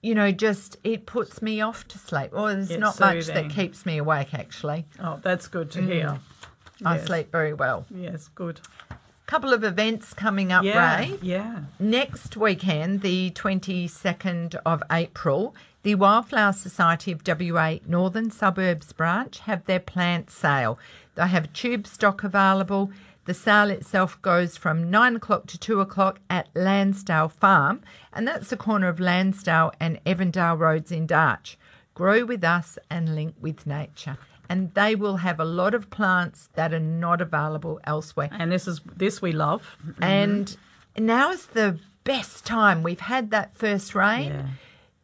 [0.00, 2.32] you know, just it puts me off to sleep.
[2.32, 4.86] Well, there's It's not much that keeps me awake, actually.
[5.00, 5.86] Oh, that's good to mm.
[5.86, 6.20] hear.
[6.84, 7.06] I Yes.
[7.06, 7.84] sleep very well.
[7.90, 8.60] Yes, good.
[9.28, 11.18] Couple of events coming up, Yeah, Ray.
[11.20, 11.58] yeah.
[11.78, 19.66] Next weekend, the 22nd of April, the Wildflower Society of WA Northern Suburbs branch have
[19.66, 20.78] their plant sale.
[21.14, 22.90] They have tube stock available.
[23.26, 27.82] The sale itself goes from 9 o'clock to 2 o'clock at Landsdale Farm,
[28.14, 31.56] and that's the corner of Landsdale and Evandale Roads in Darch.
[31.92, 34.16] Grow with us and link with nature.
[34.48, 38.30] And they will have a lot of plants that are not available elsewhere.
[38.32, 39.76] And this is this we love.
[40.00, 40.56] And
[40.96, 42.82] now is the best time.
[42.82, 44.30] We've had that first rain.
[44.30, 44.46] Yeah.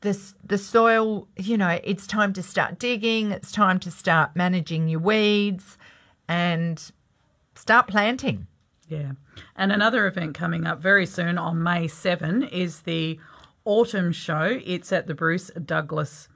[0.00, 3.30] The, the soil, you know, it's time to start digging.
[3.30, 5.78] It's time to start managing your weeds
[6.28, 6.92] and
[7.54, 8.46] start planting.
[8.88, 9.12] Yeah.
[9.56, 13.18] And another event coming up very soon on May 7 is the
[13.64, 14.60] Autumn Show.
[14.64, 16.28] It's at the Bruce Douglas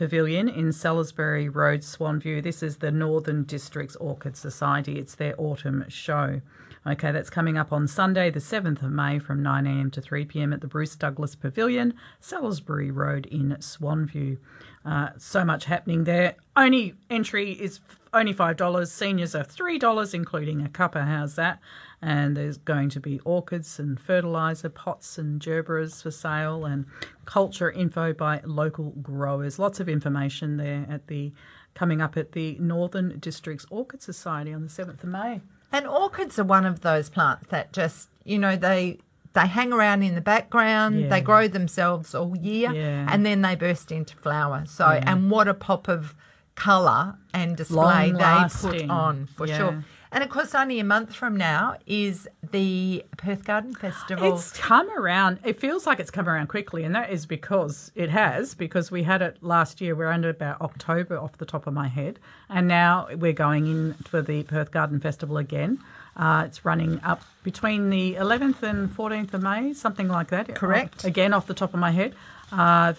[0.00, 2.42] Pavilion in Salisbury Road, Swanview.
[2.42, 4.98] This is the Northern Districts Orchid Society.
[4.98, 6.40] It's their autumn show.
[6.86, 10.62] Okay, that's coming up on Sunday, the 7th of May from 9am to 3pm at
[10.62, 14.38] the Bruce Douglas Pavilion, Salisbury Road in Swanview.
[14.86, 16.36] Uh, so much happening there.
[16.56, 17.80] Only entry is
[18.14, 18.88] only $5.
[18.88, 21.06] Seniors are $3, including a cuppa.
[21.06, 21.60] How's that?
[22.02, 26.86] And there's going to be orchids and fertiliser pots and gerberas for sale and
[27.26, 29.58] culture info by local growers.
[29.58, 31.32] Lots of information there at the
[31.74, 35.40] coming up at the Northern Districts Orchid Society on the 7th of May.
[35.72, 38.98] And orchids are one of those plants that just, you know, they
[39.32, 41.08] they hang around in the background, Yeah.
[41.08, 43.06] they grow themselves all year, Yeah.
[43.08, 44.64] and then they burst into flower.
[44.66, 46.16] So, and what a pop of
[46.56, 47.76] colour and display
[48.08, 48.70] Long they lasting.
[48.72, 49.56] put on for Yeah.
[49.58, 49.84] sure.
[50.12, 54.34] And of course, only a month from now is the Perth Garden Festival.
[54.34, 55.38] It's come around.
[55.44, 58.54] It feels like it's come around quickly, and that is because it has.
[58.54, 59.94] Because we had it last year.
[59.94, 62.18] We're under about October off the top of my head,
[62.48, 65.78] and now we're going in for the Perth Garden Festival again.
[66.16, 70.52] Uh, it's running up between the 11th and 14th of May, something like that.
[70.56, 71.04] Correct.
[71.04, 72.14] Again, off the top of my head.
[72.50, 72.94] Uh,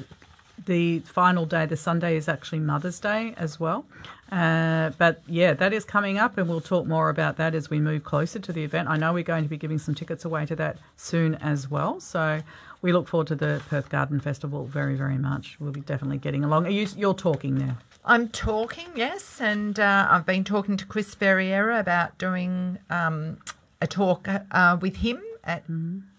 [0.65, 3.85] the final day, the Sunday, is actually Mother's Day as well.
[4.31, 7.79] Uh, but yeah, that is coming up, and we'll talk more about that as we
[7.79, 8.87] move closer to the event.
[8.87, 11.99] I know we're going to be giving some tickets away to that soon as well.
[11.99, 12.39] So
[12.81, 15.57] we look forward to the Perth Garden Festival very, very much.
[15.59, 16.65] We'll be definitely getting along.
[16.65, 17.77] Are you, you're talking now.
[18.05, 23.37] I'm talking, yes, and uh, I've been talking to Chris Ferreira about doing um,
[23.81, 25.21] a talk uh, with him.
[25.43, 25.63] At,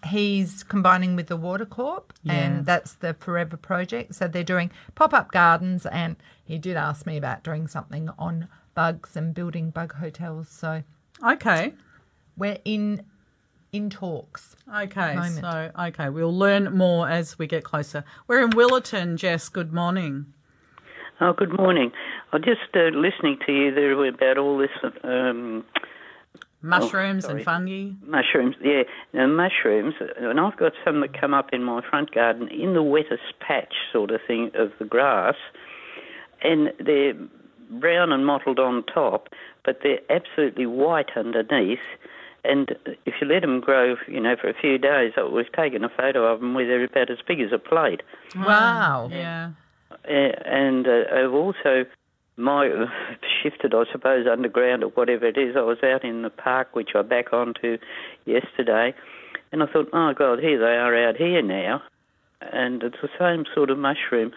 [0.05, 2.33] He's combining with the Water Corp, Yeah.
[2.33, 4.15] and that's the Forever Project.
[4.15, 8.47] So they're doing pop up gardens, and he did ask me about doing something on
[8.75, 10.49] bugs and building bug hotels.
[10.49, 10.83] So
[11.25, 11.73] Okay.
[12.37, 13.03] we're in
[13.71, 14.55] in talks.
[14.75, 15.17] Okay.
[15.41, 16.09] So, okay.
[16.09, 18.03] We'll learn more as we get closer.
[18.27, 19.49] We're in Willetton, Jess.
[19.49, 20.27] Good morning.
[21.19, 21.91] Oh, good morning.
[22.33, 24.69] I'm just uh, listening to you there about all this
[25.03, 25.63] um,
[26.61, 27.91] Mushrooms and fungi.
[28.05, 28.55] mushrooms.
[28.61, 32.73] Yeah, now, mushrooms, and I've got some that come up in my front garden in
[32.73, 35.35] the wettest patch sort of thing of the grass,
[36.43, 37.13] and they're
[37.69, 39.29] brown and mottled on top,
[39.65, 41.79] but they're absolutely white underneath.
[42.43, 42.75] And
[43.05, 46.25] if you let them grow, you know, for a few days, we've taken a photo
[46.25, 48.01] of them where they're about as big as a plate.
[48.35, 49.09] Wow.
[49.11, 49.51] Yeah.
[49.91, 51.85] Uh, and uh, I've also
[52.35, 52.69] my
[53.43, 55.55] shifted, I suppose, underground or whatever it is.
[55.55, 57.77] I was out in the park, which I back onto
[58.25, 58.93] yesterday,
[59.51, 61.81] and I thought, oh God, here they are out here now,
[62.41, 64.33] and it's the same sort of mushroom,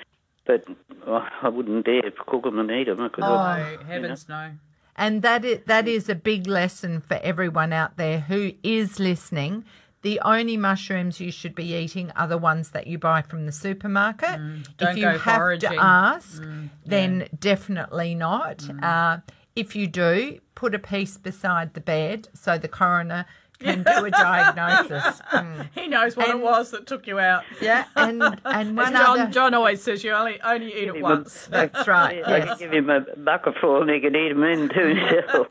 [0.47, 0.65] but
[1.43, 3.01] I wouldn't dare cook them and eat them.
[3.01, 4.53] Oh, Oh, heavens no.
[4.99, 9.65] And that is, that is a big lesson for everyone out there who is listening.
[10.03, 13.53] The only mushrooms you should be eating are the ones that you buy from the
[13.53, 14.29] supermarket.
[14.29, 15.71] Mm, don't if you go have foraging.
[15.71, 16.43] Mm, to ask,
[16.87, 18.69] then definitely not.
[18.83, 19.19] Uh,
[19.55, 23.27] if you do, put a piece beside the bed so the coroner
[23.59, 25.21] can do a diagnosis.
[25.33, 25.69] Mm.
[25.75, 27.45] He knows what And- it was that took you out.
[27.61, 29.31] Yeah, and and one John, other.
[29.31, 31.47] John always says you only only eat it once.
[31.51, 32.23] That's right.
[32.27, 35.49] I Yes, could give him a bucketful and he can eat them in to himself.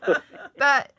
[0.58, 0.90] but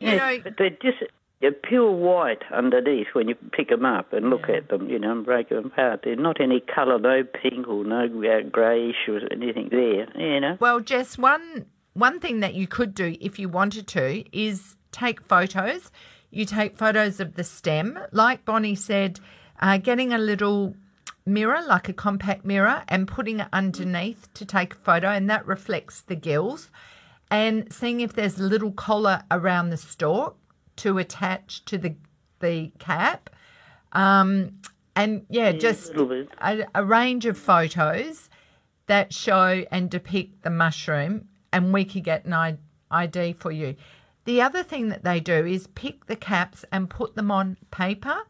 [0.00, 0.98] you know, but they're just
[1.40, 5.12] they're pure white underneath when you pick them up and look at them, you know,
[5.12, 6.00] and break them apart.
[6.02, 10.56] They're not any colour, no pink or no uh, greyish or anything there, you know.
[10.60, 15.20] Well, Jess, one one thing that you could do if you wanted to is take
[15.22, 15.90] photos.
[16.36, 19.20] You take photos of the stem, like Bonnie said,
[19.58, 20.74] uh, getting a little
[21.24, 25.46] mirror, like a compact mirror, and putting it underneath to take a photo, and that
[25.46, 26.70] reflects the gills,
[27.30, 30.36] and seeing if there's a little collar around the stalk
[30.76, 31.96] to attach to the
[32.40, 33.30] the cap.
[33.92, 34.30] Um,
[34.94, 35.94] And yeah, just
[36.40, 38.28] a, a range of photos
[38.86, 42.58] that show and depict the mushroom, and we could get an
[42.90, 43.76] ID for you.
[44.26, 48.22] The other thing that they do is pick the caps and put them on paper,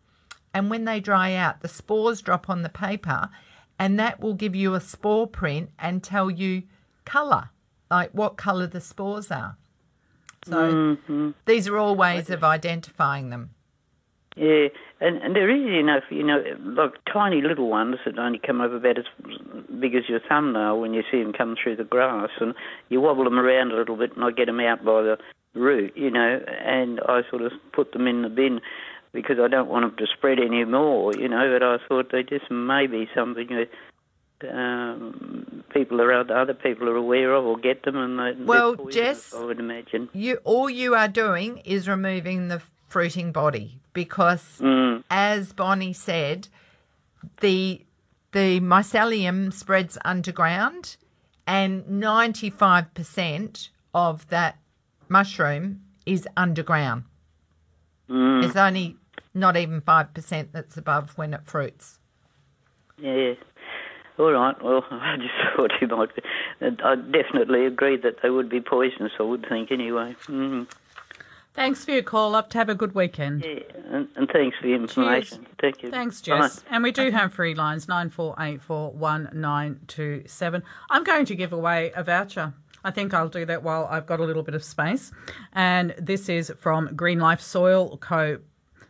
[0.52, 3.30] and when they dry out, the spores drop on the paper,
[3.78, 6.64] and that will give you a spore print and tell you
[7.06, 7.48] colour,
[7.90, 9.56] like what colour the spores are.
[10.44, 11.30] So mm-hmm.
[11.46, 13.50] these are all ways of identifying them.
[14.36, 14.68] Yeah,
[15.00, 18.70] and, and they're easy enough, you know, like tiny little ones that only come up
[18.70, 19.06] about as
[19.80, 22.54] big as your thumbnail when you see them come through the grass, and
[22.90, 25.18] you wobble them around a little bit, and I get them out by the
[25.56, 28.60] root, you know, and I sort of put them in the bin
[29.12, 31.50] because I don't want them to spread any more, you know.
[31.52, 33.70] But I thought they just may be something that
[34.52, 39.34] um, people are other people are aware of or get them, and they, Well, Jess-
[39.34, 40.08] I would imagine.
[40.12, 45.04] You all you are doing is removing the fruiting body because, Mm.
[45.10, 46.48] as Bonnie said,
[47.40, 47.80] the
[48.32, 50.96] the mycelium spreads underground,
[51.46, 54.58] and ninety five percent of that
[55.08, 57.04] mushroom is underground.
[58.08, 58.44] Mm.
[58.44, 58.96] It's only
[59.34, 61.98] not even five percent that's above when it fruits.
[62.98, 63.34] Yeah.
[64.18, 64.62] All right.
[64.62, 66.14] Well, I just thought you might.
[66.14, 66.22] Be,
[66.60, 69.12] I definitely agree that they would be poisonous.
[69.18, 70.14] I would think anyway.
[70.26, 70.66] Mm.
[71.54, 72.50] Thanks for your call up.
[72.50, 73.42] To have a good weekend.
[73.42, 73.60] Yeah,
[73.90, 75.46] and, and thanks for the information.
[75.58, 75.90] Thank you.
[75.90, 76.42] Thanks, Bye.
[76.42, 76.62] Jess.
[76.70, 80.62] And we do have free lines nine four eight four one nine two seven.
[80.90, 82.52] I'm going to give away a voucher.
[82.86, 85.10] I think I'll do that while I've got a little bit of space.
[85.52, 88.38] And this is from Green Life Soil Co.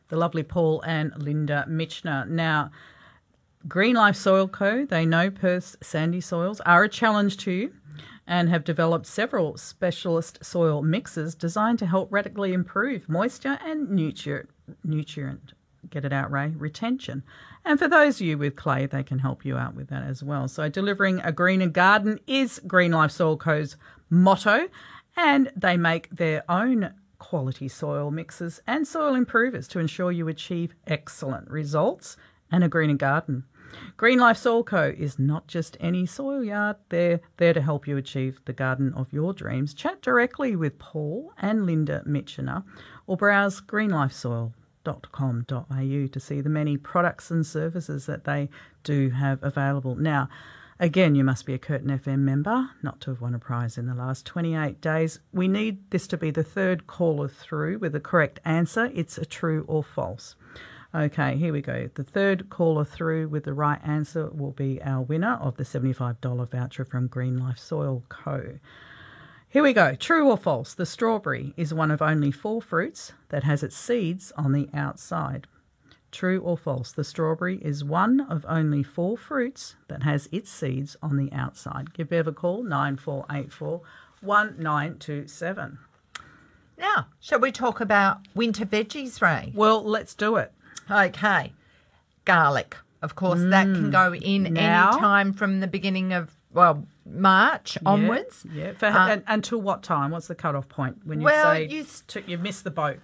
[0.09, 2.29] The lovely Paul and Linda Mitchner.
[2.29, 2.71] Now,
[3.67, 4.85] Green Life Soil Co.
[4.85, 7.73] They know Perth's sandy soils are a challenge to you
[8.27, 14.51] and have developed several specialist soil mixes designed to help radically improve moisture and nutrient
[14.83, 15.53] nutrient
[15.91, 17.23] get it out ray retention
[17.67, 20.23] and for those of you with clay they can help you out with that as
[20.23, 23.77] well so delivering a greener garden is green life soil co's
[24.09, 24.69] motto
[25.17, 30.75] and they make their own quality soil mixes and soil improvers to ensure you achieve
[30.87, 32.17] excellent results
[32.51, 33.45] and a greener garden
[33.97, 34.95] Green Life Soil Co.
[34.97, 36.77] is not just any soil yard.
[36.89, 39.75] They're there to help you achieve the garden of your dreams.
[39.75, 42.65] Chat directly with Paul and Linda Mitchener
[43.07, 43.61] or browse
[44.87, 48.49] greenlifesoil.com.au to see the many products and services that they
[48.85, 49.97] do have available.
[49.97, 50.29] Now,
[50.79, 53.87] Again, you must be a Curtin FM member not to have won a prize in
[53.87, 55.21] the last 28 days.
[55.33, 58.91] We need this to be the third caller through with the correct answer.
[58.95, 60.35] It's a true or false.
[60.95, 61.89] Okay, here we go.
[61.95, 66.51] The third caller through with the right answer will be our winner of the $75
[66.51, 68.59] voucher from Green Life Soil Co.
[69.57, 69.95] Here we go.
[69.95, 70.75] True or false?
[70.75, 75.47] The strawberry is one of only four fruits that has its seeds on the outside.
[76.13, 76.93] True or false?
[76.93, 81.95] The strawberry is one of only four fruits that has its seeds on the outside.
[81.95, 83.81] Give Bev a call, 9484
[84.21, 85.79] 1927.
[86.77, 89.53] Now, shall we talk about winter veggies, Ray?
[89.55, 90.53] Well, let's do it.
[90.91, 91.55] Okay.
[92.27, 92.77] Garlic.
[93.01, 94.51] Of course, that can go in Mm.
[94.51, 94.91] Now?
[94.91, 98.45] any time from the beginning of, well, March onwards.
[98.53, 98.73] Yeah.
[98.73, 100.11] For, Uh, and, until what time?
[100.11, 101.85] What's the cut-off point when you Well, say you
[102.15, 102.99] you you've missed the boat?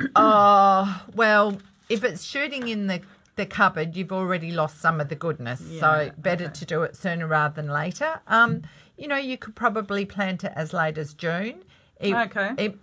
[0.16, 1.58] Oh, well,
[1.90, 3.02] if it's shooting in the,
[3.36, 5.60] the cupboard, you've already lost some of the goodness.
[5.60, 8.20] Yeah, so Yeah, better to do it sooner rather than later.
[8.26, 8.62] Um,
[8.96, 11.64] you know, you could probably plant it as late as June.
[11.98, 12.52] It, Okay.
[12.56, 12.78] It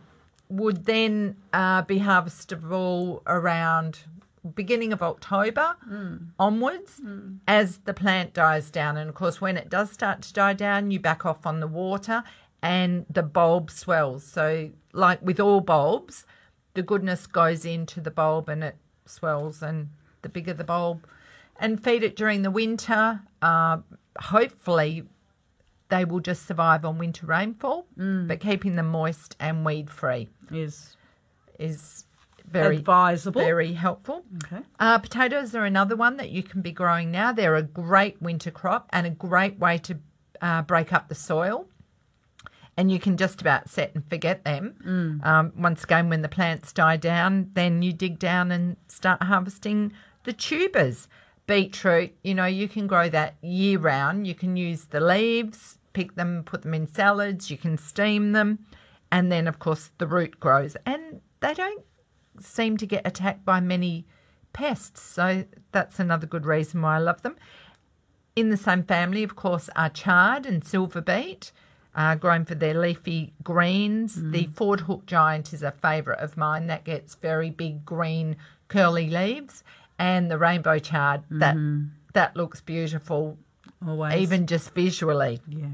[0.50, 4.00] would then uh, be harvestable around
[4.56, 6.15] beginning of October hmm.
[6.40, 7.36] onwards hmm.
[7.48, 8.98] as the plant dies down.
[8.98, 11.68] And of course, when it does start to die down, you back off on the
[11.68, 12.24] water
[12.61, 14.24] and the bulb swells.
[14.24, 16.26] So, like with all bulbs,
[16.74, 19.90] the goodness goes into the bulb and it swells, and
[20.22, 21.06] the bigger the bulb.
[21.60, 23.22] And feed it during the winter.
[23.41, 23.78] Uh,
[24.19, 25.03] hopefully,
[25.90, 28.28] they will just survive on winter rainfall, hmm.
[28.28, 30.95] but keeping them moist and weed free Is
[31.60, 32.06] is
[32.48, 33.41] very advisable.
[33.41, 34.24] very helpful.
[34.45, 34.64] Okay.
[34.80, 37.32] Uh, potatoes are another one that you can be growing now.
[37.32, 39.98] They're a great winter crop and a great way to
[40.41, 41.68] uh, break up the soil.
[42.80, 45.19] And you can just about set and forget them.
[45.24, 49.94] Um, once again, when the plants die down, then you dig down and start harvesting
[50.26, 51.07] the tubers.
[51.48, 54.28] Beetroot, you know, you can grow that year round.
[54.28, 58.60] You can use the leaves, pick them, put them in salads, you can steam them.
[59.11, 60.76] And then, of course, the root grows.
[60.86, 61.84] And they don't
[62.40, 64.06] seem to get attacked by many
[64.54, 65.02] pests.
[65.02, 67.36] So that's another good reason why I love them.
[68.36, 71.52] In the same family, of course, are chard and silver beet,
[71.96, 74.32] uh, grown for their leafy greens.
[74.32, 78.36] The Ford Hook Giant is a favourite of mine that gets very big green
[78.68, 79.64] curly leaves.
[80.00, 81.24] and the rainbow chard.
[81.32, 81.58] That
[82.14, 83.38] that looks beautiful,
[83.86, 84.14] Always.
[84.22, 85.42] even just visually.
[85.48, 85.68] Yeah.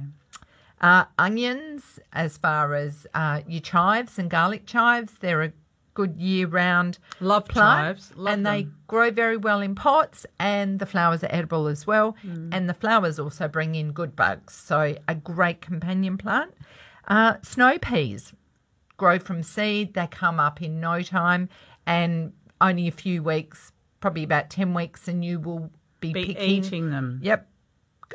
[0.79, 5.51] Uh, onions, as far as uh, your chives and garlic chives, they're a
[5.93, 8.13] good year-round Love plant, chives.
[8.15, 10.25] Love and they grow very well in pots.
[10.39, 12.15] And the flowers are edible as well.
[12.25, 12.49] Mm.
[12.51, 16.53] And the flowers also bring in good bugs, so a great companion plant.
[17.07, 18.33] Uh, snow peas
[18.97, 21.49] grow from seed; they come up in no time,
[21.85, 26.49] and only a few weeks, probably about ten weeks, and you will be, Be picking.
[26.49, 27.19] eating them.
[27.21, 27.47] Yep,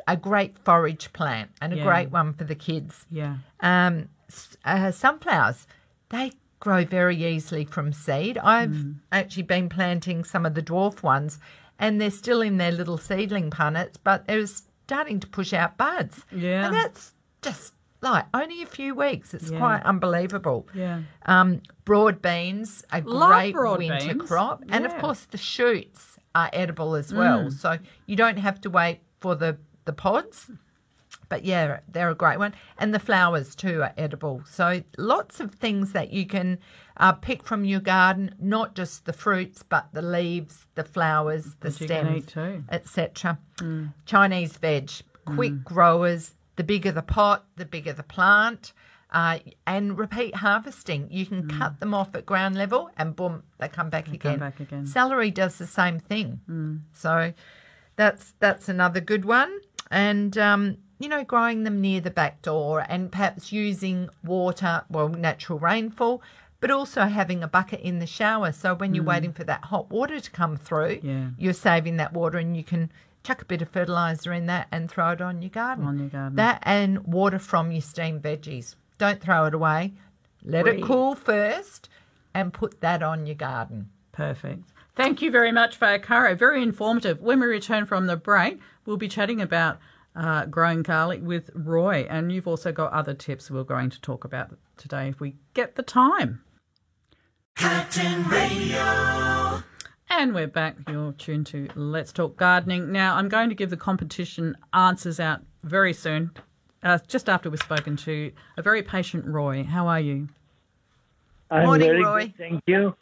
[0.07, 1.83] a great forage plant and a Yeah.
[1.83, 3.05] great one for the kids.
[3.11, 3.37] Yeah.
[3.59, 4.09] Um,
[4.65, 5.67] uh, sunflowers,
[6.09, 8.37] they grow very easily from seed.
[8.39, 8.95] I've Mm.
[9.11, 11.39] actually been planting some of the dwarf ones,
[11.77, 16.25] and they're still in their little seedling punnets, but they're starting to push out buds.
[16.31, 16.65] Yeah.
[16.65, 19.33] and that's just like only a few weeks.
[19.33, 19.57] It's Yeah.
[19.57, 20.67] quite unbelievable.
[20.73, 21.01] Yeah.
[21.25, 24.27] Um, broad beans, a Love great winter beans.
[24.27, 27.45] crop, and of course the shoots are edible as well.
[27.45, 27.51] Mm.
[27.53, 30.49] So you don't have to wait for the the pods.
[31.29, 34.41] But yeah, they're a great one, and the flowers too are edible.
[34.49, 36.57] So lots of things that you can
[36.97, 41.69] uh, pick from your garden, not just the fruits, but the leaves, the flowers, the
[41.71, 42.25] stems,
[42.69, 43.37] etc.
[43.57, 43.93] Mm.
[44.05, 44.89] Chinese veg,
[45.25, 46.33] quick growers.
[46.55, 48.73] The bigger the pot, the bigger the plant.
[49.11, 51.07] Uh, and repeat harvesting.
[51.09, 54.09] You can cut them off at ground level, and boom, they come back Mm.
[54.09, 54.31] They again.
[54.33, 54.85] come back again.
[54.85, 56.41] Celery does the same thing.
[56.49, 56.81] Mm.
[56.93, 57.33] So
[57.95, 59.59] that's that's another good one.
[59.89, 65.07] And um, you know, growing them near the back door and perhaps using water, well,
[65.09, 66.21] natural rainfall,
[66.59, 68.51] but also having a bucket in the shower.
[68.51, 69.07] So when you're Mm.
[69.07, 71.27] waiting for that hot water to come through, Yeah.
[71.37, 72.91] you're saving that water and you can
[73.23, 75.85] chuck a bit of fertilizer in that and throw it on your garden.
[75.85, 76.35] On your garden.
[76.35, 78.75] That and water from your steamed veggies.
[78.97, 79.93] Don't throw it away.
[80.43, 81.89] Let it cool first
[82.33, 83.89] and put that on your garden.
[84.11, 84.63] Perfect.
[84.95, 86.35] Thank you very much, Faye Caro.
[86.35, 87.21] Very informative.
[87.21, 89.79] When we return from the break, we'll be chatting about
[90.19, 94.25] uh, growing garlic with Roy, and you've also got other tips we're going to talk
[94.25, 96.43] about today if we get the time.
[97.55, 99.63] Curtin Radio.
[100.09, 100.75] And we're back.
[100.89, 102.91] You're tuned to Let's Talk Gardening.
[102.91, 106.31] Now, I'm going to give the competition answers out very soon,
[106.83, 109.63] uh, just after we've spoken to a very patient Roy.
[109.63, 110.27] How are you?
[111.49, 112.25] I'm Morning, very Roy.
[112.25, 112.95] good, thank you.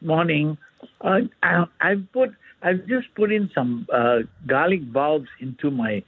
[0.00, 0.58] Morning.
[1.00, 6.02] Uh, I, I've put, I've just put in some uh, garlic bulbs into my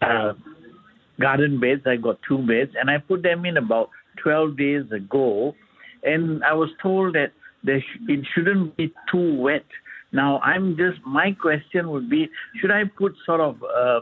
[0.00, 0.32] uh,
[1.20, 1.82] garden beds.
[1.86, 3.90] I got two beds, and I put them in about
[4.22, 5.54] 12 days ago.
[6.02, 7.32] And I was told that
[7.66, 9.64] sh- it shouldn't be too wet.
[10.12, 12.28] Now, I'm just my question would be:
[12.60, 14.00] Should I put sort of uh,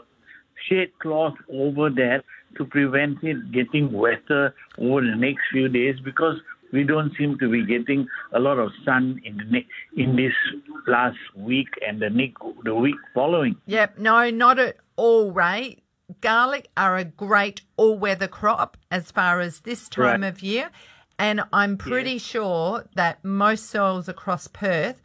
[0.67, 2.23] shade cloth over that
[2.57, 5.95] to prevent it getting wetter over the next few days?
[6.03, 6.37] Because
[6.71, 10.33] we don't seem to be getting a lot of sun in the in this
[10.87, 12.09] last week and the
[12.63, 13.55] the week following.
[13.65, 15.77] Yep, no, not at all, Ray.
[16.21, 20.27] Garlic are a great all weather crop as far as this time Right.
[20.29, 20.69] of year.
[21.17, 25.01] And I'm pretty sure that most soils across Perth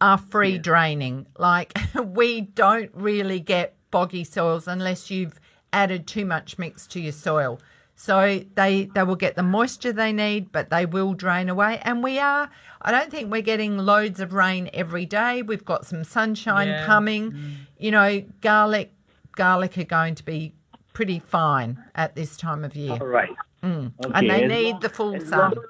[0.00, 1.26] are free draining.
[1.38, 5.38] Like, we don't really get boggy soils unless you've
[5.72, 7.60] added too much mix to your soil.
[7.96, 11.78] So they they will get the moisture they need, but they will drain away.
[11.82, 12.50] And we are,
[12.82, 15.42] I don't think we're getting loads of rain every day.
[15.42, 16.86] We've got some sunshine Yeah.
[16.86, 17.30] coming.
[17.32, 17.54] Mm.
[17.78, 18.92] You know, garlic
[19.36, 20.54] garlic are going to be
[20.92, 22.92] pretty fine at this time of year.
[23.00, 23.34] All right.
[23.62, 23.92] Mm.
[24.04, 25.38] Okay, and they as need long- the full sun.
[25.54, 25.64] long-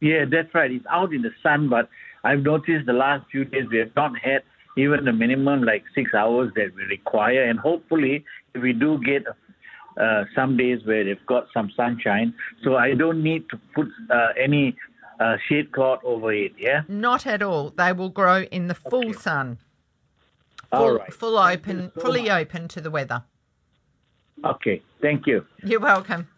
[0.00, 0.70] Yeah, that's right.
[0.70, 1.88] It's out in the sun, but
[2.24, 4.42] I've noticed the last few days we have not had
[4.76, 7.44] even the minimum like six hours that we require.
[7.44, 8.24] And hopefully,
[8.54, 9.24] if we do get
[9.98, 14.28] uh, some days where they've got some sunshine, so I don't need to put uh,
[14.38, 14.76] any
[15.18, 16.52] uh, shade cloth over it.
[16.58, 16.82] Yeah.
[16.88, 17.70] Not at all.
[17.70, 19.58] They will grow in the full sun.
[20.72, 21.12] All Full, right.
[21.12, 23.22] full open, fully open to the weather.
[24.44, 24.82] Okay.
[25.00, 25.46] Thank you.
[25.62, 26.28] You're welcome.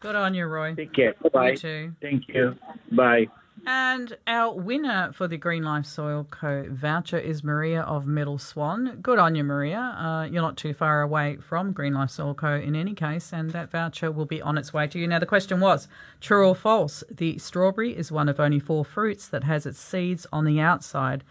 [0.00, 0.74] Good on you, Roy.
[0.74, 1.14] Take care.
[1.32, 1.50] Bye.
[1.50, 1.92] You too.
[2.00, 2.54] Thank you.
[2.92, 3.26] Bye.
[3.68, 6.66] And our winner for the Green Life Soil Co.
[6.70, 8.98] voucher is Maria of Middle Swan.
[9.02, 9.78] Good on you, Maria.
[9.80, 12.54] Uh, you're not too far away from Green Life Soil Co.
[12.54, 15.08] in any case, and that voucher will be on its way to you.
[15.08, 15.88] Now, the question was
[16.20, 17.02] true or false?
[17.10, 21.24] The strawberry is one of only four fruits that has its seeds on the outside.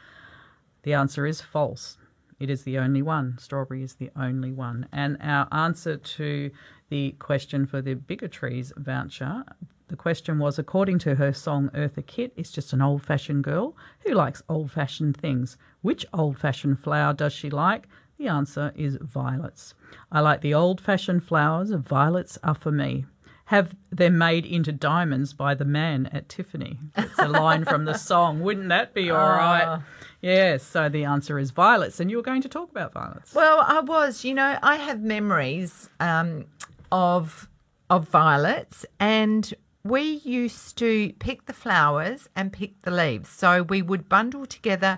[0.84, 1.98] The answer is false.
[2.40, 3.38] It is the only one.
[3.40, 4.88] Strawberry is the only one.
[4.92, 6.52] And our answer to
[6.90, 9.44] the question for the bigger trees voucher,
[9.88, 13.76] the question was according to her song Eartha Kitt is just an old fashioned girl
[14.00, 15.58] who likes old fashioned things.
[15.82, 17.88] Which old fashioned flower does she like?
[18.18, 19.74] The answer is violets.
[20.12, 23.06] I like the old fashioned flowers, violets are for me.
[23.46, 26.78] Have them made into diamonds by the man at Tiffany.
[26.98, 28.40] It's a line from the song.
[28.42, 29.66] Wouldn't that be all right?
[29.66, 29.84] Ah.
[30.22, 30.64] Yes.
[30.64, 33.34] So the answer is violets, and you were going to talk about violets.
[33.36, 34.26] Well, I was.
[34.26, 36.46] You know, I have memories um,
[36.92, 37.48] of
[37.90, 39.54] of violets, and
[39.84, 43.30] we used to pick the flowers and pick the leaves.
[43.30, 44.98] So we would bundle together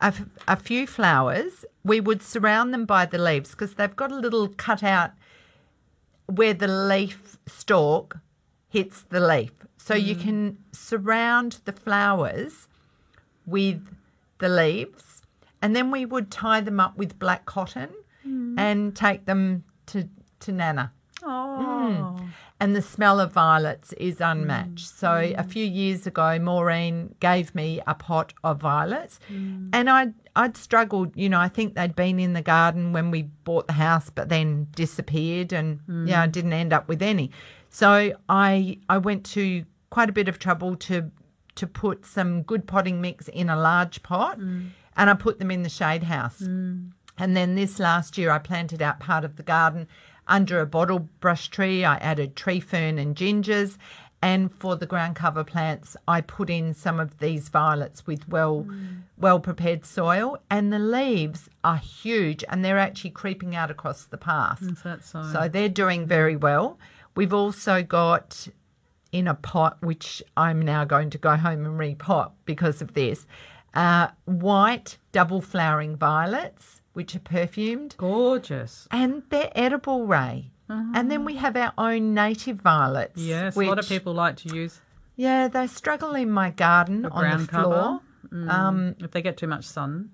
[0.00, 1.66] a, f- a few flowers.
[1.84, 5.10] We would surround them by the leaves because they've got a little cutout
[6.36, 8.18] where the leaf stalk
[8.68, 9.52] hits the leaf.
[9.76, 10.22] So you mm.
[10.22, 12.68] can surround the flowers
[13.46, 13.82] with
[14.38, 15.22] the leaves,
[15.60, 17.90] and then we would tie them up with black cotton
[18.26, 18.54] mm.
[18.58, 20.08] and take them to
[20.40, 20.92] to Nana.
[21.22, 22.20] Mm.
[22.20, 22.20] Oh.
[22.60, 24.86] And the smell of violets is unmatched.
[24.86, 30.56] So a few years ago, Maureen gave me a pot of violets, and I'd I'd
[30.56, 31.16] struggled.
[31.16, 34.28] You know, I think they'd been in the garden when we bought the house, but
[34.28, 37.30] then disappeared, and yeah, I didn't end up with any.
[37.68, 41.10] So I I went to quite a bit of trouble to
[41.54, 44.68] to put some good potting mix in a large pot, hmm.
[44.96, 46.38] and I put them in the shade house.
[46.38, 46.88] Hmm.
[47.18, 49.86] And then this last year, I planted out part of the garden
[50.26, 51.84] under a bottle brush tree.
[51.84, 53.76] I added tree fern and gingers.
[54.22, 58.66] And for the ground cover plants, I put in some of these violets with well,
[59.18, 60.38] well prepared soil.
[60.48, 64.62] And the leaves are huge, and they're actually creeping out across the path.
[64.62, 65.24] Is that so?
[65.32, 66.78] So they're doing very well.
[67.16, 68.46] We've also got
[69.10, 73.26] in a pot, which I'm now going to go home and repot because of this,
[73.74, 77.96] uh, white double flowering violets, which are perfumed.
[77.98, 78.86] Gorgeous.
[78.90, 80.52] And they're edible, Ray.
[80.94, 83.20] And then we have our own native violets.
[83.20, 84.80] Yes, a lot of people like to use
[85.16, 88.00] Yeah, they struggle in my garden on the floor.
[88.32, 90.10] Mm, Um, if they get too much sun.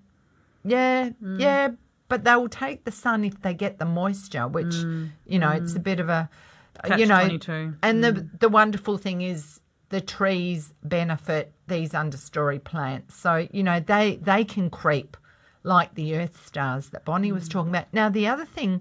[0.65, 1.39] Yeah, Mm.
[1.41, 1.69] yeah,
[2.09, 4.75] but they will take the sun if they get the moisture, which
[5.27, 6.29] you know it's a bit of a
[6.85, 7.17] uh, you know.
[7.29, 7.77] Catch-22.
[7.83, 9.61] And the the wonderful thing is
[9.91, 15.17] the trees benefit these understory plants, so you know they they can creep
[15.63, 17.87] like the earth stars that Bonnie was talking about.
[17.93, 18.81] Now the other thing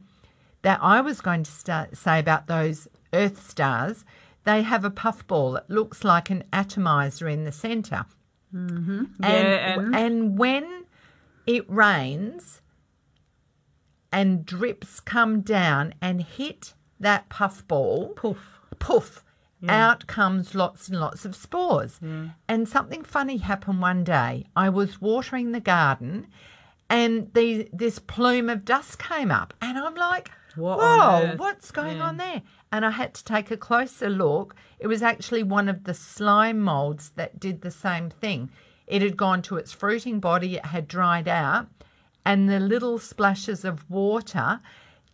[0.68, 4.04] that I was going to start, say about those earth stars,
[4.44, 8.04] they have a puffball that looks like an atomizer in the center.
[8.54, 9.06] Mm-hmm.
[9.24, 10.84] And, yeah, and, and when
[11.46, 12.62] it rains
[14.12, 19.24] and drips come down and hit that puffball, poof, poof,
[19.70, 22.02] out comes lots and lots of spores.
[22.50, 24.48] And something funny happened one day.
[24.54, 26.28] I was watering the garden
[26.90, 29.54] and the, this plume of dust came up.
[29.62, 32.08] And I'm like, What on whoa, earth?" what's going Yeah.
[32.08, 32.42] on there?
[32.72, 34.56] And I had to take a closer look.
[34.80, 38.50] It was actually one of the slime molds that did the same thing.
[38.88, 41.68] It had gone to its fruiting body, it had dried out,
[42.26, 44.60] and the little splashes of water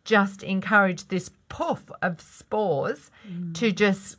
[0.04, 3.54] just encouraged this puff of spores mm.
[3.54, 4.18] to just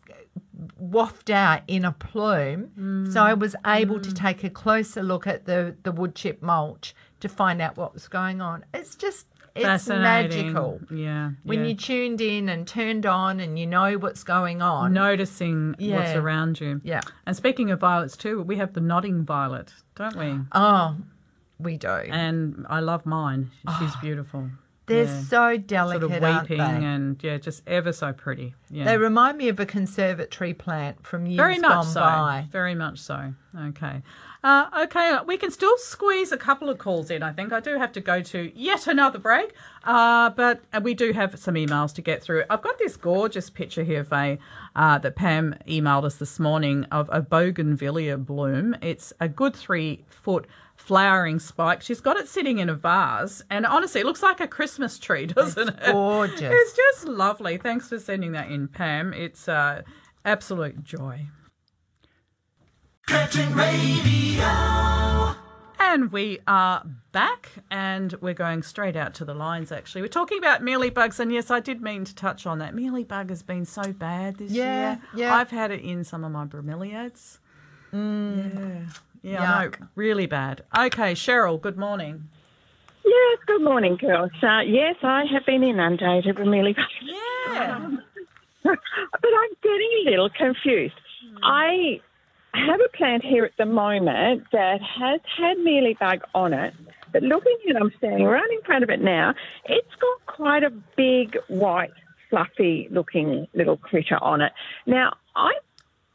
[0.78, 3.08] waft out in a plume.
[3.12, 3.76] So I was mm.
[3.76, 4.16] able to mm.
[4.16, 8.08] take a closer look at the, the wood chip mulch to find out what was
[8.08, 8.64] going on.
[8.72, 10.80] It's just, it's magical.
[10.90, 11.30] Yeah.
[11.44, 11.66] When yeah.
[11.66, 14.92] you tuned in and turned on and you know what's going on.
[14.92, 16.80] noticing what's around you.
[16.84, 17.02] Yeah.
[17.26, 20.38] And speaking of violets too, we have the nodding violet, don't we?
[20.52, 20.96] Oh,
[21.58, 21.88] we do.
[21.88, 23.50] And I love mine.
[23.78, 24.50] She's oh, beautiful.
[24.86, 25.22] They're Yeah.
[25.22, 28.54] so delicate, Sort of weeping and yeah, just ever so pretty.
[28.70, 28.84] Yeah.
[28.84, 32.00] They remind me of a conservatory plant from years Very much gone so.
[32.00, 32.48] by.
[32.50, 33.32] Very much so.
[33.58, 34.02] Okay.
[34.44, 37.50] Uh, okay, we can still squeeze a couple of calls in, I think.
[37.50, 39.54] I do have to go to yet another break,
[39.84, 42.44] uh, but we do have some emails to get through.
[42.50, 44.38] I've got this gorgeous picture here, Faye,
[44.76, 48.76] uh, that Pam emailed us this morning of a bougainvillea bloom.
[48.82, 50.46] It's a good three foot
[50.76, 51.80] flowering spike.
[51.80, 55.24] She's got it sitting in a vase, and honestly, it looks like a Christmas tree,
[55.26, 55.92] doesn't it?
[55.92, 56.52] gorgeous.
[56.54, 57.56] It's just lovely.
[57.56, 59.14] Thanks for sending that in, Pam.
[59.14, 59.84] It's uh,
[60.26, 61.28] absolute joy.
[63.06, 64.44] Curtin Radio.
[65.78, 69.70] And we are back, and we're going straight out to the lines.
[69.70, 72.74] Actually, we're talking about mealybugs, and yes, I did mean to touch on that.
[72.74, 75.00] Mealybug has been so bad this Yeah, year.
[75.14, 75.34] yeah.
[75.34, 77.38] I've had it in some of my bromeliads.
[77.92, 78.86] Mm.
[79.22, 80.64] Yeah, yeah, I know, really bad.
[80.76, 81.60] Okay, Cheryl.
[81.60, 82.28] Good morning.
[83.04, 84.32] Yes, good morning, girls.
[84.42, 86.86] Uh, yes, I have been inundated with mealybugs.
[87.02, 87.90] Yeah.
[88.64, 90.94] but I'm getting a little confused.
[91.42, 92.00] I
[92.54, 96.74] have a plant here at the moment that has had mealybug on it,
[97.12, 99.34] but looking at it, I'm standing right in front of it now,
[99.66, 101.90] it's got quite a big, white,
[102.30, 104.52] fluffy looking little critter on it.
[104.86, 105.52] Now, I've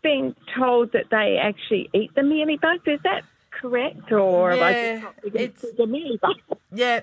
[0.01, 2.87] been told that they actually eat the mealybugs.
[2.87, 4.11] Is that correct?
[4.11, 6.35] Or I Yeah, just not begun to it's- the mealybug?
[6.73, 7.01] Yeah,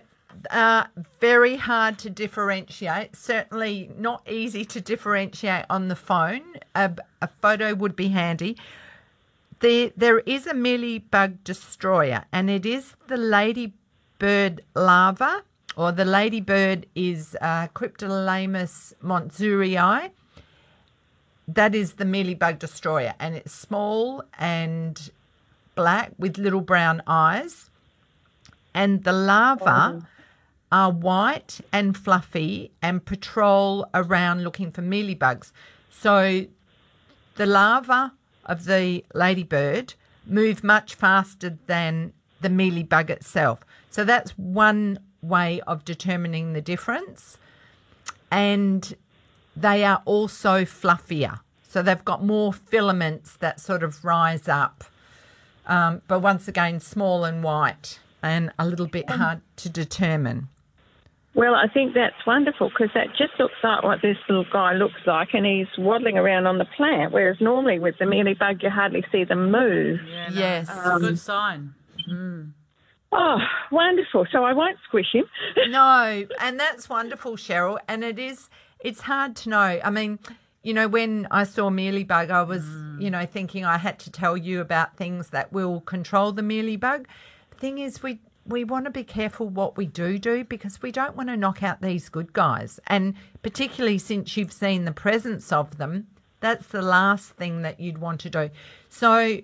[0.50, 0.84] Uh,
[1.18, 3.16] very hard to differentiate.
[3.16, 6.42] Certainly not easy to differentiate on the phone.
[6.74, 6.92] A,
[7.22, 8.54] a photo would be handy.
[9.60, 15.44] There, there is a mealybug destroyer, and it is the ladybird larva,
[15.76, 20.10] or the ladybird is uh, Cryptolaemus montrouzieri.
[21.48, 25.10] That is the mealybug destroyer, and it's small and
[25.74, 27.70] black with little brown eyes.
[28.74, 30.06] And the larva
[30.70, 35.52] are white and fluffy and patrol around looking for mealybugs.
[35.90, 36.44] So
[37.36, 38.12] the larva
[38.46, 39.94] of the ladybird
[40.26, 43.60] move much faster than the mealybug itself.
[43.90, 47.38] So that's one way of determining the difference.
[48.30, 48.94] And
[49.56, 51.40] they are also fluffier.
[51.68, 54.84] So they've got more filaments that sort of rise up.
[55.66, 60.48] Um, but once again, small and white and a little bit hard to determine.
[61.36, 65.00] Well, I think that's wonderful because that just looks like what this little guy looks
[65.06, 67.12] like, and he's waddling around on the plant.
[67.12, 70.00] Whereas normally with the mealybug, you hardly see them move.
[70.08, 70.68] Yeah, no, Yes.
[70.70, 71.74] it's a good sign.
[72.10, 72.52] Mm.
[73.12, 73.38] Oh,
[73.70, 74.26] wonderful!
[74.32, 75.24] So I won't squish him.
[75.68, 77.78] no, and that's wonderful, Cheryl.
[77.86, 78.48] And it is,
[78.80, 79.80] it's hard to know.
[79.84, 80.18] I mean,
[80.62, 82.64] you know, when I saw mealybug, I was,
[82.98, 87.04] you know, thinking I had to tell you about things that will control the mealybug.
[87.50, 90.92] The thing is, we we want to be careful what we do do because we
[90.92, 92.80] don't want to knock out these good guys.
[92.86, 96.06] And particularly since you've seen the presence of them,
[96.40, 98.50] that's the last thing that you'd want to do.
[98.88, 99.40] So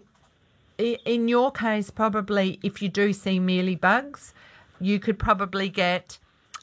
[0.78, 4.34] in your case, probably if you do see mealy bugs,
[4.80, 6.18] you could probably get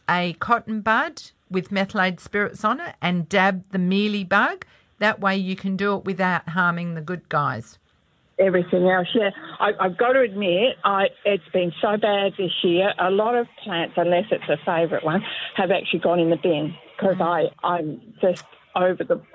[0.10, 4.66] a cotton bud with methylated spirits on it and dab the mealy bug.
[5.00, 7.80] That way you can do it without harming the good guys.
[8.40, 9.32] Everything else, yeah.
[9.60, 12.94] I, I've got to admit, I, it's been so bad this year.
[12.98, 15.22] A lot of plants, unless it's a favourite one,
[15.56, 18.46] have actually gone in the bin because I I'm just
[18.76, 19.22] over them.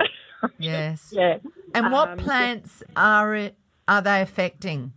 [0.58, 1.08] Yes.
[1.10, 1.38] yeah.
[1.74, 3.56] And what Um, plants are it,
[3.88, 4.92] are they affecting?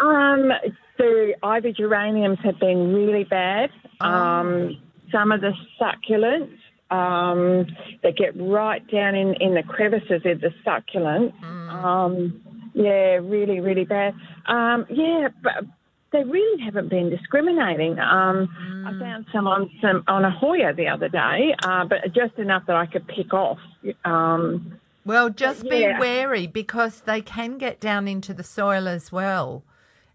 [0.00, 0.50] Um,
[0.98, 3.70] the ivy geraniums have been really bad.
[4.02, 6.52] Um, some of the succulents,
[6.90, 7.66] um,
[8.02, 11.32] they get right down in, in the crevices of the succulents.
[11.42, 12.42] Um,
[12.78, 14.14] yeah, really, really bad.
[14.46, 15.64] Um, yeah, but
[16.12, 17.98] they really haven't been discriminating.
[17.98, 18.48] Um,
[18.86, 22.64] I found some on some on a Hoya the other day, uh, but just enough
[22.66, 23.58] that I could pick off.
[24.04, 25.98] Um, Well, just be yeah.
[25.98, 29.64] wary because they can get down into the soil as well.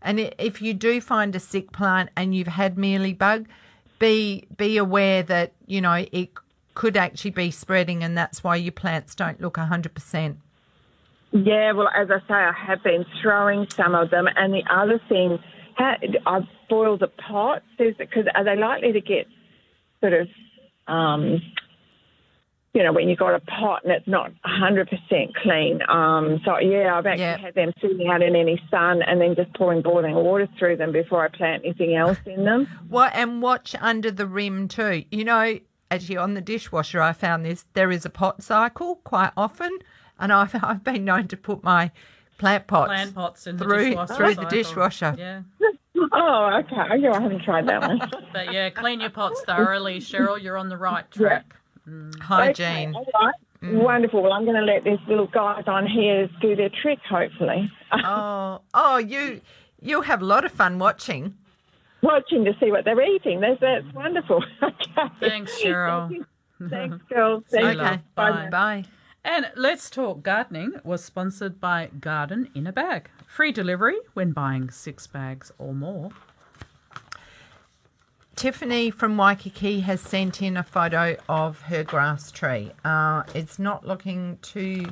[0.02, 3.46] And if you do find a sick plant and you've had mealybug,
[4.00, 6.30] be be aware that you know it
[6.74, 10.38] could actually be spreading, and that's why your plants don't look hundred percent.
[11.34, 14.28] Yeah, well, as I say, I have been throwing some of them.
[14.36, 15.40] And the other thing,
[15.76, 15.96] how,
[16.28, 17.66] I've boiled the pots.
[17.78, 19.26] Because are they likely to get
[20.00, 20.28] sort of,
[20.88, 21.42] um,
[22.76, 25.80] you know, when you've got a pot and it's not 100% clean?
[25.90, 27.38] Um, so, yeah, I've actually Yeah.
[27.38, 30.92] had them sitting out in any sun and then just pouring boiling water through them
[30.92, 32.68] before I plant anything else in them.
[32.90, 35.04] What and watch under the rim too.
[35.10, 35.58] You know,
[35.90, 37.66] actually on the dishwasher, I found this.
[37.74, 39.72] There is a pot cycle quite often,
[40.20, 41.92] and I've I've been known to put my
[42.38, 45.16] plant pots, Plant pots in the through dishwasher through the dishwasher.
[45.18, 45.42] Yeah.
[46.12, 47.00] Oh, okay.
[47.00, 48.00] Yeah, I haven't tried that one.
[48.34, 50.42] But yeah, clean your pots thoroughly, Cheryl.
[50.42, 51.56] You're on the right track.
[51.88, 52.20] Mm.
[52.20, 52.96] Hygiene.
[52.96, 53.36] Okay, all right.
[53.62, 53.84] Mm.
[53.84, 54.24] Wonderful.
[54.24, 57.72] Well, I'm going to let these little guys on here do their trick, hopefully.
[58.04, 59.40] Oh, oh, you
[59.80, 61.36] you'll have a lot of fun watching.
[62.02, 63.40] Watching to see what they're eating.
[63.40, 64.44] That's, that's wonderful.
[64.64, 65.10] Okay.
[65.20, 66.10] Thanks, Cheryl.
[66.10, 66.72] Thank.
[66.72, 67.44] Thanks, girls.
[67.50, 67.94] See you, Thank love.
[67.94, 68.02] you.
[68.16, 68.50] Bye.
[68.50, 68.86] Bye.
[69.26, 73.10] And Let's Talk Gardening was sponsored by Garden in a Bag.
[73.26, 76.12] Free delivery when buying six bags or more.
[78.36, 82.72] Tiffany from Waikiki has sent in a photo of her grass tree.
[82.84, 84.88] Uh, it's not looking too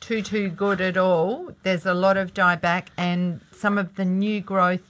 [0.00, 1.52] too too good at all.
[1.62, 4.82] There's a lot of dieback, and some of the new growth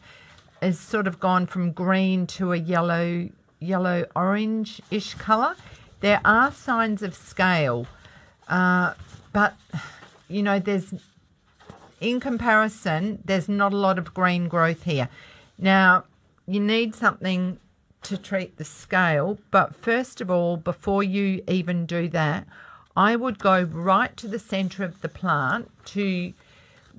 [0.60, 3.28] has sort of gone from green to a yellow
[3.60, 5.54] yellow orange ish colour.
[6.00, 7.86] There are signs of scale,
[8.52, 8.94] uh,
[9.32, 9.56] but
[10.28, 10.94] you know there's
[12.02, 15.08] in comparison, there's not a lot of green growth here.
[15.56, 16.04] Now,
[16.46, 17.58] you need something
[18.02, 22.46] to treat the scale, but first of all, before you even do that,
[22.96, 26.32] I would go right to the center of the plant to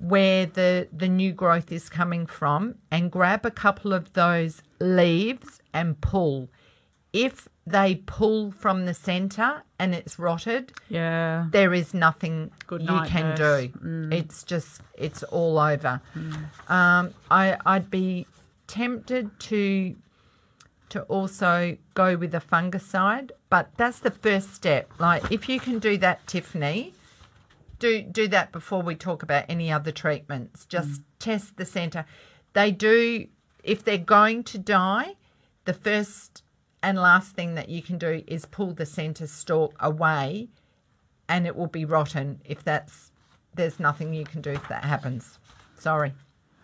[0.00, 5.60] where the, the new growth is coming from and grab a couple of those leaves
[5.74, 6.48] and pull.
[7.14, 11.46] If they pull from the center and it's rotted, Yeah.
[11.50, 13.68] there is nothing Good you night, can nurse.
[13.68, 13.78] do.
[13.78, 14.12] Mm.
[14.12, 16.00] It's just it's all over.
[16.14, 16.70] Mm.
[16.70, 18.26] Um, I I'd be
[18.66, 19.94] tempted to
[20.90, 24.90] to also go with a fungicide, but that's the first step.
[24.98, 26.94] Like if you can do that, Tiffany,
[27.78, 30.66] do do that before we talk about any other treatments.
[30.66, 31.04] Just mm.
[31.20, 32.06] test the centre.
[32.52, 33.28] They do
[33.62, 35.14] if they're going to die,
[35.64, 36.42] the first
[36.84, 40.48] and last thing that you can do is pull the centre stalk away
[41.28, 43.10] and it will be rotten if that's
[43.54, 45.38] there's nothing you can do if that happens.
[45.78, 46.12] Sorry.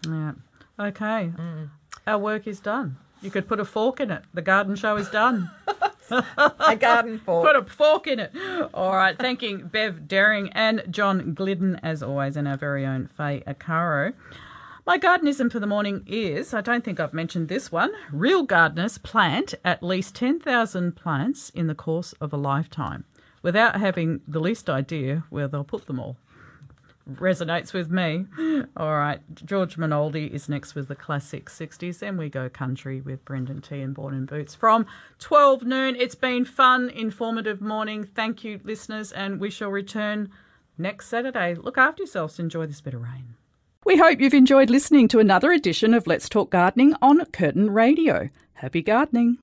[0.07, 0.33] Yeah.
[0.79, 1.33] Okay.
[1.37, 1.71] Mm.
[2.07, 2.97] Our work is done.
[3.23, 4.23] You could put a fork in it.
[4.35, 5.51] The garden show is done.
[6.11, 7.47] a garden fork.
[7.47, 8.33] Put a fork in it.
[8.75, 9.17] All right.
[9.17, 14.13] Thanking Bev Daring and John Glidden, as always, and our very own Faye Caro.
[14.91, 17.93] My gardenism for the morning is I don't think I've mentioned this one.
[18.11, 23.05] Real gardeners plant at least 10,000 plants in the course of a lifetime
[23.41, 26.17] without having the least idea where they'll put them all.
[27.09, 28.27] Resonates with me.
[28.77, 32.01] All right, George Minoldi is next with the classic 60s.
[32.01, 34.87] Then we go country with Brendan T and Born in Boots from
[35.21, 35.95] 12 noon.
[35.95, 38.09] It's been fun, informative morning.
[38.17, 40.31] Thank you, listeners, and we shall return
[40.77, 41.55] next Saturday.
[41.55, 42.41] Look after yourselves.
[42.41, 43.37] Enjoy this bit of rain.
[43.87, 48.29] We hope you've enjoyed listening to another edition of Let's Talk Gardening on Curtin Radio.
[48.53, 49.39] Happy gardening.